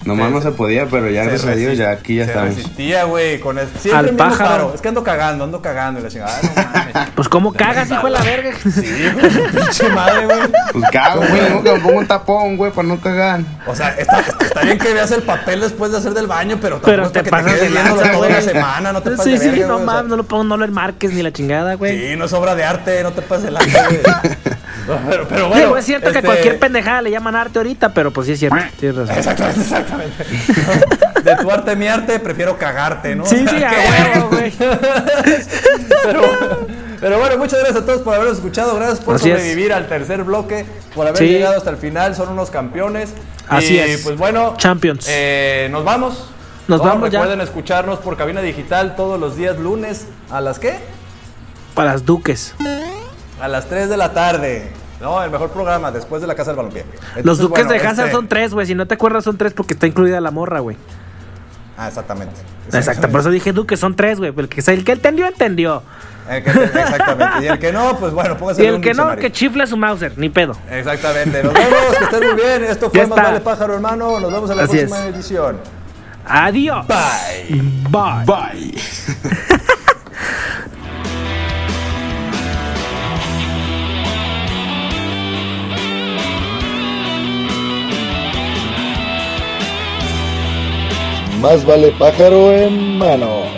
Nomás 0.06 0.30
no 0.30 0.40
se 0.40 0.52
podía, 0.52 0.86
pero 0.86 1.10
ya 1.10 1.24
gracias 1.24 1.44
a 1.50 1.54
Dios 1.56 1.76
ya 1.76 1.90
aquí 1.90 2.16
ya 2.16 2.24
se 2.24 2.30
estamos. 2.30 2.54
resistía, 2.56 3.04
güey, 3.04 3.40
con 3.40 3.58
el... 3.58 3.66
Siempre 3.78 3.98
Al 3.98 4.08
el 4.10 4.16
pájaro. 4.16 4.50
paro. 4.50 4.72
Es 4.74 4.80
que 4.80 4.88
ando 4.88 5.02
cagando, 5.02 5.44
ando 5.44 5.60
cagando 5.60 6.00
y 6.00 6.02
la 6.04 6.08
chingada. 6.08 6.38
No 6.42 6.50
mames. 6.54 6.94
Pues, 7.16 7.28
¿cómo 7.30 7.52
cagas, 7.52 7.90
hijo 7.90 8.04
de 8.04 8.10
la 8.10 8.22
verga? 8.22 8.50
Sí, 8.62 9.10
güey, 9.14 9.30
pinche 9.52 9.88
madre, 9.88 10.26
güey. 10.26 10.38
Pues 10.72 10.84
cago, 10.90 11.22
güey, 11.26 11.50
nunca 11.50 11.72
me 11.72 11.80
pongo 11.80 11.98
un 11.98 12.06
tapón, 12.06 12.56
güey, 12.58 12.70
para 12.72 12.88
no 12.88 13.00
cagar. 13.00 13.40
O 13.66 13.74
sea, 13.74 13.88
está, 13.96 14.20
está 14.20 14.60
bien 14.62 14.78
que 14.78 14.92
veas 14.92 15.10
el 15.12 15.22
papel 15.22 15.60
después 15.60 15.92
de 15.92 15.98
hacer 15.98 16.12
del 16.12 16.26
baño, 16.26 16.58
pero 16.60 16.76
tampoco 16.76 16.90
Pero 16.90 17.10
te 17.10 17.22
que 17.22 17.30
pasas 17.30 17.46
te 17.46 17.52
de 17.52 17.58
quedes 17.68 17.72
viéndolo 17.84 18.10
toda 18.12 18.28
una 18.28 18.40
semana, 18.42 18.92
no 18.92 19.02
te 19.02 19.10
pases 19.12 19.24
Sí, 19.24 19.30
de 19.32 19.38
sí, 19.38 19.48
verga, 19.48 19.66
no 19.68 19.74
güey, 19.74 19.82
o 19.82 19.86
sea, 19.86 19.94
mames, 19.94 20.10
no 20.10 20.16
lo 20.16 20.24
pongo, 20.24 20.44
no 20.44 20.56
lo 20.58 20.64
enmarques 20.66 21.12
ni 21.12 21.22
la 21.22 21.32
chingada, 21.32 21.74
güey. 21.74 22.10
Sí, 22.10 22.16
no 22.16 22.26
es 22.26 22.32
obra 22.34 22.54
de 22.54 22.64
arte, 22.64 23.02
no 23.02 23.12
te 23.12 23.22
pases 23.22 23.44
de 23.44 23.50
lanza, 23.52 23.86
güey. 23.86 24.00
Pero, 25.10 25.26
pero 25.28 25.48
bueno. 25.48 25.64
Digo, 25.64 25.76
es 25.76 25.84
cierto 25.84 26.10
que 26.12 26.18
este, 26.18 26.26
cualquier 26.26 26.58
pendejada 26.58 27.02
le 27.02 27.10
llaman 27.10 27.34
arte 27.34 27.58
ahorita, 27.58 27.92
pero 27.92 28.10
pues 28.12 28.26
sí 28.26 28.34
es 28.34 28.38
cierto. 28.38 28.56
Tienes 28.78 28.96
razón. 28.96 29.16
Exactamente, 29.18 29.60
exactamente. 29.60 30.24
De 31.24 31.36
tu 31.36 31.50
arte, 31.50 31.74
mi 31.74 31.88
arte, 31.88 32.20
prefiero 32.20 32.56
cagarte, 32.56 33.16
¿no? 33.16 33.26
Sí, 33.26 33.44
O 33.44 33.50
sea, 33.50 34.14
sí, 34.14 34.20
güey. 34.30 34.52
pero, 36.04 36.22
pero 37.00 37.18
bueno, 37.18 37.36
muchas 37.38 37.58
gracias 37.60 37.82
a 37.82 37.86
todos 37.86 38.02
por 38.02 38.14
habernos 38.14 38.36
escuchado. 38.36 38.76
Gracias 38.76 39.00
por 39.00 39.16
Así 39.16 39.30
es. 39.30 39.38
sobrevivir 39.38 39.72
al 39.72 39.88
tercer 39.88 40.22
bloque, 40.24 40.64
por 40.94 41.06
haber 41.06 41.18
Sí. 41.18 41.26
llegado 41.28 41.56
hasta 41.56 41.70
el 41.70 41.76
final. 41.78 42.14
Son 42.14 42.28
unos 42.28 42.50
campeones. 42.50 43.12
Así 43.48 43.74
y, 43.74 43.78
es. 43.78 44.02
pues 44.02 44.16
bueno, 44.16 44.54
Champions. 44.56 45.06
eh, 45.08 45.68
nos 45.70 45.84
vamos. 45.84 46.30
Nos 46.68 46.80
No, 46.80 46.86
vamos 46.86 47.10
ya. 47.10 47.20
Recuerden 47.20 47.40
escucharnos 47.40 47.98
por 48.00 48.16
Cabina 48.16 48.40
Digital 48.40 48.94
todos 48.96 49.18
los 49.20 49.36
días 49.36 49.58
lunes. 49.58 50.06
¿A 50.30 50.40
las 50.40 50.58
qué? 50.58 50.78
Para 51.74 51.92
las 51.92 52.04
duques. 52.04 52.54
A 53.40 53.48
las 53.48 53.66
3 53.66 53.88
de 53.88 53.96
la 53.96 54.12
tarde. 54.12 54.70
No, 55.00 55.22
el 55.22 55.30
mejor 55.30 55.50
programa 55.50 55.90
después 55.92 56.22
de 56.22 56.26
la 56.26 56.34
Casa 56.34 56.50
del 56.50 56.56
Balompié. 56.56 56.84
Los 57.22 57.38
duques 57.38 57.66
bueno, 57.66 57.80
de 57.82 57.86
Hazard 57.86 58.06
este- 58.06 58.12
son 58.12 58.28
tres, 58.28 58.54
güey. 58.54 58.66
Si 58.66 58.74
no 58.74 58.86
te 58.86 58.94
acuerdas, 58.94 59.24
son 59.24 59.36
tres 59.36 59.52
porque 59.52 59.74
está 59.74 59.86
incluida 59.86 60.20
la 60.22 60.30
morra, 60.30 60.60
güey. 60.60 60.76
Ah, 61.76 61.88
exactamente. 61.88 62.34
Exacto, 62.72 63.08
por 63.10 63.20
eso 63.20 63.30
dije 63.30 63.52
duques, 63.52 63.78
son 63.78 63.94
tres, 63.94 64.18
güey. 64.18 64.32
El 64.34 64.48
que, 64.48 64.60
el 64.72 64.84
que 64.84 64.92
entendió, 64.92 65.26
entendió. 65.26 65.82
El 66.30 66.42
que- 66.42 66.50
exactamente. 66.50 67.44
Y 67.44 67.48
el 67.48 67.58
que 67.58 67.72
no, 67.74 67.98
pues 67.98 68.14
bueno, 68.14 68.38
póngase 68.38 68.62
Y 68.64 68.66
el 68.66 68.80
que 68.80 68.94
no, 68.94 69.14
que 69.16 69.30
chifle 69.30 69.66
su 69.66 69.76
Mauser, 69.76 70.16
ni 70.16 70.30
pedo. 70.30 70.56
Exactamente. 70.70 71.42
Nos 71.44 71.52
vemos, 71.52 71.96
que 71.98 72.04
estén 72.04 72.26
muy 72.26 72.34
bien. 72.42 72.64
Esto 72.64 72.90
fue 72.90 73.06
Más. 73.06 73.22
Vale 73.22 73.40
Pájaro, 73.40 73.74
hermano. 73.74 74.18
Nos 74.18 74.32
vemos 74.32 74.50
en 74.50 74.56
la 74.56 74.62
Así 74.64 74.78
próxima 74.78 75.06
es. 75.08 75.14
edición. 75.14 75.58
Adiós. 76.24 76.86
Bye. 76.88 77.60
Bye. 77.90 78.24
Bye. 78.24 78.74
Más 91.46 91.64
vale 91.64 91.92
pájaro 91.92 92.52
en 92.52 92.98
mano. 92.98 93.55